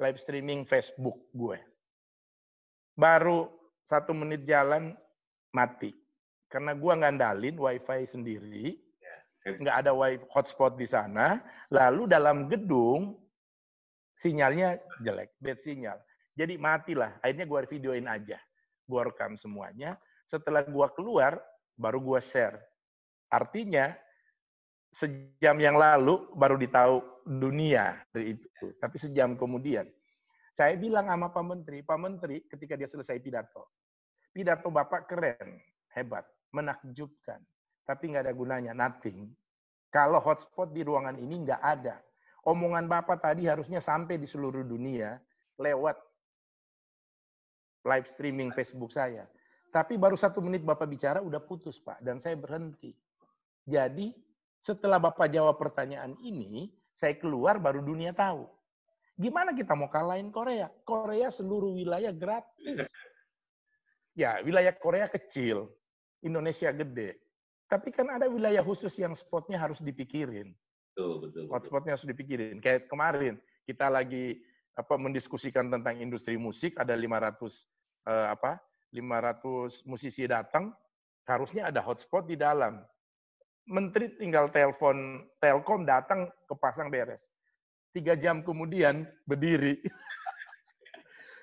live 0.00 0.18
streaming 0.22 0.64
Facebook 0.64 1.18
gue. 1.34 1.60
Baru 2.96 3.50
satu 3.84 4.16
menit 4.16 4.46
jalan 4.48 4.96
mati. 5.52 5.92
Karena 6.48 6.76
gue 6.76 6.92
ngandalin 6.92 7.56
wifi 7.56 8.04
sendiri, 8.04 8.76
ya. 9.00 9.16
nggak 9.56 9.76
ada 9.84 9.92
wifi 9.96 10.24
hotspot 10.32 10.76
di 10.76 10.84
sana. 10.84 11.40
Lalu 11.72 12.08
dalam 12.12 12.48
gedung 12.48 13.16
sinyalnya 14.12 14.76
jelek, 15.00 15.32
bad 15.40 15.58
sinyal. 15.60 15.96
Jadi 16.32 16.56
matilah. 16.56 17.20
Akhirnya 17.20 17.44
gue 17.44 17.58
videoin 17.68 18.06
aja. 18.08 18.38
Gue 18.88 19.00
rekam 19.04 19.36
semuanya. 19.36 20.00
Setelah 20.24 20.64
gue 20.64 20.86
keluar, 20.96 21.36
baru 21.76 22.00
gue 22.00 22.20
share. 22.24 22.56
Artinya, 23.32 23.92
sejam 24.92 25.56
yang 25.56 25.80
lalu 25.80 26.28
baru 26.36 26.60
ditahu 26.60 27.00
dunia 27.24 27.96
dari 28.12 28.36
itu. 28.36 28.76
Tapi 28.76 28.96
sejam 29.00 29.34
kemudian, 29.40 29.88
saya 30.52 30.76
bilang 30.76 31.08
sama 31.08 31.32
Pak 31.32 31.44
Menteri, 31.48 31.80
Pak 31.80 31.98
Menteri 31.98 32.44
ketika 32.44 32.76
dia 32.76 32.84
selesai 32.84 33.16
pidato, 33.24 33.72
pidato 34.36 34.68
Bapak 34.68 35.08
keren, 35.08 35.56
hebat, 35.96 36.28
menakjubkan, 36.52 37.40
tapi 37.88 38.12
nggak 38.12 38.28
ada 38.28 38.34
gunanya, 38.36 38.72
nothing. 38.76 39.32
Kalau 39.88 40.20
hotspot 40.20 40.76
di 40.76 40.84
ruangan 40.84 41.16
ini 41.16 41.48
nggak 41.48 41.62
ada. 41.64 41.96
Omongan 42.44 42.84
Bapak 42.84 43.24
tadi 43.24 43.48
harusnya 43.48 43.80
sampai 43.80 44.20
di 44.20 44.28
seluruh 44.28 44.64
dunia 44.66 45.16
lewat 45.56 45.96
live 47.86 48.06
streaming 48.06 48.50
Facebook 48.54 48.90
saya. 48.94 49.26
Tapi 49.72 49.96
baru 49.96 50.14
satu 50.14 50.44
menit 50.44 50.62
Bapak 50.62 50.84
bicara 50.84 51.24
udah 51.24 51.40
putus 51.40 51.80
Pak, 51.80 52.04
dan 52.04 52.20
saya 52.20 52.36
berhenti. 52.36 52.92
Jadi 53.64 54.12
setelah 54.60 55.00
Bapak 55.00 55.32
jawab 55.32 55.56
pertanyaan 55.56 56.14
ini, 56.20 56.70
saya 56.92 57.16
keluar 57.16 57.56
baru 57.56 57.80
dunia 57.80 58.12
tahu. 58.12 58.44
Gimana 59.16 59.56
kita 59.56 59.72
mau 59.72 59.88
kalahin 59.88 60.28
Korea? 60.28 60.68
Korea 60.84 61.28
seluruh 61.32 61.72
wilayah 61.72 62.12
gratis. 62.12 62.88
Ya, 64.12 64.44
wilayah 64.44 64.76
Korea 64.76 65.08
kecil, 65.08 65.72
Indonesia 66.20 66.68
gede. 66.68 67.16
Tapi 67.64 67.88
kan 67.88 68.12
ada 68.12 68.28
wilayah 68.28 68.60
khusus 68.60 68.92
yang 69.00 69.16
spotnya 69.16 69.56
harus 69.56 69.80
dipikirin. 69.80 70.52
Betul, 70.92 71.24
betul, 71.24 71.48
betul. 71.48 71.52
Hotspotnya 71.56 71.96
harus 71.96 72.04
dipikirin. 72.04 72.60
Kayak 72.60 72.92
kemarin, 72.92 73.40
kita 73.64 73.88
lagi 73.88 74.44
apa 74.72 74.94
mendiskusikan 74.96 75.68
tentang 75.68 76.00
industri 76.00 76.40
musik 76.40 76.76
ada 76.80 76.96
500 76.96 77.38
eh, 78.08 78.26
apa 78.32 78.60
500 78.92 79.88
musisi 79.88 80.28
datang 80.28 80.72
harusnya 81.24 81.72
ada 81.72 81.80
hotspot 81.80 82.28
di 82.28 82.36
dalam. 82.36 82.80
Menteri 83.62 84.10
tinggal 84.18 84.50
telepon 84.50 85.22
telkom 85.38 85.86
datang 85.86 86.26
ke 86.50 86.54
pasang 86.58 86.90
beres. 86.90 87.30
Tiga 87.94 88.18
jam 88.18 88.42
kemudian 88.42 89.08
berdiri. 89.28 89.80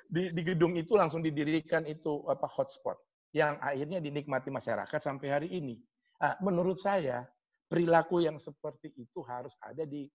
Di, 0.09 0.33
di 0.33 0.41
gedung 0.41 0.73
itu 0.73 0.97
langsung 0.97 1.21
didirikan 1.21 1.85
itu 1.85 2.25
apa 2.25 2.49
hotspot. 2.49 2.97
Yang 3.29 3.61
akhirnya 3.61 4.01
dinikmati 4.01 4.49
masyarakat 4.49 4.97
sampai 4.97 5.27
hari 5.29 5.53
ini. 5.53 5.77
Nah, 6.17 6.33
menurut 6.41 6.81
saya 6.81 7.29
perilaku 7.69 8.25
yang 8.25 8.41
seperti 8.41 8.89
itu 8.97 9.21
harus 9.21 9.53
ada 9.61 9.85
di 9.85 10.09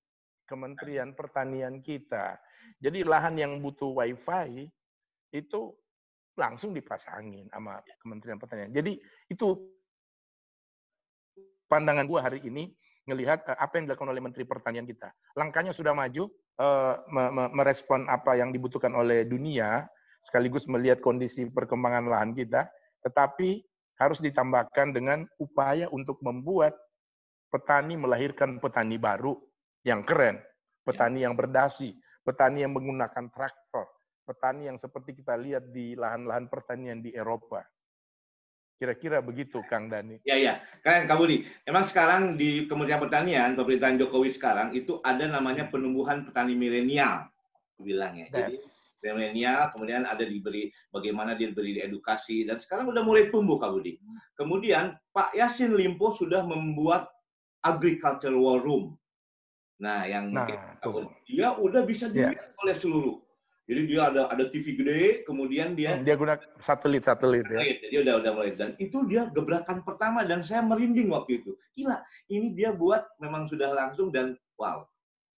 Kementerian 0.44 1.16
Pertanian 1.16 1.80
kita. 1.80 2.38
Jadi 2.80 3.04
lahan 3.04 3.36
yang 3.40 3.60
butuh 3.60 3.96
wifi 3.96 4.68
itu 5.34 5.60
langsung 6.34 6.74
dipasangin 6.74 7.48
sama 7.50 7.80
Kementerian 8.02 8.38
Pertanian. 8.38 8.70
Jadi 8.74 8.98
itu 9.30 9.56
pandangan 11.68 12.06
gua 12.06 12.28
hari 12.30 12.44
ini 12.44 12.70
ngelihat 13.04 13.44
uh, 13.48 13.58
apa 13.60 13.78
yang 13.78 13.84
dilakukan 13.88 14.10
oleh 14.10 14.22
Menteri 14.22 14.44
Pertanian 14.48 14.88
kita. 14.88 15.12
Langkahnya 15.36 15.72
sudah 15.76 15.92
maju, 15.92 16.28
uh, 16.60 16.94
merespon 17.52 18.08
apa 18.08 18.36
yang 18.36 18.50
dibutuhkan 18.50 18.92
oleh 18.96 19.28
dunia, 19.28 19.84
sekaligus 20.24 20.64
melihat 20.64 21.04
kondisi 21.04 21.44
perkembangan 21.52 22.08
lahan 22.08 22.32
kita, 22.32 22.64
tetapi 23.04 23.60
harus 24.00 24.18
ditambahkan 24.24 24.90
dengan 24.90 25.28
upaya 25.38 25.86
untuk 25.92 26.18
membuat 26.24 26.74
petani 27.52 27.94
melahirkan 27.94 28.58
petani 28.58 28.98
baru 28.98 29.38
yang 29.84 30.02
keren, 30.02 30.40
petani 30.82 31.22
yang 31.22 31.36
berdasi, 31.36 31.94
petani 32.24 32.64
yang 32.64 32.72
menggunakan 32.72 33.28
traktor, 33.28 33.86
petani 34.24 34.72
yang 34.72 34.80
seperti 34.80 35.20
kita 35.20 35.36
lihat 35.36 35.68
di 35.70 35.92
lahan-lahan 35.94 36.48
pertanian 36.48 37.04
di 37.04 37.12
Eropa. 37.12 37.62
Kira-kira 38.74 39.22
begitu, 39.22 39.62
Kang 39.70 39.86
Dani. 39.86 40.18
Ya, 40.26 40.34
ya. 40.34 40.58
Kalian 40.82 41.06
Kak 41.06 41.16
Budi, 41.20 41.46
memang 41.62 41.86
sekarang 41.86 42.34
di 42.34 42.66
Kementerian 42.66 42.98
Pertanian, 42.98 43.54
pemerintahan 43.54 44.00
Jokowi 44.02 44.34
sekarang, 44.34 44.74
itu 44.74 44.98
ada 45.06 45.30
namanya 45.30 45.70
penumbuhan 45.70 46.26
petani 46.26 46.58
milenial, 46.58 47.30
bilangnya. 47.78 48.26
Jadi, 48.34 48.58
milenial, 49.04 49.70
kemudian 49.76 50.08
ada 50.08 50.24
diberi 50.26 50.74
bagaimana 50.90 51.38
dia 51.38 51.54
diberi 51.54 51.78
edukasi, 51.78 52.48
dan 52.48 52.58
sekarang 52.58 52.90
udah 52.90 53.04
mulai 53.06 53.30
tumbuh, 53.30 53.62
Kak 53.62 53.70
Budi. 53.78 54.00
Kemudian, 54.34 54.98
Pak 55.14 55.38
Yasin 55.38 55.70
Limpo 55.76 56.10
sudah 56.10 56.42
membuat 56.42 57.06
agriculture 57.62 58.34
war 58.34 58.58
room. 58.58 58.98
Nah, 59.84 60.08
yang 60.08 60.32
nah, 60.32 60.48
mungkin 60.48 61.12
dia 61.28 61.48
udah 61.60 61.82
bisa 61.84 62.08
ya. 62.08 62.32
dilihat 62.32 62.48
yeah. 62.56 62.62
oleh 62.64 62.74
seluruh 62.80 63.16
jadi 63.64 63.80
dia 63.88 64.00
ada 64.12 64.28
ada 64.28 64.44
TV 64.52 64.76
gede, 64.76 65.24
kemudian 65.24 65.72
dia 65.72 65.96
dia 65.96 66.20
guna 66.20 66.36
satelit 66.60 67.00
satelit 67.00 67.48
ya. 67.48 67.80
Jadi 67.80 67.96
udah 68.04 68.14
udah 68.20 68.30
mulai 68.36 68.52
dan 68.52 68.76
itu 68.76 69.08
dia 69.08 69.32
gebrakan 69.32 69.80
pertama 69.80 70.20
dan 70.20 70.44
saya 70.44 70.60
merinding 70.60 71.08
waktu 71.08 71.40
itu. 71.40 71.56
Gila, 71.72 72.04
ini 72.28 72.52
dia 72.52 72.76
buat 72.76 73.08
memang 73.24 73.48
sudah 73.48 73.72
langsung 73.72 74.12
dan 74.12 74.36
wow. 74.60 74.84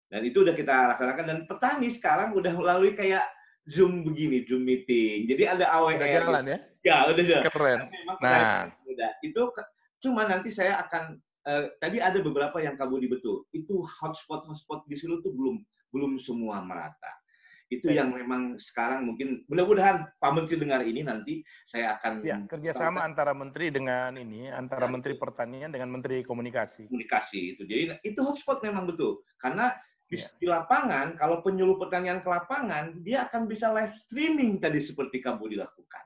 Dan 0.09 0.25
itu 0.25 0.41
udah 0.41 0.57
kita 0.57 0.97
laksanakan 0.97 1.25
dan 1.29 1.39
petani 1.45 1.93
sekarang 1.93 2.33
udah 2.33 2.53
melalui 2.57 2.97
kayak 2.97 3.29
Zoom 3.69 4.09
begini, 4.09 4.49
Zoom 4.49 4.65
meeting. 4.65 5.29
Jadi 5.29 5.45
ada 5.45 5.69
AWR. 5.77 6.01
Udah 6.01 6.09
jalan 6.09 6.45
ya? 6.49 6.59
Ya, 6.81 6.97
udah 7.13 7.25
jalan. 7.29 7.45
Keren. 7.53 7.79
Nah, 8.25 8.73
udah. 8.89 9.11
Itu 9.21 9.53
cuma 10.01 10.25
nanti 10.25 10.49
saya 10.49 10.81
akan 10.81 11.21
uh, 11.49 11.71
tadi 11.79 12.01
ada 12.01 12.19
beberapa 12.21 12.61
yang 12.61 12.77
kabudi 12.77 13.09
betul. 13.09 13.45
Itu 13.55 13.85
hotspot 13.85 14.49
hotspot 14.49 14.85
di 14.89 14.97
sini 14.97 15.21
tuh 15.21 15.33
belum 15.33 15.61
belum 15.95 16.19
semua 16.19 16.59
merata 16.67 17.13
itu 17.73 17.89
yes. 17.89 17.97
yang 17.97 18.11
memang 18.13 18.61
sekarang 18.61 19.09
mungkin 19.09 19.43
mudah-mudahan 19.49 20.05
Pak 20.21 20.33
Menteri 20.37 20.57
dengar 20.61 20.85
ini 20.85 21.01
nanti 21.01 21.41
saya 21.65 21.97
akan 21.97 22.21
ya, 22.21 22.37
kerjasama 22.45 23.01
tahu, 23.01 23.09
antara 23.09 23.33
Menteri 23.33 23.73
dengan 23.73 24.13
ini 24.21 24.53
antara 24.53 24.85
ya, 24.85 24.93
Menteri 24.93 25.15
Pertanian 25.17 25.73
dengan 25.73 25.89
Menteri 25.89 26.21
Komunikasi. 26.23 26.93
Komunikasi 26.93 27.57
itu 27.57 27.63
jadi 27.65 27.97
itu 28.05 28.21
hotspot 28.21 28.61
memang 28.61 28.93
betul 28.93 29.25
karena 29.41 29.73
di, 30.05 30.21
ya. 30.21 30.29
di 30.37 30.47
lapangan 30.47 31.17
kalau 31.17 31.41
penyuluh 31.41 31.81
pertanian 31.81 32.21
ke 32.21 32.29
lapangan 32.29 33.01
dia 33.01 33.25
akan 33.27 33.49
bisa 33.49 33.73
live 33.73 33.97
streaming 34.05 34.61
tadi 34.61 34.85
seperti 34.85 35.25
kamu 35.25 35.57
dilakukan. 35.57 36.05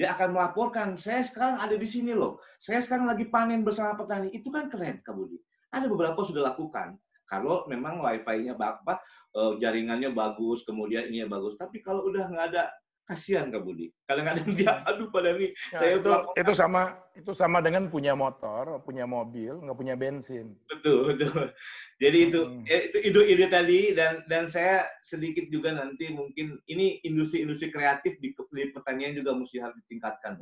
Dia 0.00 0.16
akan 0.16 0.32
melaporkan, 0.32 0.96
saya 0.96 1.20
sekarang 1.20 1.60
ada 1.60 1.76
di 1.76 1.84
sini 1.84 2.16
loh. 2.16 2.40
Saya 2.56 2.80
sekarang 2.80 3.04
lagi 3.04 3.28
panen 3.28 3.60
bersama 3.60 4.00
petani. 4.00 4.32
Itu 4.32 4.48
kan 4.48 4.72
keren, 4.72 5.04
Kak 5.04 5.12
Budi. 5.12 5.36
Ada 5.76 5.92
beberapa 5.92 6.24
sudah 6.24 6.48
lakukan. 6.48 6.96
Kalau 7.28 7.68
memang 7.68 8.00
wifi-nya 8.00 8.56
apa 8.56 8.96
uh, 9.36 9.60
jaringannya 9.60 10.08
bagus, 10.16 10.64
kemudian 10.64 11.12
ini 11.12 11.28
bagus. 11.28 11.60
Tapi 11.60 11.84
kalau 11.84 12.08
udah 12.08 12.32
nggak 12.32 12.46
ada, 12.56 12.72
kasihan 13.04 13.52
Kak 13.52 13.60
Budi. 13.60 13.92
Kadang-kadang 14.08 14.48
dia, 14.56 14.80
aduh 14.88 15.12
pada 15.12 15.36
nih. 15.36 15.52
Ya, 15.68 15.78
saya 15.84 15.92
itu, 16.00 16.10
itu 16.32 16.52
sama 16.56 16.82
itu 17.12 17.32
sama 17.36 17.60
dengan 17.60 17.92
punya 17.92 18.16
motor, 18.16 18.80
punya 18.80 19.04
mobil, 19.04 19.60
nggak 19.60 19.76
punya 19.76 20.00
bensin. 20.00 20.56
Betul, 20.72 21.12
betul. 21.12 21.52
Jadi 22.00 22.32
itu 22.32 22.40
hmm. 22.40 22.64
Ya, 22.64 22.78
itu 22.88 22.98
ide 23.04 23.20
ide 23.28 23.46
tadi 23.52 23.80
dan 23.92 24.24
dan 24.24 24.48
saya 24.48 24.88
sedikit 25.04 25.44
juga 25.52 25.76
nanti 25.76 26.08
mungkin 26.08 26.56
ini 26.64 26.96
industri-industri 27.04 27.68
kreatif 27.68 28.16
di, 28.24 28.32
di 28.32 28.62
pertanian 28.72 29.12
juga 29.12 29.36
mesti 29.36 29.60
harus 29.60 29.76
ditingkatkan. 29.84 30.40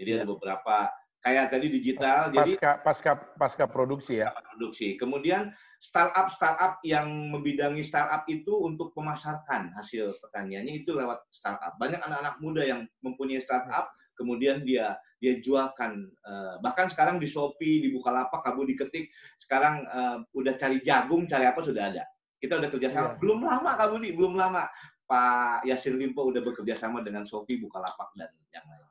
Jadi 0.00 0.10
ya. 0.10 0.24
ada 0.24 0.26
beberapa 0.32 0.88
kayak 1.20 1.52
tadi 1.52 1.66
digital. 1.68 2.32
Pasca, 2.32 2.40
jadi 2.40 2.52
pasca 2.80 3.12
pasca 3.36 3.64
produksi 3.68 4.24
ya. 4.24 4.32
Produksi. 4.56 4.96
Kemudian 4.96 5.52
startup 5.76 6.32
startup 6.32 6.80
yang 6.88 7.12
membidangi 7.28 7.84
startup 7.84 8.24
itu 8.24 8.56
untuk 8.56 8.96
memasarkan 8.96 9.76
hasil 9.76 10.16
pertaniannya 10.24 10.80
itu 10.80 10.96
lewat 10.96 11.20
startup. 11.36 11.76
Banyak 11.76 12.00
anak-anak 12.00 12.40
muda 12.40 12.64
yang 12.64 12.88
mempunyai 13.04 13.44
startup, 13.44 13.92
kemudian 14.16 14.64
dia 14.64 14.96
dia 15.16 15.40
jualkan. 15.40 16.06
Eh, 16.06 16.54
bahkan 16.60 16.92
sekarang 16.92 17.16
di 17.16 17.28
Shopee, 17.28 17.82
di 17.84 17.88
Bukalapak, 17.92 18.44
kamu 18.44 18.68
diketik. 18.74 19.08
Sekarang 19.40 19.84
uh, 19.88 20.16
udah 20.36 20.54
cari 20.60 20.80
jagung, 20.84 21.24
cari 21.24 21.48
apa 21.48 21.60
sudah 21.64 21.92
ada. 21.92 22.04
Kita 22.36 22.60
udah 22.60 22.68
kerjasama. 22.68 23.16
Yeah. 23.16 23.18
Belum 23.20 23.40
lama 23.44 23.70
kamu 23.80 23.94
di, 24.04 24.08
belum 24.12 24.34
lama. 24.36 24.68
Pak 25.06 25.62
Yasir 25.62 25.94
Limpo 25.94 26.26
udah 26.26 26.42
bekerja 26.42 26.74
sama 26.74 26.98
dengan 27.00 27.22
Shopee, 27.22 27.62
Bukalapak 27.62 28.10
dan 28.18 28.28
yang 28.50 28.66
lain 28.66 28.86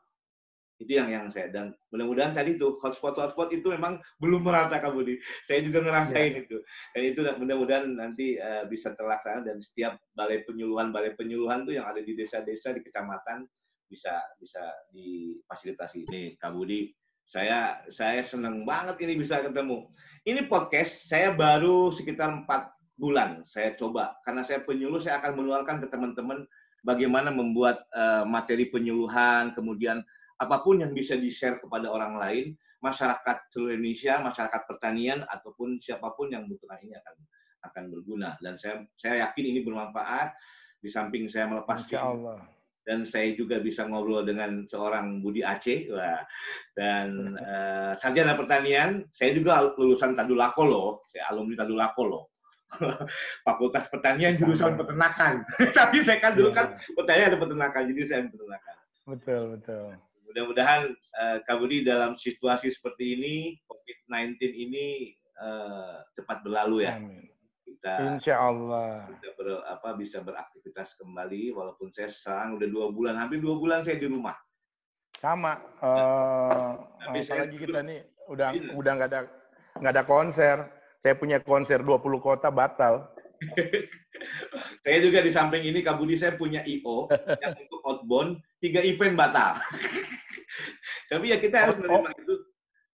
itu 0.76 0.92
yang 0.92 1.08
yang 1.08 1.26
saya 1.32 1.48
dan 1.48 1.72
mudah-mudahan 1.88 2.36
tadi 2.36 2.60
tuh 2.60 2.76
hotspot 2.84 3.16
hotspot 3.16 3.48
itu 3.56 3.72
memang 3.72 3.96
belum 4.20 4.44
merata 4.44 4.84
kamu 4.84 5.08
di 5.08 5.14
saya 5.48 5.64
juga 5.64 5.80
ngerasain 5.80 6.36
ya. 6.36 6.40
itu 6.44 6.58
dan 6.92 7.02
itu 7.08 7.20
mudah-mudahan 7.40 7.86
nanti 7.96 8.36
uh, 8.36 8.68
bisa 8.68 8.92
terlaksana 8.92 9.48
dan 9.48 9.64
setiap 9.64 9.96
balai 10.12 10.44
penyuluhan 10.44 10.92
balai 10.92 11.16
penyuluhan 11.16 11.64
tuh 11.64 11.80
yang 11.80 11.88
ada 11.88 12.04
di 12.04 12.12
desa-desa 12.12 12.76
di 12.76 12.84
kecamatan 12.84 13.48
bisa 13.90 14.14
bisa 14.42 14.62
difasilitasi. 14.92 16.10
Ini 16.10 16.22
Kak 16.42 16.54
Budi 16.54 16.90
saya 17.26 17.82
saya 17.90 18.22
senang 18.22 18.64
banget 18.64 19.02
ini 19.02 19.18
bisa 19.18 19.42
ketemu. 19.42 19.90
Ini 20.26 20.46
podcast 20.46 21.10
saya 21.10 21.34
baru 21.34 21.90
sekitar 21.90 22.46
empat 22.46 22.70
bulan 23.02 23.42
saya 23.46 23.74
coba. 23.74 24.14
Karena 24.22 24.46
saya 24.46 24.62
penyuluh 24.62 25.02
saya 25.02 25.22
akan 25.22 25.42
menularkan 25.42 25.82
ke 25.82 25.88
teman-teman 25.90 26.46
bagaimana 26.86 27.34
membuat 27.34 27.86
uh, 27.98 28.24
materi 28.30 28.70
penyuluhan 28.70 29.58
kemudian 29.58 30.06
apa 30.38 30.62
pun 30.62 30.84
yang 30.84 30.92
bisa 30.92 31.16
di-share 31.16 31.58
kepada 31.64 31.88
orang 31.88 32.20
lain, 32.20 32.46
masyarakat 32.84 33.50
seluruh 33.50 33.74
Indonesia, 33.74 34.20
masyarakat 34.20 34.62
pertanian 34.68 35.24
ataupun 35.32 35.80
siapa 35.80 36.12
pun 36.14 36.30
yang 36.30 36.46
membutuhkan 36.46 36.78
ini 36.86 36.94
akan 36.94 37.16
akan 37.72 37.84
berguna. 37.90 38.38
Dan 38.38 38.60
saya 38.62 38.86
saya 39.00 39.26
yakin 39.30 39.46
ini 39.56 39.60
bermanfaat. 39.66 40.38
Di 40.86 40.94
samping 40.94 41.26
saya 41.26 41.50
melepas 41.50 41.82
Allah. 41.98 42.46
Dan 42.86 43.02
saya 43.02 43.34
juga 43.34 43.58
bisa 43.58 43.84
ngobrol 43.90 44.22
dengan 44.22 44.64
seorang 44.70 45.20
Budi 45.26 45.42
Aceh 45.42 45.90
wah, 45.90 46.22
dan 46.78 47.34
uh, 47.42 47.98
sarjana 47.98 48.38
pertanian 48.38 49.10
saya 49.10 49.34
juga 49.34 49.74
lulusan 49.74 50.14
Tadulako 50.14 50.64
loh. 50.70 50.90
Saya 51.10 51.34
alumni 51.34 51.58
Tadulako 51.58 52.04
loh. 52.06 52.24
Fakultas 53.46 53.90
Pertanian 53.90 54.38
jurusan 54.38 54.78
peternakan. 54.78 55.42
Tapi 55.78 56.06
saya 56.06 56.22
kan 56.22 56.38
dulu 56.38 56.54
kan 56.54 56.78
iya. 56.78 56.94
pertanian 56.94 57.28
ada 57.34 57.40
peternakan 57.42 57.82
jadi 57.90 58.02
saya 58.06 58.22
peternakan. 58.30 58.76
Betul 59.06 59.42
betul. 59.58 59.86
Mudah-mudahan 60.30 60.82
uh, 60.94 61.38
Kak 61.48 61.58
Budi 61.58 61.82
dalam 61.82 62.20
situasi 62.20 62.70
seperti 62.70 63.18
ini, 63.18 63.36
COVID-19 63.66 64.36
ini 64.52 65.16
uh, 65.40 66.04
cepat 66.14 66.44
berlalu 66.44 66.86
ya. 66.86 67.00
Amin. 67.00 67.35
Kita, 67.66 68.14
Insya 68.14 68.38
Allah. 68.38 69.10
Kita 69.10 69.34
ber, 69.34 69.66
apa, 69.66 69.98
bisa 69.98 70.22
beraktivitas 70.22 70.94
kembali, 71.02 71.50
walaupun 71.58 71.90
saya 71.90 72.14
sekarang 72.14 72.62
udah 72.62 72.70
dua 72.70 72.88
bulan, 72.94 73.18
hampir 73.18 73.42
dua 73.42 73.58
bulan 73.58 73.82
saya 73.82 73.98
di 73.98 74.06
rumah. 74.06 74.38
Sama. 75.18 75.58
Uh, 75.82 76.78
Tapi 77.02 77.26
apalagi 77.26 77.58
kita 77.58 77.80
nih 77.82 78.06
udah 78.30 78.50
ini. 78.54 78.70
udah 78.78 78.92
nggak 78.94 79.10
ada 79.10 79.22
nggak 79.82 79.94
ada 79.98 80.04
konser. 80.06 80.58
Saya 81.02 81.18
punya 81.18 81.42
konser 81.42 81.82
20 81.82 82.02
kota 82.22 82.50
batal. 82.54 83.10
saya 84.86 84.98
juga 85.04 85.22
di 85.22 85.30
samping 85.30 85.66
ini 85.66 85.84
Kak 85.86 86.00
Budi 86.00 86.16
saya 86.18 86.34
punya 86.40 86.64
IO 86.66 87.10
yang 87.44 87.54
untuk 87.58 87.82
outbound 87.86 88.42
tiga 88.62 88.82
event 88.86 89.18
batal. 89.18 89.58
Tapi 91.12 91.26
ya 91.34 91.38
kita 91.38 91.58
harus 91.66 91.78
menerima 91.82 92.10
oh, 92.10 92.22
itu. 92.22 92.36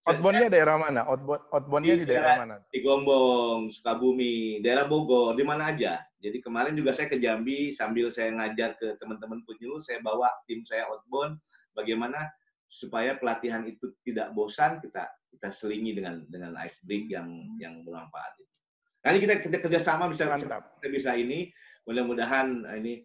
Outboundnya 0.02 0.50
daerah 0.50 0.82
mana? 0.82 1.06
Outbound, 1.06 1.42
outboundnya 1.54 1.94
di, 1.94 2.02
di 2.02 2.10
daerah 2.10 2.42
mana? 2.42 2.56
Di 2.74 2.82
Gombong, 2.82 3.70
Sukabumi, 3.70 4.58
daerah 4.66 4.90
Bogor, 4.90 5.38
di 5.38 5.46
mana 5.46 5.70
aja. 5.70 6.02
Jadi 6.18 6.42
kemarin 6.42 6.74
juga 6.74 6.98
saya 6.98 7.06
ke 7.06 7.22
Jambi 7.22 7.74
sambil 7.78 8.10
saya 8.10 8.34
ngajar 8.34 8.74
ke 8.82 8.98
teman-teman 8.98 9.46
penyuluh, 9.46 9.82
saya 9.86 10.02
bawa 10.02 10.30
tim 10.50 10.66
saya 10.66 10.90
outbound 10.90 11.38
bagaimana 11.78 12.30
supaya 12.72 13.20
pelatihan 13.20 13.68
itu 13.68 13.94
tidak 14.08 14.32
bosan 14.32 14.80
kita 14.80 15.06
kita 15.32 15.50
selingi 15.52 15.98
dengan 15.98 16.24
dengan 16.32 16.56
ice 16.64 16.80
break 16.88 17.12
yang 17.12 17.28
yang 17.60 17.84
bermanfaat 17.84 18.32
itu. 18.40 18.54
Nanti 19.02 19.18
kita 19.22 19.34
kerja 19.42 19.60
kerjasama 19.60 20.10
bisa 20.10 20.30
kita 20.38 20.88
bisa 20.90 21.12
ini 21.18 21.50
mudah-mudahan 21.86 22.64
ini 22.78 23.02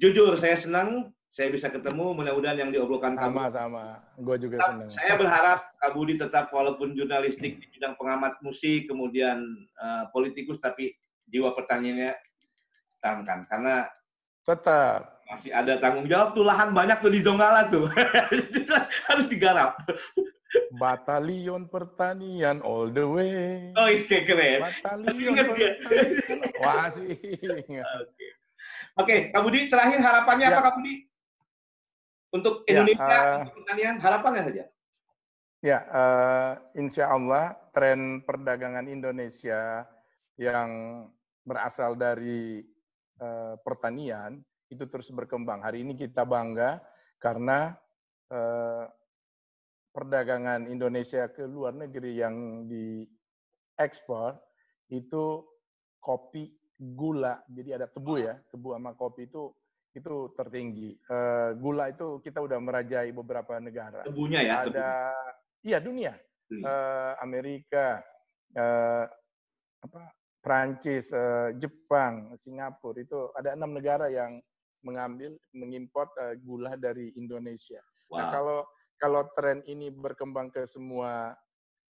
jujur 0.00 0.34
saya 0.40 0.56
senang 0.56 1.12
saya 1.28 1.52
bisa 1.52 1.68
ketemu 1.68 2.16
mudah-mudahan 2.16 2.58
yang 2.58 2.70
diobrolkan 2.72 3.14
sama 3.14 3.46
kamu. 3.48 3.56
sama 3.56 3.84
gue 4.18 4.36
juga 4.48 4.56
senang 4.64 4.90
saya 4.90 5.14
berharap 5.14 5.58
Kak 5.78 5.92
Budi 5.94 6.14
tetap 6.16 6.50
walaupun 6.50 6.96
jurnalistik 6.96 7.60
di 7.60 7.66
bidang 7.76 7.94
pengamat 8.00 8.40
musik 8.40 8.88
kemudian 8.88 9.44
uh, 9.78 10.08
politikus 10.10 10.58
tapi 10.58 10.96
jiwa 11.28 11.52
pertanyaannya 11.52 12.16
tanamkan 13.04 13.44
karena 13.46 13.86
tetap 14.42 15.18
Masih 15.28 15.52
ada 15.52 15.76
tanggung 15.76 16.08
jawab 16.08 16.32
tuh 16.32 16.40
lahan 16.40 16.72
banyak 16.72 17.04
tuh 17.04 17.12
di 17.12 17.20
Donggala 17.20 17.68
tuh. 17.68 17.84
Harus 19.12 19.28
digarap. 19.28 19.76
Batalion 20.80 21.68
pertanian 21.68 22.64
all 22.64 22.88
the 22.88 23.04
way. 23.04 23.68
Oh, 23.76 23.92
kayak 23.92 24.24
keren. 24.24 24.64
Batalion 24.64 25.36
pertanian. 25.36 26.40
Wah 26.64 26.88
sih. 26.88 27.12
Oke, 28.98 29.04
okay. 29.04 29.18
Kak 29.28 29.44
Budi, 29.44 29.68
terakhir 29.68 30.00
harapannya 30.00 30.48
ya. 30.48 30.56
apa 30.56 30.60
Kak 30.64 30.74
Budi? 30.80 31.07
Untuk 32.28 32.68
ya, 32.68 32.84
Indonesia, 32.84 33.08
ya, 33.08 33.20
uh, 33.24 33.36
untuk 33.40 33.54
pertanian, 33.64 33.94
harapannya 33.96 34.42
saja. 34.52 34.64
Ya, 35.58 35.78
uh, 35.90 36.52
insya 36.78 37.10
Allah 37.10 37.56
tren 37.74 38.22
perdagangan 38.22 38.86
Indonesia 38.86 39.82
yang 40.38 40.70
berasal 41.42 41.98
dari 41.98 42.62
uh, 43.18 43.58
pertanian 43.64 44.38
itu 44.68 44.84
terus 44.86 45.08
berkembang. 45.10 45.64
Hari 45.64 45.82
ini 45.82 45.96
kita 45.96 46.22
bangga 46.28 46.78
karena 47.18 47.74
uh, 48.30 48.86
perdagangan 49.90 50.70
Indonesia 50.70 51.26
ke 51.32 51.42
luar 51.48 51.74
negeri 51.74 52.20
yang 52.20 52.68
diekspor 52.70 54.38
itu 54.94 55.42
kopi, 55.98 56.54
gula, 56.78 57.42
jadi 57.50 57.82
ada 57.82 57.90
tebu 57.90 58.14
ya, 58.22 58.38
tebu 58.54 58.78
sama 58.78 58.94
kopi 58.94 59.26
itu 59.26 59.50
itu 59.98 60.30
tertinggi. 60.38 60.94
Uh, 61.10 61.58
gula 61.58 61.90
itu 61.90 62.22
kita 62.22 62.38
udah 62.38 62.58
merajai 62.62 63.10
beberapa 63.10 63.58
negara. 63.58 64.06
Tebunya 64.06 64.40
ya? 64.46 64.54
Ada, 64.64 64.90
iya 65.66 65.78
dunia. 65.82 66.14
Uh, 66.48 67.12
Amerika, 67.20 68.00
uh, 68.56 69.04
apa, 69.84 70.02
Prancis, 70.40 71.12
uh, 71.12 71.52
Jepang, 71.60 72.32
Singapura 72.40 72.96
itu 73.02 73.28
ada 73.36 73.52
enam 73.52 73.76
negara 73.76 74.08
yang 74.08 74.40
mengambil 74.80 75.36
mengimpor 75.52 76.08
uh, 76.16 76.32
gula 76.40 76.78
dari 76.78 77.12
Indonesia. 77.18 77.82
Nah, 77.82 78.08
wow. 78.08 78.16
Nah 78.16 78.26
kalau 78.32 78.58
kalau 78.98 79.22
tren 79.36 79.60
ini 79.68 79.92
berkembang 79.92 80.48
ke 80.48 80.64
semua 80.64 81.36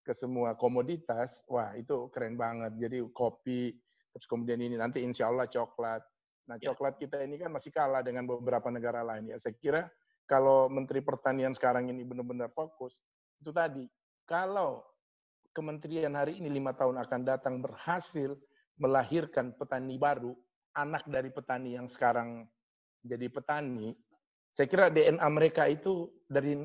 ke 0.03 0.17
semua 0.17 0.57
komoditas, 0.57 1.45
wah 1.47 1.77
itu 1.77 2.09
keren 2.11 2.35
banget. 2.35 2.73
Jadi 2.81 3.05
kopi, 3.13 3.77
terus 4.11 4.27
kemudian 4.27 4.59
ini 4.59 4.75
nanti 4.81 5.05
insya 5.05 5.29
Allah 5.29 5.47
coklat. 5.47 6.01
Nah 6.49 6.57
ya. 6.57 6.73
coklat 6.73 6.97
kita 6.97 7.21
ini 7.21 7.37
kan 7.37 7.53
masih 7.53 7.69
kalah 7.69 8.01
dengan 8.01 8.25
beberapa 8.25 8.73
negara 8.73 9.05
lain 9.05 9.29
ya. 9.29 9.37
Saya 9.37 9.55
kira 9.61 9.85
kalau 10.25 10.73
Menteri 10.73 11.05
Pertanian 11.05 11.53
sekarang 11.53 11.93
ini 11.93 12.05
benar-benar 12.05 12.53
fokus, 12.53 13.01
itu 13.41 13.53
tadi, 13.53 13.85
kalau 14.25 14.85
kementerian 15.53 16.13
hari 16.17 16.41
ini 16.41 16.53
lima 16.53 16.77
tahun 16.77 17.01
akan 17.01 17.21
datang 17.25 17.61
berhasil 17.65 18.37
melahirkan 18.77 19.57
petani 19.57 19.97
baru, 19.97 20.37
anak 20.77 21.05
dari 21.09 21.33
petani 21.33 21.77
yang 21.77 21.89
sekarang 21.89 22.45
jadi 23.01 23.29
petani, 23.33 23.97
saya 24.53 24.67
kira 24.69 24.93
DNA 24.93 25.29
mereka 25.33 25.69
itu 25.69 26.09
dari 26.29 26.61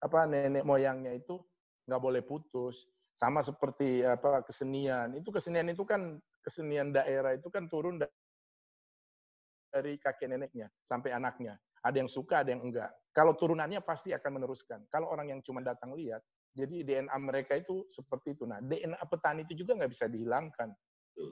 apa 0.00 0.28
nenek 0.28 0.64
moyangnya 0.64 1.12
itu 1.16 1.40
nggak 1.88 2.02
boleh 2.02 2.22
putus. 2.24 2.88
Sama 3.16 3.40
seperti 3.40 4.04
apa 4.04 4.44
kesenian. 4.44 5.16
Itu 5.16 5.32
kesenian 5.32 5.72
itu 5.72 5.88
kan 5.88 6.20
kesenian 6.44 6.92
daerah 6.92 7.32
itu 7.32 7.48
kan 7.48 7.64
turun 7.64 7.96
dari 9.78 10.00
kakek 10.00 10.28
neneknya 10.32 10.66
sampai 10.82 11.12
anaknya. 11.12 11.56
Ada 11.84 12.02
yang 12.02 12.10
suka, 12.10 12.42
ada 12.42 12.50
yang 12.50 12.66
enggak. 12.66 12.90
Kalau 13.14 13.36
turunannya 13.38 13.78
pasti 13.84 14.10
akan 14.10 14.42
meneruskan. 14.42 14.90
Kalau 14.90 15.12
orang 15.12 15.30
yang 15.30 15.40
cuma 15.44 15.62
datang 15.62 15.94
lihat, 15.94 16.24
jadi 16.56 16.82
DNA 16.82 17.16
mereka 17.22 17.54
itu 17.54 17.86
seperti 17.92 18.34
itu. 18.34 18.48
Nah, 18.48 18.58
DNA 18.58 18.98
petani 19.06 19.46
itu 19.46 19.54
juga 19.62 19.78
nggak 19.78 19.92
bisa 19.92 20.10
dihilangkan. 20.10 20.68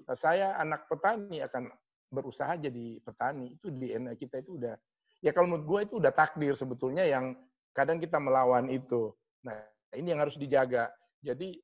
Nah, 0.07 0.17
saya 0.17 0.55
anak 0.61 0.87
petani 0.87 1.43
akan 1.43 1.73
berusaha 2.13 2.55
jadi 2.55 3.03
petani. 3.03 3.59
Itu 3.59 3.75
DNA 3.75 4.15
kita 4.15 4.47
itu 4.47 4.61
udah, 4.63 4.79
ya 5.25 5.35
kalau 5.35 5.51
menurut 5.51 5.67
gue 5.67 5.81
itu 5.91 5.95
udah 5.99 6.13
takdir 6.15 6.55
sebetulnya 6.55 7.03
yang 7.03 7.35
Kadang 7.75 7.99
kita 7.99 8.23
melawan 8.23 8.71
itu. 8.71 9.11
Nah, 9.43 9.59
ini 9.99 10.15
yang 10.15 10.23
harus 10.23 10.39
dijaga. 10.39 10.95
Jadi 11.19 11.59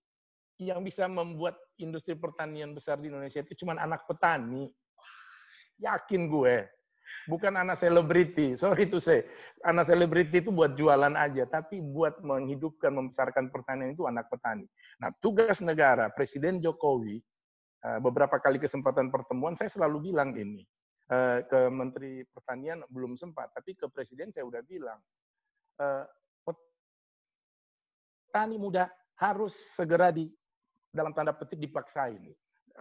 yang 0.58 0.82
bisa 0.82 1.06
membuat 1.06 1.56
industri 1.78 2.18
pertanian 2.18 2.74
besar 2.74 2.98
di 2.98 3.08
Indonesia 3.08 3.40
itu 3.40 3.54
cuma 3.62 3.78
anak 3.78 4.10
petani. 4.10 4.66
Yakin 5.80 6.28
gue. 6.28 6.68
Bukan 7.28 7.52
anak 7.56 7.80
selebriti. 7.80 8.54
Sorry 8.54 8.86
itu 8.88 9.02
saya. 9.02 9.24
Anak 9.66 9.88
selebriti 9.90 10.40
itu 10.40 10.52
buat 10.52 10.76
jualan 10.76 11.16
aja. 11.16 11.44
Tapi 11.48 11.80
buat 11.80 12.20
menghidupkan, 12.22 12.92
membesarkan 12.92 13.50
pertanian 13.50 13.96
itu 13.96 14.06
anak 14.06 14.28
petani. 14.30 14.68
Nah, 15.02 15.10
tugas 15.18 15.58
negara, 15.64 16.12
Presiden 16.12 16.60
Jokowi, 16.62 17.18
eh, 17.84 17.98
beberapa 18.04 18.38
kali 18.38 18.60
kesempatan 18.60 19.08
pertemuan, 19.08 19.56
saya 19.56 19.72
selalu 19.72 20.12
bilang 20.12 20.36
ini. 20.36 20.64
Eh, 21.10 21.42
ke 21.42 21.66
Menteri 21.66 22.22
Pertanian 22.30 22.86
belum 22.86 23.18
sempat. 23.18 23.50
Tapi 23.50 23.74
ke 23.74 23.90
Presiden 23.90 24.30
saya 24.30 24.46
udah 24.46 24.62
bilang 24.62 25.00
Eh, 25.80 26.04
petani 28.28 28.60
muda 28.60 28.92
harus 29.16 29.56
segera 29.56 30.12
di 30.12 30.28
dalam 30.92 31.16
tanda 31.16 31.32
petik 31.32 31.56
dipaksain. 31.56 32.20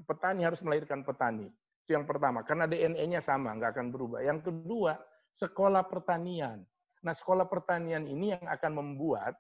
Petani 0.04 0.44
harus 0.44 0.60
melahirkan 0.60 1.08
petani. 1.08 1.48
Itu 1.90 1.98
yang 1.98 2.06
pertama, 2.06 2.46
karena 2.46 2.70
DNA-nya 2.70 3.18
sama, 3.18 3.50
nggak 3.58 3.74
akan 3.74 3.90
berubah. 3.90 4.22
Yang 4.22 4.54
kedua, 4.54 5.02
sekolah 5.34 5.82
pertanian. 5.90 6.62
Nah, 7.02 7.18
sekolah 7.18 7.50
pertanian 7.50 8.06
ini 8.06 8.38
yang 8.38 8.46
akan 8.46 8.78
membuat, 8.78 9.34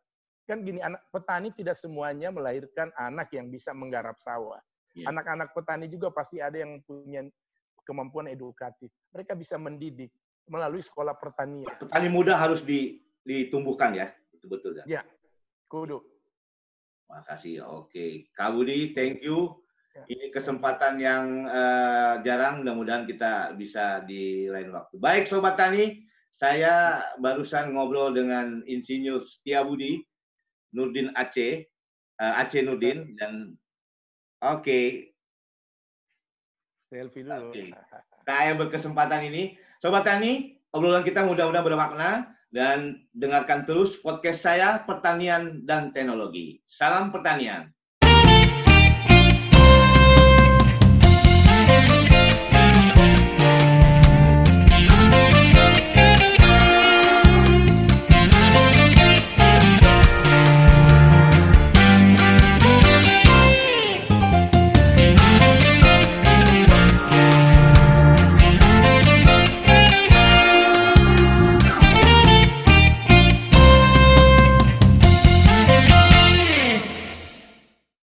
kan 0.49 0.65
gini, 0.65 0.81
anak 0.81 1.05
petani 1.13 1.53
tidak 1.53 1.77
semuanya 1.77 2.33
melahirkan 2.33 2.89
anak 2.97 3.29
yang 3.37 3.53
bisa 3.53 3.69
menggarap 3.69 4.17
sawah. 4.17 4.57
Iya. 4.97 5.13
Anak-anak 5.13 5.53
petani 5.53 5.93
juga 5.93 6.09
pasti 6.09 6.41
ada 6.41 6.57
yang 6.57 6.81
punya 6.89 7.21
kemampuan 7.85 8.25
edukatif. 8.33 8.89
Mereka 9.13 9.37
bisa 9.37 9.61
mendidik 9.61 10.09
melalui 10.49 10.81
sekolah 10.81 11.13
pertanian. 11.21 11.69
Petani 11.77 12.09
muda 12.09 12.33
harus 12.33 12.65
di 12.65 12.97
ditumbuhkan 13.21 13.93
ya, 13.93 14.09
itu 14.33 14.49
betul 14.49 14.73
kan? 14.73 14.89
Ya, 14.89 15.05
kudu. 15.69 16.01
Makasih. 17.13 17.61
Oke, 17.61 18.33
Kak 18.33 18.57
Budi, 18.57 18.97
thank 18.97 19.21
you. 19.21 19.53
Ya. 19.95 20.03
Ini 20.05 20.25
kesempatan 20.29 21.01
yang 21.01 21.49
uh, 21.49 22.21
jarang, 22.21 22.61
mudah-mudahan 22.61 23.09
kita 23.09 23.57
bisa 23.57 24.05
di 24.05 24.45
lain 24.45 24.69
waktu. 24.69 25.01
Baik, 25.01 25.25
Sobat 25.25 25.57
Tani, 25.57 26.05
saya 26.29 27.01
barusan 27.17 27.73
ngobrol 27.73 28.13
dengan 28.13 28.61
Insinyur 28.69 29.25
Setia 29.25 29.65
Budi, 29.65 29.97
Nurdin 30.77 31.09
Aceh, 31.17 31.65
uh, 32.21 32.33
Aceh 32.37 32.61
Nurdin, 32.61 33.17
dan 33.17 33.57
oke. 34.45 34.61
Okay. 34.61 34.85
Selfie 36.89 37.25
dulu. 37.25 37.49
Okay. 37.49 37.73
Saya 38.29 38.53
berkesempatan 38.53 39.25
ini. 39.25 39.57
Sobat 39.81 40.05
Tani, 40.05 40.53
obrolan 40.69 41.01
kita 41.01 41.25
mudah-mudahan 41.25 41.65
bermakna 41.65 42.09
dan 42.53 43.05
dengarkan 43.13 43.65
terus 43.65 43.97
podcast 44.01 44.41
saya 44.45 44.85
Pertanian 44.85 45.65
dan 45.65 45.93
Teknologi. 45.93 46.61
Salam 46.65 47.09
pertanian. 47.09 47.69
Thank 51.69 51.91
you. 51.91 51.98